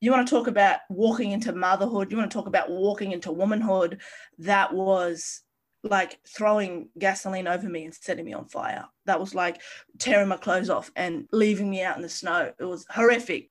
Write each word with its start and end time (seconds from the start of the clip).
you 0.00 0.12
want 0.12 0.26
to 0.26 0.30
talk 0.30 0.46
about 0.46 0.80
walking 0.88 1.32
into 1.32 1.52
motherhood, 1.52 2.10
you 2.10 2.16
want 2.16 2.30
to 2.30 2.34
talk 2.36 2.46
about 2.46 2.70
walking 2.70 3.12
into 3.12 3.32
womanhood, 3.32 4.00
that 4.38 4.72
was 4.72 5.42
like 5.82 6.20
throwing 6.26 6.88
gasoline 6.98 7.48
over 7.48 7.68
me 7.68 7.84
and 7.84 7.94
setting 7.94 8.24
me 8.24 8.32
on 8.32 8.46
fire. 8.46 8.84
That 9.06 9.20
was 9.20 9.34
like 9.34 9.60
tearing 9.98 10.28
my 10.28 10.36
clothes 10.36 10.70
off 10.70 10.90
and 10.96 11.26
leaving 11.32 11.70
me 11.70 11.82
out 11.82 11.96
in 11.96 12.02
the 12.02 12.08
snow. 12.08 12.52
It 12.58 12.64
was 12.64 12.86
horrific. 12.90 13.50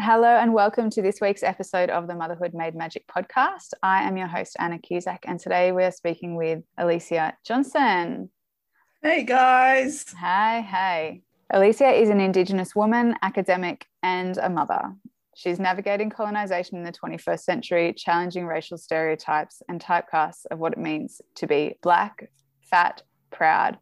Hello 0.00 0.26
and 0.26 0.52
welcome 0.52 0.90
to 0.90 1.00
this 1.00 1.20
week's 1.20 1.44
episode 1.44 1.88
of 1.88 2.08
the 2.08 2.16
Motherhood 2.16 2.52
Made 2.52 2.74
Magic 2.74 3.06
podcast. 3.06 3.74
I 3.80 4.02
am 4.02 4.16
your 4.16 4.26
host, 4.26 4.56
Anna 4.58 4.78
Cusack, 4.78 5.24
and 5.24 5.38
today 5.38 5.70
we're 5.70 5.92
speaking 5.92 6.34
with 6.34 6.64
Alicia 6.76 7.36
Johnson. 7.46 8.28
Hey 9.02 9.22
guys. 9.22 10.04
Hi, 10.18 10.62
hey. 10.62 11.22
Alicia 11.50 11.90
is 11.90 12.10
an 12.10 12.20
Indigenous 12.20 12.74
woman, 12.74 13.14
academic, 13.22 13.86
and 14.02 14.36
a 14.38 14.50
mother. 14.50 14.92
She's 15.36 15.60
navigating 15.60 16.10
colonization 16.10 16.76
in 16.76 16.82
the 16.82 16.92
21st 16.92 17.40
century, 17.40 17.92
challenging 17.92 18.46
racial 18.46 18.76
stereotypes 18.76 19.62
and 19.68 19.80
typecasts 19.80 20.44
of 20.46 20.58
what 20.58 20.72
it 20.72 20.78
means 20.78 21.22
to 21.36 21.46
be 21.46 21.76
Black, 21.82 22.30
fat, 22.62 23.02
proud, 23.30 23.78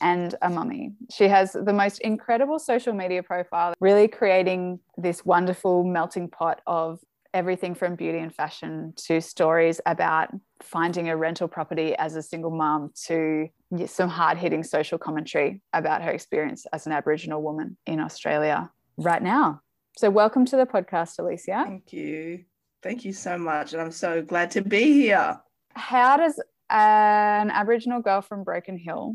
and 0.00 0.34
a 0.42 0.50
mummy. 0.50 0.92
She 1.10 1.28
has 1.28 1.52
the 1.52 1.72
most 1.72 2.00
incredible 2.00 2.58
social 2.58 2.92
media 2.92 3.22
profile, 3.22 3.74
really 3.80 4.08
creating 4.08 4.80
this 4.96 5.24
wonderful 5.24 5.84
melting 5.84 6.28
pot 6.28 6.60
of 6.66 7.00
everything 7.34 7.74
from 7.74 7.96
beauty 7.96 8.18
and 8.18 8.34
fashion 8.34 8.94
to 8.96 9.20
stories 9.20 9.80
about 9.84 10.30
finding 10.62 11.10
a 11.10 11.16
rental 11.16 11.46
property 11.46 11.94
as 11.96 12.16
a 12.16 12.22
single 12.22 12.50
mom 12.50 12.90
to 13.04 13.48
some 13.86 14.08
hard 14.08 14.38
hitting 14.38 14.64
social 14.64 14.96
commentary 14.96 15.60
about 15.74 16.02
her 16.02 16.10
experience 16.10 16.66
as 16.72 16.86
an 16.86 16.92
Aboriginal 16.92 17.42
woman 17.42 17.76
in 17.86 18.00
Australia 18.00 18.70
right 18.96 19.22
now. 19.22 19.60
So, 19.98 20.08
welcome 20.08 20.46
to 20.46 20.56
the 20.56 20.66
podcast, 20.66 21.18
Alicia. 21.18 21.62
Thank 21.66 21.92
you. 21.92 22.44
Thank 22.82 23.04
you 23.04 23.12
so 23.12 23.36
much. 23.36 23.72
And 23.72 23.82
I'm 23.82 23.92
so 23.92 24.22
glad 24.22 24.50
to 24.52 24.62
be 24.62 24.92
here. 24.92 25.38
How 25.74 26.16
does 26.16 26.40
an 26.70 27.50
Aboriginal 27.50 28.00
girl 28.00 28.22
from 28.22 28.44
Broken 28.44 28.78
Hill 28.78 29.14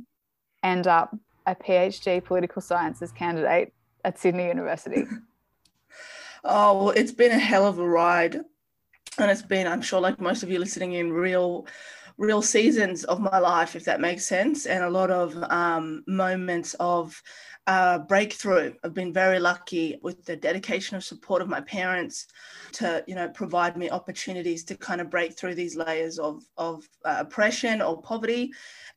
end 0.64 0.88
up 0.88 1.16
a 1.46 1.56
PhD 1.56 2.24
political 2.24 2.62
sciences 2.62 3.12
candidate 3.12 3.74
at 4.04 4.18
Sydney 4.18 4.48
University? 4.48 5.06
oh, 6.44 6.86
well, 6.86 6.90
it's 6.92 7.12
been 7.12 7.32
a 7.32 7.40
hell 7.40 7.66
of 7.66 7.80
a 7.80 7.88
ride. 7.88 8.42
And 9.18 9.30
it's 9.30 9.42
been, 9.42 9.68
I'm 9.68 9.82
sure, 9.82 10.00
like 10.00 10.22
most 10.22 10.42
of 10.42 10.50
you 10.50 10.60
listening 10.60 10.94
in, 10.94 11.12
real 11.12 11.68
real 12.18 12.42
seasons 12.42 13.04
of 13.06 13.20
my 13.20 13.40
life, 13.40 13.76
if 13.76 13.84
that 13.86 14.00
makes 14.00 14.26
sense, 14.26 14.68
and 14.68 14.84
a 14.84 14.90
lot 14.90 15.10
of 15.10 15.36
um, 15.52 16.04
moments 16.06 16.76
of 16.76 17.20
uh, 17.68 17.98
breakthrough. 18.00 18.74
I've 18.84 18.94
been 18.94 19.12
very 19.12 19.40
lucky 19.40 19.98
with 20.02 20.24
the 20.26 20.36
dedication 20.36 20.98
of 20.98 21.04
support 21.04 21.42
of 21.42 21.48
my 21.48 21.62
parents 21.62 22.28
to, 22.74 23.04
you 23.08 23.16
know, 23.16 23.30
provide 23.30 23.76
me 23.76 23.90
opportunities 23.90 24.64
to 24.66 24.78
kind 24.78 25.02
of 25.02 25.10
break 25.10 25.34
through 25.34 25.56
these 25.56 25.76
layers 25.76 26.20
of 26.20 26.44
of 26.58 26.88
uh, 27.06 27.18
oppression 27.20 27.82
or 27.82 28.02
poverty, 28.02 28.52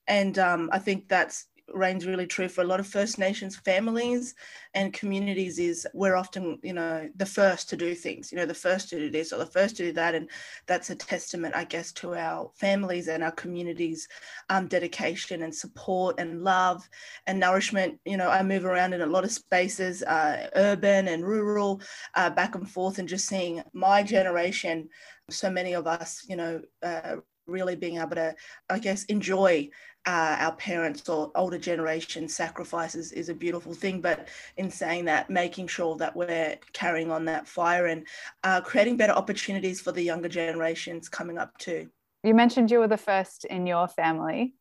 and 0.06 0.38
um, 0.38 0.68
I 0.72 0.78
think 0.78 1.08
that's 1.08 1.46
reigns 1.72 2.06
really 2.06 2.26
true 2.26 2.48
for 2.48 2.60
a 2.60 2.66
lot 2.66 2.80
of 2.80 2.86
First 2.86 3.18
Nations 3.18 3.56
families 3.56 4.34
and 4.74 4.92
communities 4.92 5.58
is 5.58 5.86
we're 5.94 6.16
often, 6.16 6.58
you 6.62 6.72
know, 6.72 7.08
the 7.16 7.26
first 7.26 7.68
to 7.70 7.76
do 7.76 7.94
things, 7.94 8.30
you 8.30 8.36
know, 8.36 8.46
the 8.46 8.54
first 8.54 8.88
to 8.90 8.96
do 8.96 9.10
this 9.10 9.32
or 9.32 9.38
the 9.38 9.46
first 9.46 9.76
to 9.76 9.84
do 9.84 9.92
that. 9.92 10.14
And 10.14 10.28
that's 10.66 10.90
a 10.90 10.94
testament, 10.94 11.54
I 11.56 11.64
guess, 11.64 11.92
to 11.92 12.14
our 12.14 12.50
families 12.54 13.08
and 13.08 13.22
our 13.22 13.32
communities' 13.32 14.08
um, 14.50 14.66
dedication 14.66 15.42
and 15.42 15.54
support 15.54 16.16
and 16.18 16.42
love 16.42 16.88
and 17.26 17.40
nourishment. 17.40 17.98
You 18.04 18.16
know, 18.16 18.28
I 18.28 18.42
move 18.42 18.64
around 18.64 18.92
in 18.92 19.00
a 19.00 19.06
lot 19.06 19.24
of 19.24 19.32
spaces, 19.32 20.02
uh, 20.02 20.50
urban 20.56 21.08
and 21.08 21.24
rural, 21.24 21.80
uh, 22.14 22.30
back 22.30 22.54
and 22.54 22.68
forth, 22.68 22.98
and 22.98 23.08
just 23.08 23.26
seeing 23.26 23.62
my 23.72 24.02
generation, 24.02 24.88
so 25.30 25.50
many 25.50 25.72
of 25.72 25.86
us, 25.86 26.24
you 26.28 26.36
know, 26.36 26.60
uh, 26.82 27.16
really 27.46 27.76
being 27.76 27.98
able 27.98 28.16
to, 28.16 28.34
I 28.70 28.78
guess, 28.78 29.04
enjoy 29.04 29.70
uh, 30.06 30.36
our 30.38 30.56
parents 30.56 31.08
or 31.08 31.30
older 31.34 31.58
generation 31.58 32.28
sacrifices 32.28 33.12
is 33.12 33.28
a 33.28 33.34
beautiful 33.34 33.72
thing. 33.72 34.00
But 34.00 34.28
in 34.56 34.70
saying 34.70 35.06
that, 35.06 35.30
making 35.30 35.68
sure 35.68 35.96
that 35.96 36.14
we're 36.14 36.56
carrying 36.72 37.10
on 37.10 37.24
that 37.26 37.48
fire 37.48 37.86
and 37.86 38.06
uh, 38.42 38.60
creating 38.60 38.96
better 38.96 39.12
opportunities 39.12 39.80
for 39.80 39.92
the 39.92 40.02
younger 40.02 40.28
generations 40.28 41.08
coming 41.08 41.38
up 41.38 41.56
too. 41.58 41.88
You 42.22 42.34
mentioned 42.34 42.70
you 42.70 42.78
were 42.78 42.88
the 42.88 42.96
first 42.96 43.44
in 43.44 43.66
your 43.66 43.88
family. 43.88 44.54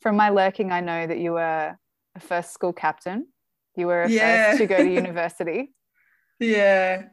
From 0.00 0.16
my 0.16 0.30
lurking, 0.30 0.72
I 0.72 0.80
know 0.80 1.06
that 1.06 1.18
you 1.18 1.32
were 1.32 1.76
a 2.14 2.20
first 2.20 2.52
school 2.52 2.72
captain. 2.72 3.26
You 3.76 3.86
were 3.86 4.02
a 4.02 4.10
yeah. 4.10 4.50
first 4.50 4.58
to 4.58 4.66
go 4.66 4.78
to 4.78 4.90
university. 4.92 5.72
yeah. 6.38 7.04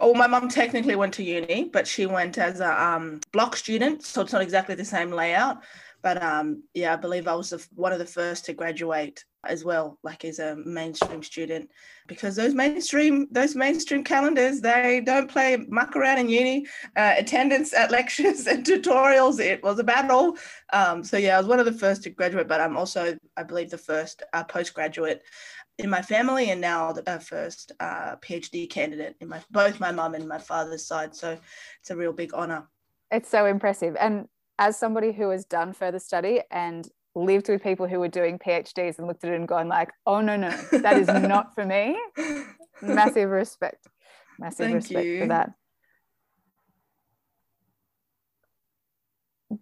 Oh, 0.00 0.14
my 0.14 0.26
mum 0.26 0.48
technically 0.48 0.96
went 0.96 1.14
to 1.14 1.22
uni, 1.22 1.70
but 1.72 1.86
she 1.86 2.06
went 2.06 2.38
as 2.38 2.60
a 2.60 2.82
um, 2.82 3.20
block 3.32 3.56
student, 3.56 4.04
so 4.04 4.22
it's 4.22 4.32
not 4.32 4.42
exactly 4.42 4.74
the 4.74 4.84
same 4.84 5.10
layout. 5.10 5.62
But 6.02 6.22
um, 6.22 6.62
yeah, 6.74 6.92
I 6.92 6.96
believe 6.96 7.26
I 7.26 7.34
was 7.34 7.50
the, 7.50 7.66
one 7.74 7.92
of 7.92 7.98
the 7.98 8.06
first 8.06 8.44
to 8.46 8.52
graduate 8.52 9.24
as 9.44 9.64
well, 9.64 9.98
like 10.02 10.24
as 10.24 10.38
a 10.38 10.56
mainstream 10.56 11.22
student, 11.22 11.70
because 12.06 12.36
those 12.36 12.54
mainstream 12.54 13.28
those 13.30 13.54
mainstream 13.54 14.04
calendars 14.04 14.60
they 14.60 15.00
don't 15.04 15.30
play 15.30 15.56
muck 15.68 15.96
around 15.96 16.18
in 16.18 16.28
uni. 16.28 16.66
Uh, 16.96 17.14
attendance 17.16 17.72
at 17.72 17.90
lectures 17.98 18.46
and 18.46 18.64
tutorials 18.64 19.40
it 19.40 19.62
was 19.62 19.78
a 19.78 19.84
battle. 19.84 20.36
Um, 20.72 21.02
so 21.02 21.16
yeah, 21.16 21.36
I 21.36 21.38
was 21.38 21.48
one 21.48 21.60
of 21.60 21.66
the 21.66 21.72
first 21.72 22.02
to 22.04 22.10
graduate, 22.10 22.48
but 22.48 22.60
I'm 22.60 22.76
also 22.76 23.16
I 23.36 23.42
believe 23.42 23.70
the 23.70 23.78
first 23.78 24.22
uh, 24.32 24.44
postgraduate 24.44 25.22
in 25.78 25.88
my 25.88 26.02
family 26.02 26.50
and 26.50 26.60
now 26.60 26.92
the 26.92 27.20
first 27.20 27.72
uh, 27.78 28.16
PhD 28.16 28.68
candidate 28.68 29.16
in 29.20 29.28
my 29.28 29.40
both 29.50 29.78
my 29.78 29.92
mum 29.92 30.14
and 30.14 30.26
my 30.26 30.38
father's 30.38 30.86
side. 30.86 31.14
So 31.14 31.38
it's 31.80 31.90
a 31.90 31.96
real 31.96 32.12
big 32.12 32.34
honor. 32.34 32.68
It's 33.10 33.28
so 33.28 33.46
impressive. 33.46 33.96
And 33.96 34.26
as 34.58 34.76
somebody 34.76 35.12
who 35.12 35.30
has 35.30 35.44
done 35.44 35.72
further 35.72 36.00
study 36.00 36.40
and 36.50 36.86
lived 37.14 37.48
with 37.48 37.62
people 37.62 37.86
who 37.86 38.00
were 38.00 38.08
doing 38.08 38.38
PhDs 38.38 38.98
and 38.98 39.06
looked 39.06 39.24
at 39.24 39.30
it 39.30 39.36
and 39.36 39.48
gone 39.48 39.68
like, 39.68 39.90
oh 40.04 40.20
no, 40.20 40.36
no, 40.36 40.50
that 40.72 40.96
is 40.96 41.06
not 41.06 41.54
for 41.54 41.64
me. 41.64 41.96
Massive 42.82 43.30
respect. 43.30 43.86
Massive 44.38 44.66
Thank 44.66 44.74
respect 44.74 45.06
you. 45.06 45.20
for 45.20 45.26
that. 45.28 45.50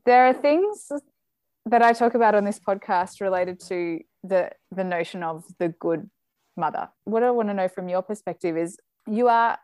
There 0.04 0.26
are 0.26 0.34
things 0.34 0.90
that 1.66 1.82
I 1.82 1.92
talk 1.92 2.14
about 2.14 2.34
on 2.34 2.44
this 2.44 2.58
podcast 2.58 3.20
related 3.20 3.60
to 3.68 4.00
the 4.28 4.50
the 4.70 4.84
notion 4.84 5.22
of 5.22 5.44
the 5.58 5.68
good 5.68 6.08
mother. 6.56 6.88
What 7.04 7.22
I 7.22 7.30
want 7.30 7.48
to 7.48 7.54
know 7.54 7.68
from 7.68 7.88
your 7.88 8.02
perspective 8.02 8.56
is 8.56 8.78
you 9.06 9.28
are 9.28 9.58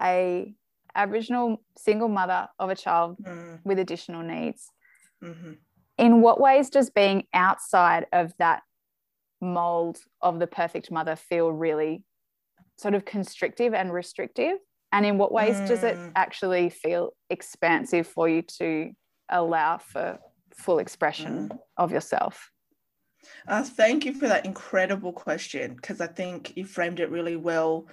a 0.00 0.54
Aboriginal 0.94 1.62
single 1.76 2.08
mother 2.08 2.48
of 2.58 2.70
a 2.70 2.74
child 2.74 3.16
mm. 3.22 3.60
with 3.64 3.78
additional 3.78 4.22
needs. 4.22 4.70
Mm-hmm. 5.22 5.52
In 5.98 6.20
what 6.20 6.40
ways 6.40 6.70
does 6.70 6.90
being 6.90 7.24
outside 7.34 8.06
of 8.12 8.32
that 8.38 8.62
mold 9.40 9.98
of 10.20 10.38
the 10.38 10.46
perfect 10.46 10.90
mother 10.90 11.16
feel 11.16 11.52
really 11.52 12.04
sort 12.76 12.94
of 12.94 13.04
constrictive 13.04 13.74
and 13.74 13.92
restrictive? 13.92 14.58
And 14.92 15.06
in 15.06 15.18
what 15.18 15.30
ways 15.30 15.56
mm. 15.56 15.68
does 15.68 15.84
it 15.84 15.96
mm. 15.96 16.12
actually 16.16 16.70
feel 16.70 17.10
expansive 17.28 18.06
for 18.06 18.28
you 18.28 18.42
to 18.58 18.90
allow 19.28 19.78
for 19.78 20.18
full 20.54 20.80
expression 20.80 21.48
mm. 21.48 21.58
of 21.76 21.92
yourself? 21.92 22.50
Uh, 23.48 23.62
thank 23.62 24.04
you 24.04 24.14
for 24.14 24.28
that 24.28 24.44
incredible 24.44 25.12
question 25.12 25.74
because 25.74 26.00
I 26.00 26.06
think 26.06 26.56
you 26.56 26.64
framed 26.64 27.00
it 27.00 27.10
really 27.10 27.36
well 27.36 27.86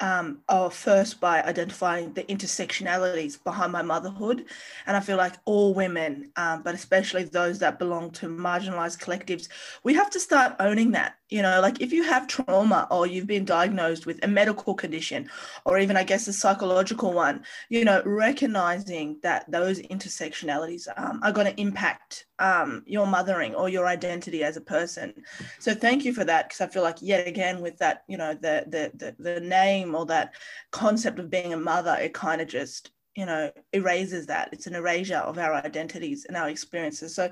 um, 0.00 0.38
are 0.48 0.70
first 0.70 1.20
by 1.20 1.42
identifying 1.42 2.12
the 2.12 2.22
intersectionalities 2.24 3.42
behind 3.42 3.72
my 3.72 3.82
motherhood. 3.82 4.44
And 4.86 4.96
I 4.96 5.00
feel 5.00 5.16
like 5.16 5.34
all 5.44 5.74
women, 5.74 6.30
um, 6.36 6.62
but 6.62 6.74
especially 6.74 7.24
those 7.24 7.58
that 7.58 7.78
belong 7.78 8.12
to 8.12 8.28
marginalized 8.28 8.98
collectives, 9.00 9.48
we 9.82 9.94
have 9.94 10.10
to 10.10 10.20
start 10.20 10.54
owning 10.60 10.92
that 10.92 11.14
you 11.28 11.42
know 11.42 11.60
like 11.60 11.80
if 11.80 11.92
you 11.92 12.02
have 12.04 12.26
trauma 12.26 12.86
or 12.90 13.06
you've 13.06 13.26
been 13.26 13.44
diagnosed 13.44 14.06
with 14.06 14.22
a 14.24 14.28
medical 14.28 14.74
condition 14.74 15.28
or 15.66 15.78
even 15.78 15.94
i 15.94 16.02
guess 16.02 16.26
a 16.26 16.32
psychological 16.32 17.12
one 17.12 17.44
you 17.68 17.84
know 17.84 18.02
recognizing 18.06 19.18
that 19.22 19.50
those 19.50 19.78
intersectionalities 19.80 20.88
um, 20.96 21.20
are 21.22 21.32
going 21.32 21.46
to 21.46 21.60
impact 21.60 22.24
um, 22.38 22.82
your 22.86 23.06
mothering 23.06 23.54
or 23.54 23.68
your 23.68 23.86
identity 23.86 24.44
as 24.44 24.56
a 24.56 24.60
person. 24.60 25.14
So 25.58 25.74
thank 25.74 26.04
you 26.04 26.12
for 26.12 26.24
that 26.24 26.48
because 26.48 26.60
i 26.60 26.66
feel 26.66 26.82
like 26.82 27.00
yet 27.00 27.26
again 27.26 27.60
with 27.60 27.78
that 27.78 28.04
you 28.08 28.16
know 28.16 28.34
the, 28.34 28.64
the 28.68 28.92
the 28.94 29.34
the 29.34 29.40
name 29.40 29.94
or 29.94 30.06
that 30.06 30.34
concept 30.70 31.18
of 31.18 31.30
being 31.30 31.52
a 31.52 31.56
mother 31.56 31.96
it 32.00 32.14
kind 32.14 32.40
of 32.40 32.48
just 32.48 32.90
you 33.18 33.26
know 33.26 33.50
erases 33.72 34.26
that. 34.26 34.48
It's 34.52 34.68
an 34.68 34.76
erasure 34.76 35.16
of 35.16 35.38
our 35.38 35.54
identities 35.54 36.24
and 36.24 36.36
our 36.36 36.48
experiences. 36.48 37.16
So 37.16 37.30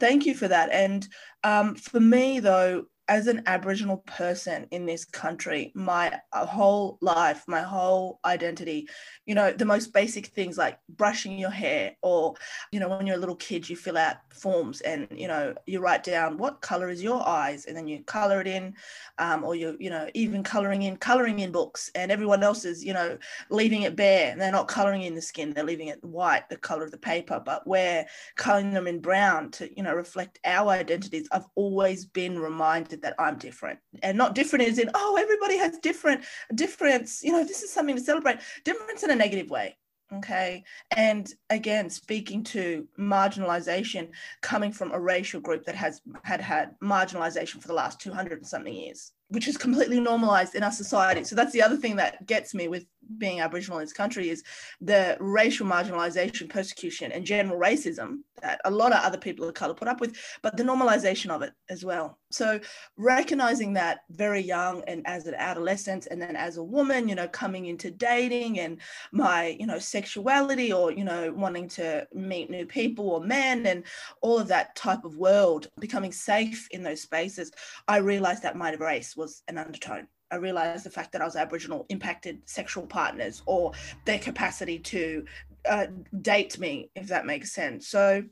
thank 0.00 0.24
you 0.24 0.34
for 0.34 0.48
that. 0.48 0.70
And 0.72 1.06
um, 1.44 1.74
for 1.74 2.00
me 2.00 2.40
though 2.40 2.86
as 3.08 3.26
an 3.26 3.42
Aboriginal 3.46 3.98
person 4.06 4.66
in 4.70 4.84
this 4.84 5.04
country, 5.04 5.72
my 5.74 6.20
whole 6.32 6.98
life, 7.00 7.42
my 7.48 7.62
whole 7.62 8.20
identity, 8.26 8.86
you 9.24 9.34
know, 9.34 9.50
the 9.50 9.64
most 9.64 9.94
basic 9.94 10.26
things 10.26 10.58
like 10.58 10.78
brushing 10.90 11.38
your 11.38 11.50
hair, 11.50 11.96
or, 12.02 12.34
you 12.70 12.78
know, 12.78 12.88
when 12.88 13.06
you're 13.06 13.16
a 13.16 13.20
little 13.20 13.36
kid, 13.36 13.68
you 13.68 13.76
fill 13.76 13.96
out 13.96 14.16
forms 14.30 14.82
and, 14.82 15.08
you 15.10 15.26
know, 15.26 15.54
you 15.66 15.80
write 15.80 16.02
down 16.02 16.36
what 16.36 16.60
color 16.60 16.90
is 16.90 17.02
your 17.02 17.26
eyes 17.26 17.64
and 17.64 17.74
then 17.74 17.88
you 17.88 18.02
color 18.04 18.42
it 18.42 18.46
in, 18.46 18.74
um, 19.18 19.42
or 19.42 19.54
you, 19.54 19.74
you 19.80 19.88
know, 19.88 20.06
even 20.12 20.42
coloring 20.42 20.82
in, 20.82 20.96
coloring 20.96 21.38
in 21.38 21.50
books, 21.50 21.90
and 21.94 22.12
everyone 22.12 22.42
else 22.42 22.66
is, 22.66 22.84
you 22.84 22.92
know, 22.92 23.16
leaving 23.50 23.82
it 23.82 23.96
bare 23.96 24.30
and 24.30 24.40
they're 24.40 24.52
not 24.52 24.68
coloring 24.68 25.02
in 25.02 25.14
the 25.14 25.22
skin, 25.22 25.54
they're 25.54 25.64
leaving 25.64 25.88
it 25.88 26.04
white, 26.04 26.48
the 26.50 26.56
color 26.58 26.84
of 26.84 26.90
the 26.90 26.98
paper, 26.98 27.40
but 27.44 27.66
we're 27.66 28.04
coloring 28.36 28.72
them 28.72 28.86
in 28.86 29.00
brown 29.00 29.50
to, 29.50 29.74
you 29.74 29.82
know, 29.82 29.94
reflect 29.94 30.38
our 30.44 30.68
identities. 30.68 31.26
I've 31.32 31.46
always 31.54 32.04
been 32.04 32.38
reminded 32.38 32.97
that 33.02 33.14
I'm 33.18 33.36
different 33.38 33.78
and 34.02 34.16
not 34.16 34.34
different 34.34 34.66
is 34.66 34.78
in, 34.78 34.90
oh, 34.94 35.16
everybody 35.18 35.58
has 35.58 35.78
different 35.78 36.24
difference. 36.54 37.22
You 37.22 37.32
know, 37.32 37.44
this 37.44 37.62
is 37.62 37.72
something 37.72 37.96
to 37.96 38.02
celebrate. 38.02 38.38
Difference 38.64 39.02
in 39.02 39.10
a 39.10 39.16
negative 39.16 39.50
way. 39.50 39.76
Okay. 40.12 40.64
And 40.96 41.30
again, 41.50 41.90
speaking 41.90 42.42
to 42.44 42.88
marginalization 42.98 44.08
coming 44.40 44.72
from 44.72 44.92
a 44.92 45.00
racial 45.00 45.40
group 45.40 45.64
that 45.64 45.74
has 45.74 46.00
had 46.22 46.40
had 46.40 46.74
marginalization 46.82 47.60
for 47.60 47.68
the 47.68 47.74
last 47.74 48.00
200 48.00 48.38
and 48.38 48.46
something 48.46 48.72
years 48.72 49.12
which 49.28 49.48
is 49.48 49.56
completely 49.56 50.00
normalized 50.00 50.54
in 50.54 50.62
our 50.62 50.72
society. 50.72 51.24
So 51.24 51.36
that's 51.36 51.52
the 51.52 51.62
other 51.62 51.76
thing 51.76 51.96
that 51.96 52.26
gets 52.26 52.54
me 52.54 52.68
with 52.68 52.86
being 53.16 53.40
Aboriginal 53.40 53.78
in 53.78 53.84
this 53.84 53.92
country 53.92 54.28
is 54.28 54.42
the 54.80 55.16
racial 55.20 55.66
marginalization, 55.66 56.48
persecution, 56.48 57.10
and 57.12 57.24
general 57.24 57.58
racism 57.58 58.18
that 58.42 58.60
a 58.64 58.70
lot 58.70 58.92
of 58.92 59.02
other 59.02 59.18
people 59.18 59.48
of 59.48 59.54
color 59.54 59.74
put 59.74 59.88
up 59.88 60.00
with, 60.00 60.16
but 60.42 60.56
the 60.56 60.62
normalization 60.62 61.30
of 61.30 61.42
it 61.42 61.52
as 61.70 61.84
well. 61.84 62.18
So 62.30 62.60
recognizing 62.96 63.72
that 63.74 64.00
very 64.10 64.40
young 64.40 64.82
and 64.86 65.02
as 65.06 65.26
an 65.26 65.34
adolescent, 65.34 66.06
and 66.10 66.20
then 66.20 66.36
as 66.36 66.58
a 66.58 66.62
woman, 66.62 67.08
you 67.08 67.14
know, 67.14 67.28
coming 67.28 67.66
into 67.66 67.90
dating 67.90 68.60
and 68.60 68.78
my, 69.12 69.56
you 69.58 69.66
know, 69.66 69.78
sexuality 69.78 70.72
or, 70.72 70.92
you 70.92 71.04
know, 71.04 71.32
wanting 71.32 71.68
to 71.68 72.06
meet 72.12 72.50
new 72.50 72.66
people 72.66 73.08
or 73.08 73.20
men 73.20 73.66
and 73.66 73.84
all 74.20 74.38
of 74.38 74.48
that 74.48 74.76
type 74.76 75.04
of 75.04 75.16
world, 75.16 75.68
becoming 75.80 76.12
safe 76.12 76.68
in 76.70 76.82
those 76.82 77.00
spaces, 77.00 77.50
I 77.88 77.98
realized 77.98 78.42
that 78.42 78.56
my 78.56 78.74
race 78.74 79.16
was 79.18 79.42
an 79.48 79.58
undertone. 79.58 80.06
I 80.30 80.36
realized 80.36 80.84
the 80.84 80.90
fact 80.90 81.12
that 81.12 81.22
I 81.22 81.24
was 81.24 81.36
Aboriginal 81.36 81.86
impacted 81.88 82.40
sexual 82.44 82.86
partners 82.86 83.42
or 83.46 83.72
their 84.04 84.18
capacity 84.18 84.78
to 84.78 85.24
uh, 85.68 85.86
date 86.22 86.58
me, 86.58 86.90
if 86.94 87.08
that 87.08 87.26
makes 87.26 87.52
sense. 87.52 87.88
So 87.88 88.24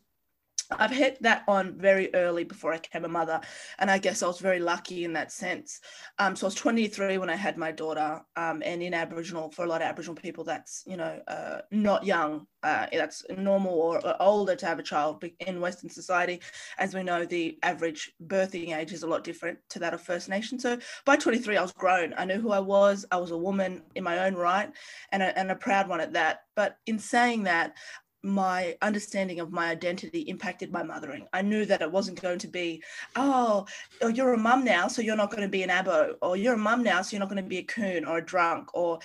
I've 0.71 0.91
hit 0.91 1.23
that 1.23 1.45
on 1.49 1.79
very 1.79 2.15
early 2.15 2.45
before 2.45 2.73
I 2.73 2.79
became 2.79 3.05
a 3.05 3.09
mother, 3.09 3.41
and 3.79 3.91
I 3.91 3.99
guess 3.99 4.23
I 4.23 4.27
was 4.27 4.39
very 4.39 4.59
lucky 4.59 5.05
in 5.05 5.13
that 5.15 5.33
sense. 5.33 5.81
Um, 6.19 6.37
so 6.37 6.47
I 6.47 6.49
was 6.49 6.55
23 6.55 7.19
when 7.19 7.31
I 7.31 7.37
had 7.37 7.57
my 7.57 7.73
daughter, 7.73 8.21
um, 8.37 8.63
and 8.65 8.83
in 8.83 8.95
Aboriginal, 8.95 9.51
for 9.51 9.65
a 9.65 9.69
lot 9.69 9.83
of 9.83 9.89
Aboriginal 9.89 10.17
people, 10.17 10.45
that's 10.45 10.83
you 10.87 10.97
know 10.97 11.21
uh, 11.29 11.59
not 11.71 12.05
young. 12.05 12.47
Uh, 12.63 12.87
that's 12.93 13.25
normal 13.37 13.73
or, 13.73 14.05
or, 14.05 14.21
older 14.21 14.57
to 14.57 14.67
have 14.67 14.81
a 14.81 14.83
child. 14.83 15.23
In 15.47 15.61
Western 15.61 15.89
society, 15.89 16.41
as 16.79 16.95
we 16.95 17.05
know, 17.05 17.25
the 17.25 17.57
average 17.63 18.13
birthing 18.27 18.77
age 18.77 18.93
is 18.93 19.05
a 19.05 19.07
lot 19.07 19.23
different 19.23 19.59
to 19.71 19.79
that 19.79 19.95
of 19.95 20.01
First 20.01 20.29
Nation. 20.29 20.59
So 20.59 20.77
by 21.05 21.15
23, 21.15 21.57
I 21.57 21.63
was 21.63 21.71
grown. 21.73 22.13
I 22.17 22.25
knew 22.25 22.41
who 22.41 22.51
I 22.51 22.59
was. 22.59 23.07
I 23.13 23.19
was 23.19 23.31
a 23.31 23.39
woman 23.39 23.83
in 23.95 24.03
my 24.03 24.27
own 24.27 24.35
right, 24.35 24.71
and 25.13 25.23
a, 25.23 25.39
and 25.39 25.53
a 25.53 25.55
proud 25.55 25.89
one 25.89 26.01
at 26.01 26.15
that. 26.15 26.41
But 26.57 26.79
in 26.87 26.99
saying 26.99 27.45
that, 27.45 27.75
my 28.27 28.77
understanding 28.83 29.41
of 29.41 29.53
my 29.53 29.69
identity 29.69 30.21
impacted 30.23 30.73
my 30.73 30.83
mothering. 30.83 31.27
I 31.33 31.43
knew 31.43 31.65
that 31.65 31.81
it 31.81 31.91
wasn't 31.91 32.21
going 32.21 32.41
to 32.41 32.49
be, 32.49 32.83
oh, 33.15 33.67
oh 34.03 34.09
you're 34.09 34.35
a 34.35 34.39
mum 34.39 34.65
now, 34.65 34.89
so 34.89 35.01
you're 35.01 35.17
not 35.17 35.31
going 35.31 35.43
to 35.43 35.49
be 35.49 35.63
an 35.63 35.71
abo, 35.71 36.15
or 36.21 36.37
you're 36.37 36.55
a 36.55 36.59
mum 36.59 36.83
now, 36.83 37.03
so 37.03 37.13
you're 37.13 37.21
not 37.21 37.31
going 37.31 37.43
to 37.43 37.49
be 37.49 37.59
a 37.59 37.63
coon 37.63 38.05
or 38.05 38.19
a 38.19 38.25
drunk, 38.25 38.75
or 38.75 38.99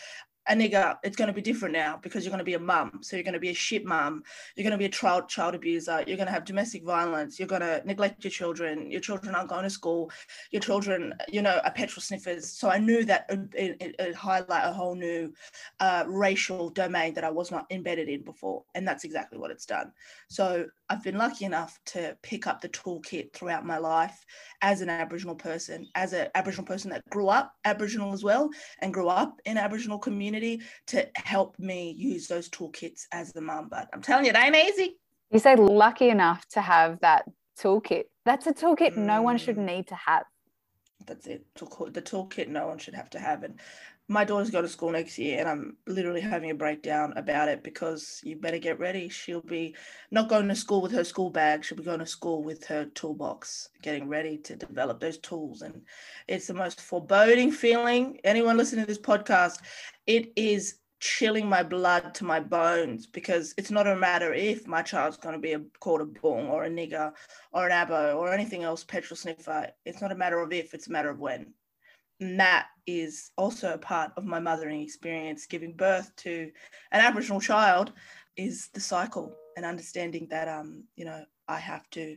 a 0.48 0.56
nigga, 0.56 0.98
it's 1.04 1.16
going 1.16 1.28
to 1.28 1.34
be 1.34 1.42
different 1.42 1.74
now 1.74 2.00
because 2.02 2.24
you're 2.24 2.32
going 2.32 2.40
to 2.40 2.44
be 2.46 2.56
a 2.56 2.60
mum. 2.60 3.00
So 3.02 3.16
you're 3.16 3.24
going 3.24 3.34
to 3.34 3.40
be 3.40 3.50
a 3.50 3.54
shit 3.54 3.86
mum. 3.86 4.24
You're 4.56 4.64
going 4.64 4.72
to 4.72 4.78
be 4.78 4.86
a 4.86 4.90
child 4.90 5.30
child 5.30 5.54
abuser. 5.54 6.04
You're 6.08 6.18
going 6.18 6.28
to 6.28 6.34
have 6.34 6.46
domestic 6.46 6.84
violence. 6.84 7.38
You're 7.38 7.48
going 7.48 7.62
to 7.62 7.82
neglect 7.86 8.24
your 8.24 8.32
children. 8.32 8.90
Your 8.90 9.02
children 9.02 9.36
aren't 9.36 9.50
going 9.50 9.64
to 9.64 9.70
school. 9.70 10.12
Your 10.52 10.62
children, 10.62 11.14
you 11.28 11.42
know, 11.42 11.60
are 11.64 11.72
petrol 11.72 12.02
sniffers. 12.02 12.50
So 12.50 12.70
I 12.70 12.80
knew 12.80 13.06
that 13.06 13.26
it, 13.30 13.80
it, 13.82 13.96
it 14.00 14.16
highlight 14.16 14.68
a 14.68 14.74
whole 14.74 14.96
new 14.96 15.32
uh, 15.80 16.06
racial 16.08 16.70
domain 16.70 17.14
that 17.14 17.24
I 17.24 17.30
was 17.30 17.52
not 17.52 17.66
embedded 17.70 18.10
in 18.10 18.24
before, 18.24 18.64
and 18.74 18.88
that's 18.88 19.04
exactly 19.04 19.38
what 19.38 19.52
it's 19.52 19.66
done. 19.66 19.92
So 20.28 20.66
I've 20.92 21.04
been 21.04 21.18
lucky 21.18 21.46
enough 21.46 21.80
to 21.88 22.18
pick 22.22 22.48
up 22.48 22.60
the 22.60 22.68
toolkit 22.68 23.32
throughout 23.32 23.66
my 23.66 23.78
life 23.78 24.26
as 24.62 24.82
an 24.82 24.90
Aboriginal 24.90 25.36
person, 25.36 25.88
as 25.96 26.12
an 26.12 26.28
Aboriginal 26.36 26.66
person 26.66 26.92
that 26.92 27.10
grew 27.10 27.30
up 27.30 27.54
Aboriginal 27.64 28.12
as 28.12 28.26
well 28.26 28.50
and 28.80 28.94
grew 28.94 29.08
up 29.08 29.40
in 29.46 29.58
Aboriginal 29.58 29.98
community 29.98 30.62
to 30.88 31.08
help 31.16 31.58
me 31.58 31.96
use 31.98 32.28
those 32.28 32.50
toolkits 32.50 33.04
as 33.14 33.32
the 33.32 33.40
mum. 33.40 33.70
But 33.72 33.88
I'm 33.94 34.02
telling 34.02 34.26
you, 34.26 34.32
it 34.32 34.38
ain't 34.38 34.54
easy. 34.54 34.98
You 35.30 35.40
say 35.40 35.56
lucky 35.56 36.10
enough 36.10 36.46
to 36.50 36.62
have 36.62 37.00
that 37.00 37.24
toolkit. 37.58 38.04
That's 38.26 38.48
a 38.48 38.54
toolkit 38.54 38.96
mm. 38.96 38.98
no 38.98 39.22
one 39.22 39.38
should 39.38 39.56
mm. 39.56 39.66
need 39.66 39.88
to 39.88 39.96
have. 39.96 40.26
That's 41.06 41.26
it. 41.26 41.46
The 41.56 41.66
toolkit 42.02 42.50
no 42.50 42.68
one 42.68 42.80
should 42.80 42.96
have 42.96 43.10
to 43.12 43.20
have. 43.20 43.44
And 43.44 43.62
my 44.12 44.26
daughter's 44.26 44.50
going 44.50 44.66
to 44.66 44.70
school 44.70 44.92
next 44.92 45.18
year 45.18 45.40
and 45.40 45.48
I'm 45.48 45.78
literally 45.88 46.20
having 46.20 46.52
a 46.52 46.56
breakdown 46.56 47.14
about 47.16 47.48
it 47.48 47.64
because 47.64 48.20
you 48.26 48.36
better 48.36 48.58
get 48.58 48.78
ready. 48.78 49.08
She'll 49.08 49.40
be 49.40 49.74
not 50.12 50.28
going 50.28 50.50
to 50.50 50.56
school 50.56 50.82
with 50.82 50.92
her 50.92 51.06
school 51.06 51.30
bag, 51.30 51.64
she'll 51.64 51.78
be 51.78 51.86
going 51.86 52.00
to 52.00 52.06
school 52.06 52.44
with 52.44 52.66
her 52.66 52.86
toolbox, 52.94 53.70
getting 53.82 54.10
ready 54.10 54.38
to 54.40 54.58
develop 54.58 55.00
those 55.00 55.18
tools. 55.20 55.62
And 55.62 55.84
it's 56.28 56.48
the 56.48 56.54
most 56.54 56.82
foreboding 56.82 57.54
feeling. 57.54 58.20
Anyone 58.26 58.58
listening 58.58 58.84
to 58.84 58.88
this 58.88 59.00
podcast, 59.00 59.60
it 60.08 60.34
is 60.36 60.80
chilling 61.00 61.48
my 61.48 61.64
blood 61.64 62.14
to 62.16 62.26
my 62.26 62.42
bones 62.42 63.08
because 63.08 63.54
it's 63.58 63.72
not 63.72 63.88
a 63.88 63.96
matter 63.96 64.34
if 64.34 64.68
my 64.68 64.82
child's 64.82 65.16
going 65.16 65.36
to 65.36 65.40
be 65.40 65.54
a, 65.54 65.62
called 65.80 66.02
a 66.02 66.28
or 66.28 66.66
a 66.66 66.70
nigger 66.70 67.14
or 67.54 67.66
an 67.66 67.72
abo 67.72 68.18
or 68.18 68.34
anything 68.34 68.64
else 68.64 68.84
petrol 68.84 69.16
sniffer. 69.16 69.70
It's 69.86 70.02
not 70.02 70.12
a 70.12 70.16
matter 70.16 70.42
of 70.42 70.52
if, 70.52 70.74
it's 70.74 70.88
a 70.88 70.92
matter 70.92 71.10
of 71.10 71.20
when 71.20 71.54
that 72.22 72.68
is 72.86 73.32
also 73.36 73.74
a 73.74 73.78
part 73.78 74.12
of 74.16 74.26
my 74.26 74.40
mothering 74.40 74.82
experience. 74.82 75.48
Giving 75.48 75.74
birth 75.74 76.16
to 76.18 76.52
an 76.92 77.02
Aboriginal 77.02 77.42
child 77.42 77.94
is 78.38 78.70
the 78.74 78.80
cycle 78.80 79.36
and 79.58 79.66
understanding 79.66 80.28
that, 80.30 80.48
um, 80.48 80.84
you 80.96 81.06
know, 81.06 81.24
I 81.48 81.58
have 81.58 81.90
to 81.92 82.16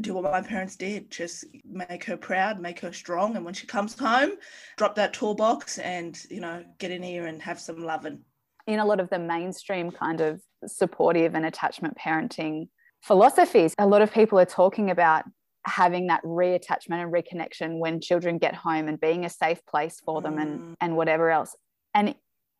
do 0.00 0.14
what 0.14 0.24
my 0.24 0.40
parents 0.40 0.76
did 0.76 1.10
just 1.10 1.44
make 1.64 2.02
her 2.02 2.16
proud 2.16 2.58
make 2.58 2.80
her 2.80 2.92
strong 2.92 3.36
and 3.36 3.44
when 3.44 3.54
she 3.54 3.64
comes 3.64 3.96
home 3.96 4.32
drop 4.76 4.96
that 4.96 5.12
toolbox 5.12 5.78
and 5.78 6.26
you 6.30 6.40
know 6.40 6.64
get 6.78 6.90
in 6.90 7.00
here 7.00 7.26
and 7.26 7.40
have 7.40 7.60
some 7.60 7.76
loving 7.76 8.18
in 8.66 8.80
a 8.80 8.84
lot 8.84 8.98
of 8.98 9.08
the 9.10 9.18
mainstream 9.20 9.92
kind 9.92 10.20
of 10.20 10.42
supportive 10.66 11.36
and 11.36 11.46
attachment 11.46 11.96
parenting 11.96 12.66
philosophies 13.02 13.72
a 13.78 13.86
lot 13.86 14.02
of 14.02 14.12
people 14.12 14.36
are 14.36 14.44
talking 14.44 14.90
about 14.90 15.24
having 15.66 16.08
that 16.08 16.22
reattachment 16.24 17.02
and 17.02 17.12
reconnection 17.12 17.78
when 17.78 18.00
children 18.00 18.38
get 18.38 18.54
home 18.54 18.88
and 18.88 19.00
being 19.00 19.24
a 19.24 19.30
safe 19.30 19.64
place 19.66 20.00
for 20.04 20.20
them 20.20 20.36
mm. 20.36 20.42
and 20.42 20.76
and 20.80 20.96
whatever 20.96 21.30
else 21.30 21.56
and 21.94 22.14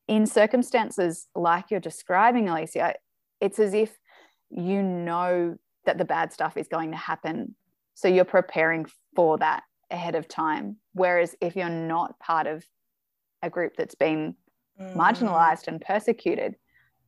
in 0.08 0.26
circumstances 0.26 1.28
like 1.34 1.70
you're 1.70 1.80
describing 1.80 2.49
alicia 2.49 2.94
it's 3.40 3.58
as 3.58 3.75
if 3.75 3.96
you 4.50 4.82
know 4.82 5.56
that 5.84 5.99
the 5.99 6.04
bad 6.04 6.32
stuff 6.32 6.56
is 6.56 6.68
going 6.68 6.90
to 6.90 6.96
happen 6.96 7.54
so 7.94 8.08
you're 8.08 8.25
preparing 8.25 8.87
for 9.14 9.37
that 9.38 9.62
ahead 9.90 10.14
of 10.14 10.26
time 10.26 10.76
whereas 10.92 11.37
if 11.40 11.54
you're 11.54 11.68
not 11.68 12.18
part 12.18 12.46
of 12.46 12.64
a 13.42 13.50
group 13.50 13.76
that's 13.76 13.94
been 13.94 14.34
mm. 14.80 14.96
marginalized 14.96 15.68
and 15.68 15.80
persecuted 15.80 16.54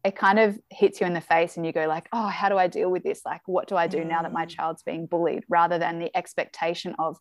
it 0.06 0.14
kind 0.14 0.38
of 0.38 0.58
hits 0.70 1.00
you 1.00 1.06
in 1.06 1.14
the 1.14 1.20
face 1.20 1.56
and 1.56 1.66
you 1.66 1.72
go 1.72 1.86
like 1.86 2.08
oh 2.12 2.28
how 2.28 2.48
do 2.48 2.56
i 2.56 2.68
deal 2.68 2.90
with 2.90 3.02
this? 3.02 3.22
Like 3.26 3.42
what 3.46 3.68
do 3.68 3.76
i 3.76 3.86
do 3.86 4.04
now 4.04 4.22
that 4.22 4.32
my 4.32 4.46
mm. 4.46 4.48
child's 4.48 4.82
being 4.82 5.06
bullied? 5.06 5.44
Rather 5.48 5.78
than 5.78 5.98
the 5.98 6.16
expectation 6.16 6.94
of 6.98 7.18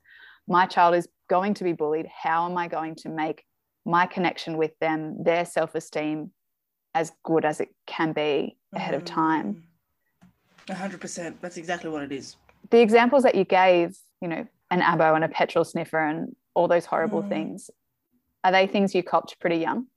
my 0.48 0.68
child 0.68 0.94
is 0.96 1.08
going 1.28 1.56
to 1.56 1.64
be 1.64 1.74
bullied. 1.74 2.08
How 2.08 2.46
am 2.46 2.58
i 2.58 2.68
going 2.68 2.96
to 2.98 3.10
make 3.10 3.44
my 3.86 4.06
connection 4.06 4.58
with 4.58 4.78
them 4.80 5.24
their 5.24 5.46
self-esteem 5.46 6.32
as 6.94 7.12
good 7.24 7.44
as 7.44 7.60
it 7.60 7.70
can 7.88 8.14
be 8.14 8.58
ahead 8.74 8.94
of 8.94 9.04
time? 9.04 9.64
100% 10.68 11.00
mm. 11.00 11.34
that's 11.42 11.58
exactly 11.58 11.90
what 11.90 12.04
it 12.04 12.12
is. 12.12 12.38
The 12.70 12.82
examples 12.82 13.24
that 13.24 13.36
you 13.36 13.46
gave 13.46 13.98
you 14.22 14.28
know 14.28 14.46
an 14.70 14.82
abo 14.82 15.16
and 15.16 15.24
a 15.24 15.28
petrol 15.28 15.66
sniffer 15.66 16.00
and 16.00 16.36
all 16.54 16.68
those 16.68 16.86
horrible 16.86 17.24
mm. 17.24 17.30
things 17.30 17.70
are 18.44 18.52
they 18.52 18.68
things 18.68 18.94
you 18.94 19.02
copped 19.02 19.40
pretty 19.40 19.58
young 19.58 19.88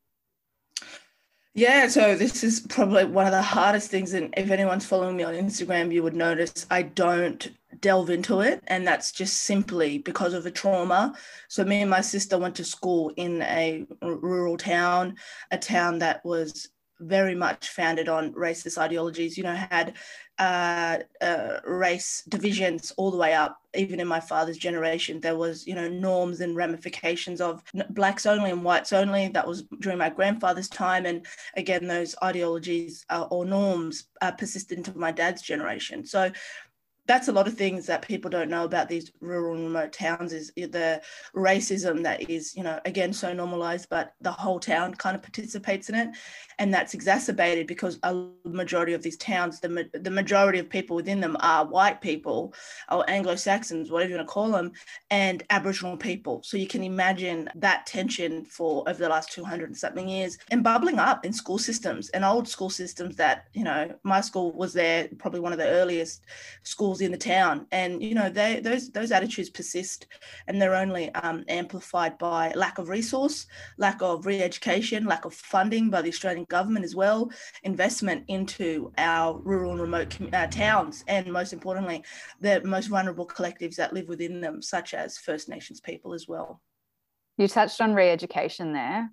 yeah, 1.59 1.89
so 1.89 2.15
this 2.15 2.45
is 2.45 2.61
probably 2.61 3.05
one 3.05 3.27
of 3.27 3.33
the 3.33 3.43
hardest 3.43 3.91
things. 3.91 4.15
And 4.15 4.33
if 4.37 4.51
anyone's 4.51 4.87
following 4.87 5.17
me 5.17 5.25
on 5.25 5.35
Instagram, 5.35 5.93
you 5.93 6.05
would 6.05 6.15
notice 6.15 6.67
I 6.71 6.83
don't 6.83 7.51
delve 7.81 8.11
into 8.11 8.41
it. 8.41 8.63
And 8.69 8.87
that's 8.87 9.11
just 9.11 9.41
simply 9.41 9.99
because 9.99 10.35
of 10.35 10.45
the 10.45 10.53
trauma. 10.53 11.15
So, 11.49 11.65
me 11.65 11.81
and 11.81 11.91
my 11.91 12.01
sister 12.01 12.39
went 12.39 12.55
to 12.57 12.65
school 12.65 13.13
in 13.17 13.43
a 13.43 13.87
rural 14.01 14.57
town, 14.57 15.17
a 15.51 15.59
town 15.59 15.99
that 15.99 16.25
was 16.25 16.69
very 17.01 17.35
much 17.35 17.69
founded 17.69 18.09
on 18.09 18.33
racist 18.33 18.79
ideologies. 18.79 19.37
You 19.37 19.45
know, 19.45 19.55
had 19.55 19.95
uh, 20.39 20.99
uh, 21.21 21.59
race 21.65 22.23
divisions 22.29 22.93
all 22.97 23.11
the 23.11 23.17
way 23.17 23.35
up. 23.35 23.61
Even 23.75 24.01
in 24.01 24.09
my 24.09 24.21
father's 24.21 24.57
generation, 24.57 25.21
there 25.21 25.37
was, 25.37 25.67
you 25.67 25.75
know, 25.75 25.89
norms 25.89 26.41
and 26.41 26.57
ramifications 26.57 27.41
of 27.41 27.63
blacks 27.91 28.25
only 28.25 28.51
and 28.51 28.65
whites 28.65 28.93
only. 28.93 29.29
That 29.29 29.47
was 29.47 29.65
during 29.81 29.99
my 29.99 30.11
grandfather's 30.11 30.69
time, 30.69 31.07
and 31.07 31.27
again, 31.57 31.87
those 31.87 32.15
ideologies 32.23 33.05
uh, 33.11 33.27
or 33.31 33.45
norms 33.45 34.05
uh, 34.23 34.33
persisted 34.33 34.79
into 34.79 34.97
my 34.99 35.13
dad's 35.13 35.43
generation. 35.43 36.07
So 36.07 36.31
that's 37.09 37.29
a 37.29 37.33
lot 37.33 37.49
of 37.49 37.55
things 37.55 37.87
that 37.87 38.07
people 38.07 38.31
don't 38.31 38.51
know 38.51 38.65
about 38.65 38.87
these 38.87 39.11
rural 39.21 39.55
and 39.55 39.65
remote 39.65 39.93
towns 39.95 40.35
is 40.35 40.53
the 40.55 41.01
racism 41.35 42.03
that 42.03 42.29
is 42.29 42.55
you 42.55 42.63
know 42.63 42.79
again 42.85 43.15
so 43.15 43.33
normalized 43.33 43.89
but 43.89 44.13
the 44.21 44.31
whole 44.31 44.61
town 44.61 44.95
kind 44.95 45.17
of 45.17 45.23
participates 45.23 45.89
in 45.89 45.95
it. 45.95 46.11
And 46.59 46.75
that's 46.75 46.93
exacerbated 46.93 47.67
because 47.67 47.99
a 48.03 48.27
majority 48.45 48.93
of 48.93 49.03
these 49.03 49.17
towns 49.17 49.59
the, 49.59 49.89
the 49.95 50.11
majority 50.11 50.59
of 50.59 50.69
people 50.69 50.97
within 50.97 51.21
them 51.21 51.37
are 51.41 51.65
white 51.65 52.03
people 52.03 52.53
or 52.91 53.09
anglo-saxons 53.09 53.91
whatever 53.91 54.11
you 54.11 54.17
want 54.17 54.29
to 54.29 54.33
call 54.33 54.51
them 54.51 54.73
and 55.11 55.43
aboriginal 55.49 55.97
people. 55.97 56.43
So 56.45 56.59
you 56.59 56.67
can 56.67 56.83
imagine 56.83 57.49
that 57.57 57.87
tension 57.87 58.45
for 58.45 58.87
over 58.87 58.99
the 58.99 59.09
last 59.09 59.33
200 59.33 59.71
and 59.71 59.77
something 59.77 60.09
years 60.09 60.37
and 60.51 60.63
bubbling 60.63 60.99
up 60.99 61.25
in 61.25 61.33
school 61.33 61.59
systems 61.59 62.11
and 62.11 62.23
old 62.23 62.47
school 62.47 62.69
systems 62.69 63.17
that 63.17 63.47
you 63.55 63.65
know 63.65 63.95
my 64.03 64.21
school 64.21 64.53
was 64.53 64.75
there 64.75 65.09
probably 65.19 65.41
one 65.41 65.53
of 65.53 65.59
the 65.59 65.67
earliest 65.67 66.27
schools 66.65 66.98
in 67.01 67.11
the 67.11 67.19
town 67.19 67.67
and 67.73 68.03
you 68.03 68.15
know 68.15 68.29
they 68.29 68.61
those 68.61 68.91
those 68.91 69.13
attitudes 69.13 69.51
persist 69.51 70.07
and 70.47 70.61
they're 70.61 70.75
only 70.75 71.13
um, 71.15 71.45
amplified 71.49 72.17
by 72.19 72.53
lack 72.55 72.79
of 72.79 72.89
resource 72.89 73.47
lack 73.77 74.01
of 74.03 74.27
re-education 74.27 75.05
lack 75.05 75.25
of 75.25 75.35
funding 75.35 75.91
by 75.91 76.03
the 76.03 76.09
australian 76.09 76.45
government 76.49 76.85
as 76.85 76.95
well 76.95 77.31
investment 77.65 78.25
into 78.29 78.93
our 78.99 79.39
rural 79.41 79.73
and 79.73 79.81
remote 79.81 80.17
uh, 80.33 80.47
towns 80.47 81.05
and 81.09 81.33
most 81.33 81.53
importantly 81.53 82.03
the 82.41 82.61
most 82.65 82.87
vulnerable 82.87 83.27
collectives 83.27 83.77
that 83.77 83.93
live 83.93 84.09
within 84.09 84.41
them 84.41 84.63
such 84.63 84.95
as 84.95 85.19
first 85.19 85.49
nations 85.49 85.81
people 85.81 86.13
as 86.15 86.27
well 86.29 86.61
you 87.37 87.49
touched 87.49 87.81
on 87.81 87.95
re-education 87.95 88.73
there 88.73 89.11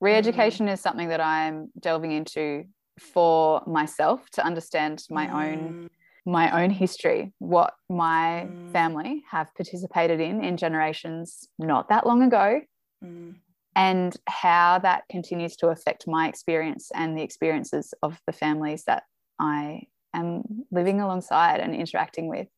re-education 0.00 0.66
mm. 0.66 0.72
is 0.72 0.80
something 0.80 1.08
that 1.08 1.20
i'm 1.20 1.70
delving 1.80 2.12
into 2.12 2.64
for 2.98 3.62
myself 3.66 4.28
to 4.30 4.44
understand 4.44 5.04
my 5.10 5.26
mm. 5.26 5.34
own 5.34 5.90
my 6.28 6.62
own 6.62 6.68
history, 6.68 7.32
what 7.38 7.72
my 7.88 8.46
mm. 8.46 8.70
family 8.70 9.24
have 9.30 9.48
participated 9.54 10.20
in 10.20 10.44
in 10.44 10.58
generations 10.58 11.48
not 11.58 11.88
that 11.88 12.06
long 12.06 12.22
ago, 12.22 12.60
mm. 13.02 13.34
and 13.74 14.14
how 14.28 14.78
that 14.80 15.04
continues 15.10 15.56
to 15.56 15.68
affect 15.68 16.06
my 16.06 16.28
experience 16.28 16.90
and 16.94 17.16
the 17.16 17.22
experiences 17.22 17.94
of 18.02 18.20
the 18.26 18.32
families 18.32 18.84
that 18.84 19.04
I 19.38 19.84
am 20.12 20.42
living 20.70 21.00
alongside 21.00 21.60
and 21.60 21.74
interacting 21.74 22.28
with. 22.28 22.48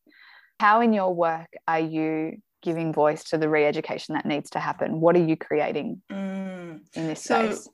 How, 0.58 0.80
in 0.80 0.92
your 0.92 1.14
work, 1.14 1.48
are 1.68 1.80
you 1.80 2.38
giving 2.62 2.92
voice 2.92 3.22
to 3.24 3.38
the 3.38 3.48
re 3.48 3.64
education 3.64 4.14
that 4.14 4.26
needs 4.26 4.50
to 4.50 4.58
happen? 4.58 5.00
What 5.00 5.14
are 5.14 5.24
you 5.24 5.36
creating 5.36 6.02
mm. 6.10 6.80
in 6.94 7.06
this 7.06 7.22
so, 7.22 7.52
space? 7.52 7.68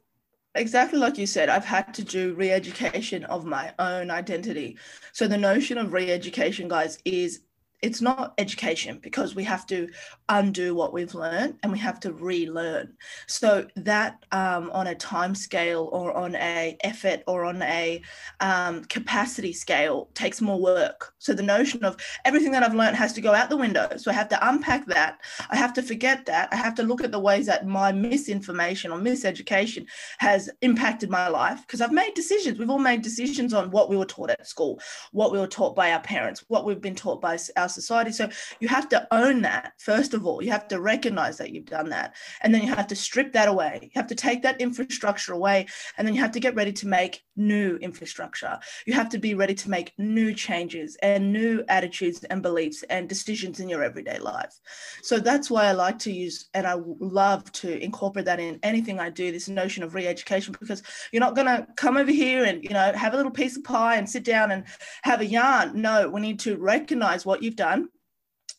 Exactly 0.57 0.99
like 0.99 1.19
you 1.19 1.27
said, 1.27 1.49
I've 1.49 1.65
had 1.65 1.95
to 1.95 2.05
do 2.05 2.35
re 2.35 2.51
education 2.51 3.25
of 3.25 3.45
my 3.45 3.73
own 3.79 4.11
identity. 4.11 4.79
So 5.13 5.29
the 5.29 5.39
notion 5.39 5.79
of 5.79 5.93
re 5.93 6.11
education, 6.11 6.69
guys, 6.69 6.99
is 7.05 7.41
it's 7.83 8.01
not 8.01 8.35
education 8.39 8.99
because 9.03 9.35
we 9.35 9.45
have 9.45 9.67
to 9.67 9.89
undo 10.29 10.75
what 10.75 10.93
we've 10.93 11.15
learned 11.15 11.59
and 11.63 11.71
we 11.71 11.79
have 11.79 12.01
to 12.01 12.13
relearn. 12.13 12.95
So 13.27 13.67
that 13.77 14.25
um, 14.33 14.71
on 14.73 14.87
a 14.87 14.95
time 14.95 15.35
scale 15.35 15.89
or 15.93 16.13
on 16.17 16.35
a 16.37 16.77
effort 16.83 17.23
or 17.27 17.45
on 17.45 17.61
a 17.63 18.03
um, 18.41 18.85
capacity 18.85 19.53
scale 19.53 20.09
takes 20.15 20.41
more 20.41 20.61
work. 20.61 21.13
So 21.19 21.35
the 21.35 21.43
notion 21.43 21.85
of 21.85 21.97
everything 22.25 22.53
that 22.53 22.63
i've 22.63 22.75
learned 22.75 22.97
has 22.97 23.13
to 23.15 23.21
go 23.21 23.35
out 23.35 23.51
the 23.51 23.57
window. 23.57 23.89
So 23.97 24.11
i 24.11 24.15
have 24.15 24.29
to 24.31 24.49
unpack 24.49 24.87
that. 24.87 25.21
I 25.51 25.57
have 25.57 25.73
to 25.75 25.83
forget 25.83 26.25
that. 26.27 26.49
I 26.53 26.57
have 26.57 26.75
to 26.77 26.83
look 26.83 27.05
at 27.05 27.13
the 27.13 27.21
ways 27.21 27.47
that 27.47 27.67
my 27.67 27.93
misinformation 27.93 28.91
or 28.91 28.99
miseducation 28.99 29.87
has 30.19 30.49
impacted 30.63 31.11
my 31.11 31.29
life 31.29 31.61
because 31.63 31.81
i've 31.81 31.93
made 31.93 32.15
decisions. 32.15 32.59
We've 32.59 32.71
all 32.71 32.79
made 32.79 33.03
decisions 33.03 33.53
on 33.53 33.71
what 33.71 33.91
we 33.91 33.97
were 33.97 34.07
taught 34.07 34.31
at 34.31 34.47
school 34.47 34.81
what 35.13 35.31
we 35.31 35.39
were 35.39 35.47
taught 35.47 35.77
by 35.77 35.93
our 35.93 36.01
parents 36.01 36.45
what 36.49 36.65
we've 36.65 36.81
been 36.81 36.95
taught 36.95 37.21
by 37.21 37.39
our 37.57 37.66
our 37.67 37.69
society. 37.69 38.13
So 38.13 38.29
you 38.61 38.69
have 38.69 38.89
to 38.91 39.07
own 39.11 39.43
that, 39.43 39.73
first 39.79 40.15
of 40.15 40.25
all. 40.25 40.41
You 40.43 40.53
have 40.53 40.69
to 40.69 40.81
recognize 40.81 41.37
that 41.39 41.51
you've 41.51 41.67
done 41.67 41.89
that. 41.91 42.15
And 42.43 42.55
then 42.55 42.63
you 42.63 42.73
have 42.75 42.87
to 42.87 42.97
strip 42.97 43.33
that 43.33 43.49
away. 43.49 43.81
You 43.83 43.91
have 43.95 44.07
to 44.07 44.15
take 44.15 44.43
that 44.43 44.61
infrastructure 44.61 45.33
away. 45.33 45.67
And 45.99 46.07
then 46.07 46.15
you 46.15 46.21
have 46.21 46.31
to 46.33 46.41
get 46.41 46.55
ready 46.55 46.73
to 46.73 46.87
make 46.87 47.23
new 47.37 47.77
infrastructure. 47.77 48.59
You 48.87 48.95
have 48.95 49.09
to 49.11 49.19
be 49.19 49.35
ready 49.35 49.55
to 49.55 49.71
make 49.71 49.93
new 49.99 50.33
changes 50.33 50.97
and 51.03 51.33
new 51.33 51.65
attitudes 51.69 52.23
and 52.25 52.41
beliefs 52.41 52.85
and 52.85 53.09
decisions 53.09 53.59
in 53.59 53.69
your 53.69 53.83
everyday 53.83 54.19
life. 54.19 54.55
So 55.03 55.19
that's 55.19 55.51
why 55.51 55.65
I 55.65 55.73
like 55.73 55.99
to 56.01 56.13
use 56.13 56.49
and 56.55 56.67
I 56.67 56.77
love 57.01 57.51
to 57.53 57.83
incorporate 57.83 58.27
that 58.27 58.41
in 58.41 58.61
anything 58.63 59.01
I 59.01 59.11
do, 59.11 59.33
this 59.33 59.49
notion 59.49 59.83
of 59.83 59.95
re-education, 59.95 60.55
because 60.59 60.83
you're 61.13 61.21
not 61.21 61.35
going 61.35 61.49
to 61.49 61.67
come 61.77 61.97
over 61.97 62.13
here 62.13 62.45
and, 62.45 62.63
you 62.63 62.71
know, 62.71 62.93
have 62.93 63.15
a 63.15 63.17
little 63.17 63.33
piece 63.33 63.57
of 63.57 63.65
pie 63.65 63.97
and 63.97 64.09
sit 64.09 64.25
down 64.25 64.51
and 64.51 64.65
have 65.03 65.21
a 65.21 65.27
yarn. 65.27 65.81
No, 65.81 66.09
we 66.09 66.21
need 66.21 66.39
to 66.41 66.57
recognize 66.57 67.27
what 67.27 67.43
you've 67.43 67.56
done 67.57 67.89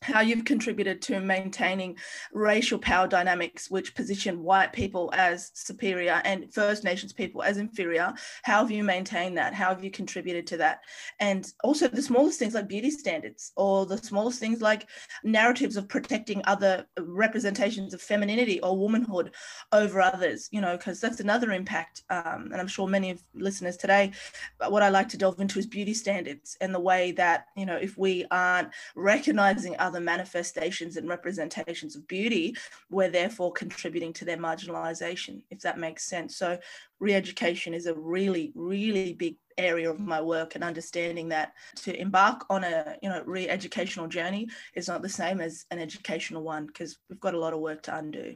how 0.02 0.22
you've 0.22 0.46
contributed 0.46 1.02
to 1.02 1.20
maintaining 1.20 1.98
racial 2.32 2.78
power 2.78 3.08
dynamics 3.08 3.70
which 3.70 3.96
position 3.96 4.44
white 4.44 4.72
people 4.72 5.10
as 5.14 5.52
superior 5.54 6.22
and 6.24 6.54
First 6.54 6.84
Nations 6.84 7.14
people 7.14 7.42
as 7.42 7.58
inferior. 7.58 8.14
How 8.44 8.60
have 8.60 8.72
you 8.72 8.84
maintained 8.84 9.38
that? 9.38 9.54
How 9.54 9.70
have 9.70 9.84
you 9.84 9.90
contributed 9.90 10.46
to 10.48 10.58
that? 10.58 10.82
And 11.20 11.52
also 11.64 11.88
the 11.88 12.02
smallest 12.02 12.38
things 12.38 12.54
like 12.54 12.68
beauty 12.68 12.92
standards 12.92 13.52
or 13.56 13.86
the 13.86 13.98
smallest 13.98 14.40
things 14.40 14.62
like 14.62 14.88
narratives 15.24 15.78
of 15.78 15.90
protecting 15.90 16.42
other 16.46 16.86
representations 17.00 17.94
of 17.94 18.02
femininity 18.02 18.62
or 18.62 18.78
womanhood 18.78 19.32
over 19.72 20.02
others, 20.02 20.48
you 20.52 20.62
know, 20.62 20.78
because 20.78 21.02
that's 21.02 21.20
another 21.20 21.52
impact. 21.52 22.04
Um, 22.10 22.50
and 22.52 22.56
I'm 22.56 22.68
sure 22.68 22.88
many 22.88 23.10
of 23.10 23.24
listeners 23.34 23.78
today, 23.78 24.12
but 24.60 24.72
what 24.72 24.84
I 24.84 24.90
like 24.90 25.10
to 25.10 25.18
delve 25.18 25.40
into 25.40 25.60
is 25.60 25.66
beauty 25.66 25.94
standards 25.94 26.56
and 26.62 26.74
the 26.74 26.80
way 26.80 27.14
that, 27.14 27.48
you 27.56 27.66
know, 27.66 27.78
if 27.78 27.98
we 27.98 28.26
aren't 28.30 28.70
recognizing 28.96 29.76
other 29.80 30.00
manifestations 30.00 30.98
and 30.98 31.08
representations 31.08 31.96
of 31.96 32.08
beauty, 32.08 32.56
we're 32.90 33.10
therefore 33.10 33.52
contributing 33.52 34.14
to 34.14 34.26
their 34.26 34.38
marginalization, 34.38 35.44
if 35.50 35.60
that 35.62 35.80
makes 35.80 36.04
sense. 36.04 36.38
So, 36.38 36.58
re 37.00 37.14
education 37.14 37.74
is 37.74 37.86
a 37.86 37.94
really, 37.94 38.52
really 38.56 39.14
big 39.14 39.38
area 39.58 39.90
of 39.90 40.00
my 40.00 40.22
work 40.22 40.56
and 40.56 40.64
understanding 40.64 41.30
that 41.30 41.54
to 41.76 42.00
embark 42.00 42.46
on 42.50 42.64
a 42.64 42.96
you 43.02 43.10
know 43.10 43.24
re-educational 43.26 44.08
journey 44.08 44.48
is 44.76 44.88
not 44.88 45.02
the 45.02 45.10
same 45.10 45.42
as 45.42 45.66
an 45.72 45.80
educational 45.80 46.44
one 46.44 46.68
because 46.68 47.00
we've 47.10 47.20
got 47.20 47.34
a 47.34 47.40
lot 47.40 47.54
of 47.54 47.60
work 47.60 47.82
to 47.82 47.96
undo 47.96 48.36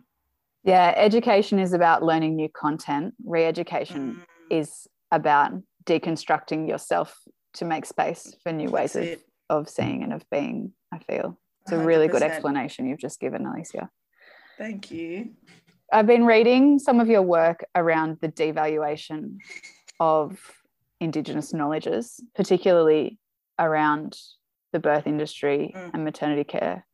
yeah 0.64 0.94
education 0.96 1.60
is 1.60 1.74
about 1.74 2.04
learning 2.04 2.36
new 2.36 2.50
content 2.50 3.14
re-education 3.24 4.16
mm. 4.16 4.58
is 4.58 4.88
about 5.12 5.52
deconstructing 5.86 6.68
yourself 6.68 7.18
to 7.54 7.66
make 7.66 7.86
space 7.86 8.36
for 8.44 8.52
new 8.52 8.70
ways 8.70 8.96
of, 8.96 9.20
of 9.52 9.70
seeing 9.70 10.02
and 10.02 10.14
of 10.14 10.28
being 10.32 10.74
i 10.92 10.98
feel 10.98 11.38
it's 11.64 11.72
a 11.72 11.76
100%. 11.76 11.86
really 11.86 12.08
good 12.08 12.24
explanation 12.24 12.88
you've 12.88 13.00
just 13.00 13.20
given, 13.20 13.46
Alicia. 13.46 13.90
Thank 14.58 14.92
you. 14.92 15.32
I've 15.92 16.08
been 16.08 16.26
reading 16.26 16.80
some 16.80 17.00
of 17.00 17.08
your 17.08 17.22
work 17.22 17.64
around 17.76 18.18
the 18.22 18.30
devaluation 18.30 19.38
of 20.00 20.40
Indigenous 21.00 21.54
knowledges, 21.54 22.20
particularly 22.36 23.18
around 23.60 24.18
the 24.72 24.80
birth 24.80 25.06
industry 25.06 25.74
mm. 25.76 25.92
and 25.94 26.04
maternity 26.04 26.44
care 26.44 26.86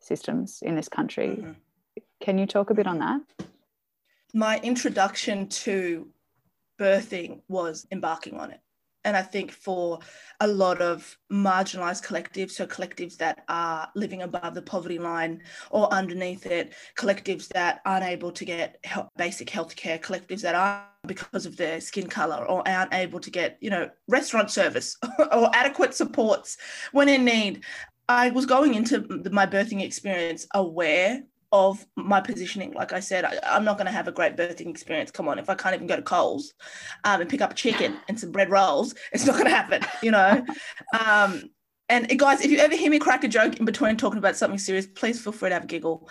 systems 0.00 0.60
in 0.62 0.76
this 0.76 0.88
country. 0.88 1.28
Mm-hmm. 1.28 1.52
Can 2.20 2.38
you 2.38 2.46
talk 2.46 2.70
a 2.70 2.74
bit 2.74 2.86
on 2.86 2.98
that? 2.98 3.20
My 4.32 4.58
introduction 4.60 5.48
to 5.48 6.08
birthing 6.78 7.40
was 7.48 7.86
embarking 7.90 8.38
on 8.38 8.50
it. 8.50 8.60
And 9.06 9.16
I 9.16 9.22
think 9.22 9.52
for 9.52 10.00
a 10.40 10.48
lot 10.48 10.82
of 10.82 11.16
marginalized 11.32 12.04
collectives, 12.04 12.50
so 12.50 12.66
collectives 12.66 13.16
that 13.18 13.44
are 13.48 13.88
living 13.94 14.22
above 14.22 14.54
the 14.54 14.62
poverty 14.62 14.98
line 14.98 15.42
or 15.70 15.90
underneath 15.94 16.44
it, 16.44 16.72
collectives 16.98 17.46
that 17.48 17.82
aren't 17.86 18.04
able 18.04 18.32
to 18.32 18.44
get 18.44 18.84
basic 19.16 19.48
health 19.48 19.76
care, 19.76 19.96
collectives 19.98 20.40
that 20.40 20.56
are 20.56 20.84
because 21.06 21.46
of 21.46 21.56
their 21.56 21.80
skin 21.80 22.08
color 22.08 22.44
or 22.44 22.66
aren't 22.68 22.92
able 22.92 23.20
to 23.20 23.30
get, 23.30 23.56
you 23.60 23.70
know, 23.70 23.88
restaurant 24.08 24.50
service 24.50 24.96
or 25.32 25.48
adequate 25.54 25.94
supports 25.94 26.58
when 26.90 27.08
in 27.08 27.24
need. 27.24 27.62
I 28.08 28.30
was 28.30 28.44
going 28.44 28.74
into 28.74 29.22
my 29.30 29.46
birthing 29.46 29.82
experience 29.82 30.46
aware 30.52 31.22
of 31.52 31.84
my 31.96 32.20
positioning. 32.20 32.72
Like 32.72 32.92
I 32.92 33.00
said, 33.00 33.24
I, 33.24 33.56
am 33.56 33.64
not 33.64 33.76
going 33.76 33.86
to 33.86 33.92
have 33.92 34.08
a 34.08 34.12
great 34.12 34.36
birthing 34.36 34.68
experience. 34.68 35.10
Come 35.10 35.28
on, 35.28 35.38
if 35.38 35.48
I 35.48 35.54
can't 35.54 35.74
even 35.74 35.86
go 35.86 35.96
to 35.96 36.02
Coles 36.02 36.54
um, 37.04 37.20
and 37.20 37.30
pick 37.30 37.40
up 37.40 37.52
a 37.52 37.54
chicken 37.54 37.96
and 38.08 38.18
some 38.18 38.32
bread 38.32 38.50
rolls, 38.50 38.94
it's 39.12 39.26
not 39.26 39.34
going 39.34 39.46
to 39.46 39.54
happen, 39.54 39.82
you 40.02 40.10
know. 40.10 40.44
um, 41.00 41.50
And 41.88 42.18
guys, 42.18 42.40
if 42.40 42.50
you 42.50 42.58
ever 42.58 42.74
hear 42.74 42.90
me 42.90 42.98
crack 42.98 43.22
a 43.24 43.28
joke 43.28 43.58
in 43.58 43.64
between 43.64 43.96
talking 43.96 44.18
about 44.18 44.36
something 44.36 44.58
serious, 44.58 44.86
please 44.86 45.22
feel 45.22 45.32
free 45.32 45.50
to 45.50 45.54
have 45.54 45.64
a 45.64 45.68
giggle. 45.68 46.08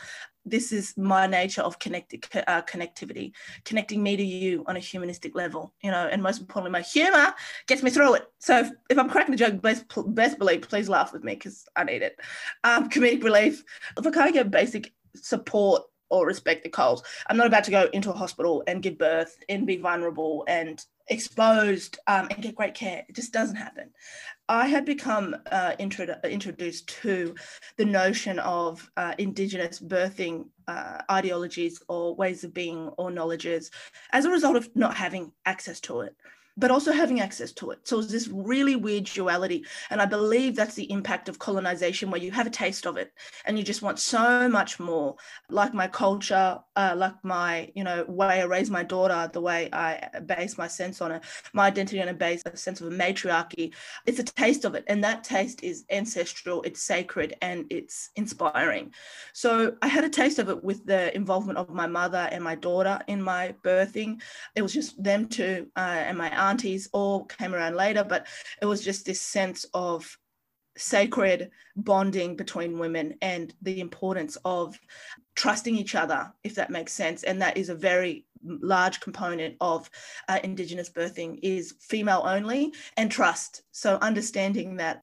This 0.48 0.72
is 0.72 0.94
my 0.96 1.26
nature 1.26 1.64
of 1.64 1.80
connected 1.80 2.24
uh, 2.48 2.62
connectivity, 2.62 3.34
connecting 3.66 4.02
me 4.04 4.16
to 4.16 4.24
you 4.24 4.64
on 4.68 4.78
a 4.78 4.80
humanistic 4.80 5.36
level, 5.36 5.74
you 5.82 5.90
know, 5.90 6.08
and 6.08 6.22
most 6.22 6.40
importantly, 6.40 6.72
my 6.72 6.82
humor 6.82 7.34
gets 7.68 7.82
me 7.82 7.90
through 7.90 8.14
it. 8.14 8.26
So 8.40 8.60
if, 8.60 8.70
if 8.92 8.98
I'm 9.00 9.10
cracking 9.10 9.34
a 9.34 9.38
joke, 9.38 9.60
best, 9.62 9.86
best 10.10 10.38
believe, 10.38 10.62
please 10.62 10.88
laugh 10.88 11.12
with 11.12 11.24
me 11.24 11.34
because 11.34 11.66
I 11.76 11.84
need 11.84 12.04
it. 12.04 12.20
Um, 12.64 12.90
comedic 12.90 13.24
relief. 13.24 13.64
If 13.98 14.06
I 14.06 14.12
can't 14.12 14.34
get 14.34 14.52
basic 14.52 14.94
support 15.16 15.84
or 16.10 16.26
respect 16.26 16.64
the 16.64 16.70
Coles. 16.70 17.04
I'm 17.28 17.38
not 17.38 17.48
about 17.48 17.64
to 17.66 17.72
go 17.72 17.90
into 17.94 18.12
a 18.12 18.16
hospital 18.16 18.64
and 18.68 18.82
give 18.82 18.98
birth 18.98 19.38
and 19.50 19.66
be 19.66 19.78
vulnerable 19.78 20.44
and 20.48 20.84
exposed 21.08 22.00
um, 22.08 22.28
and 22.32 22.42
get 22.42 22.56
great 22.56 22.74
care. 22.74 23.04
It 23.08 23.16
just 23.16 23.34
doesn't 23.34 23.56
happen. 23.56 23.90
I 24.48 24.68
had 24.68 24.86
become 24.86 25.36
uh, 25.52 25.74
intro- 25.80 26.20
introduced 26.24 26.88
to 27.02 27.36
the 27.78 27.86
notion 27.86 28.40
of 28.40 28.90
uh, 28.98 29.14
Indigenous 29.18 29.80
birthing 29.80 30.50
uh, 30.68 31.02
ideologies 31.10 31.82
or 31.88 32.16
ways 32.16 32.44
of 32.44 32.54
being 32.54 32.90
or 32.98 33.12
knowledges 33.12 33.72
as 34.14 34.26
a 34.26 34.32
result 34.32 34.56
of 34.56 34.70
not 34.76 34.96
having 34.96 35.32
access 35.46 35.80
to 35.82 36.02
it 36.02 36.16
but 36.58 36.72
also 36.72 36.92
having 36.92 37.20
access 37.20 37.52
to 37.52 37.72
it. 37.72 37.80
So 37.88 38.00
it's 38.00 38.12
this 38.12 38.28
really 38.28 38.76
weird 38.76 39.06
duality. 39.06 39.66
And 39.90 40.02
I 40.02 40.06
believe 40.06 40.56
that's 40.56 40.76
the 40.76 40.90
impact 40.92 41.30
of 41.30 41.40
colonization, 41.40 42.10
where 42.10 42.22
you 42.22 42.32
have 42.32 42.48
a 42.48 42.52
taste 42.52 42.86
of 42.86 42.98
it 42.98 43.14
and 43.46 43.58
you 43.58 43.64
just 43.64 43.82
want 43.82 44.00
so 44.00 44.48
much 44.48 44.80
more, 44.80 45.16
like 45.50 45.74
my 45.74 45.88
culture, 45.88 46.60
uh, 46.76 46.94
like 46.96 47.16
my, 47.24 47.72
you 47.76 47.84
know, 47.84 48.06
way 48.08 48.42
I 48.42 48.46
raise 48.46 48.70
my 48.70 48.84
daughter, 48.84 49.30
the 49.32 49.42
way 49.42 49.70
I 49.74 50.08
base 50.26 50.58
my 50.58 50.68
sense 50.68 51.02
on 51.02 51.12
it, 51.12 51.24
my 51.54 51.68
identity 51.68 52.02
on 52.02 52.08
a 52.08 52.14
base, 52.14 52.42
a 52.46 52.56
sense 52.56 52.80
of 52.82 52.88
a 52.88 52.92
matriarchy. 52.92 53.74
It's 54.06 54.20
a 54.20 54.24
taste 54.24 54.66
of 54.66 54.76
it. 54.76 54.84
And 54.88 55.04
that 55.04 55.24
taste 55.24 55.64
is 55.64 55.86
ancestral, 55.90 56.62
it's 56.64 56.82
sacred, 56.82 57.36
and 57.42 57.66
it's 57.70 58.12
inspiring. 58.16 58.94
So 59.34 59.76
I 59.82 59.88
had 59.88 60.04
a 60.04 60.10
taste 60.10 60.40
of 60.40 60.50
it 60.50 60.64
with 60.64 60.86
the 60.86 61.16
involvement 61.16 61.58
of 61.58 61.70
my 61.70 61.88
mother 61.88 62.30
and 62.32 62.44
my 62.44 62.56
daughter 62.56 63.00
in 63.08 63.22
my 63.22 63.56
birthing. 63.64 64.22
It 64.56 64.62
was 64.62 64.74
just 64.74 65.02
them 65.04 65.28
two 65.28 65.68
uh, 65.76 65.80
and 65.80 66.18
my 66.18 66.30
aunties 66.46 66.90
all 66.94 67.26
came 67.26 67.54
around 67.54 67.76
later, 67.76 68.04
but 68.04 68.28
it 68.62 68.66
was 68.66 68.84
just 68.84 69.06
this 69.06 69.22
sense 69.22 69.66
of 69.74 70.18
sacred 70.78 71.52
bonding 71.76 72.36
between 72.36 72.80
women 72.80 73.16
and 73.22 73.54
the 73.62 73.80
importance 73.80 74.38
of 74.44 74.78
trusting 75.36 75.76
each 75.76 75.96
other, 75.96 76.32
if 76.44 76.56
that 76.56 76.70
makes 76.70 76.94
sense. 76.94 77.24
And 77.24 77.42
that 77.42 77.58
is 77.58 77.70
a 77.70 77.76
very 77.76 78.26
large 78.44 79.00
component 79.00 79.56
of 79.62 79.90
uh, 80.28 80.40
Indigenous 80.44 80.90
birthing 80.90 81.40
is 81.42 81.76
female 81.80 82.24
only 82.26 82.74
and 82.98 83.10
trust. 83.10 83.64
So 83.72 83.98
understanding 84.02 84.78
that 84.78 85.02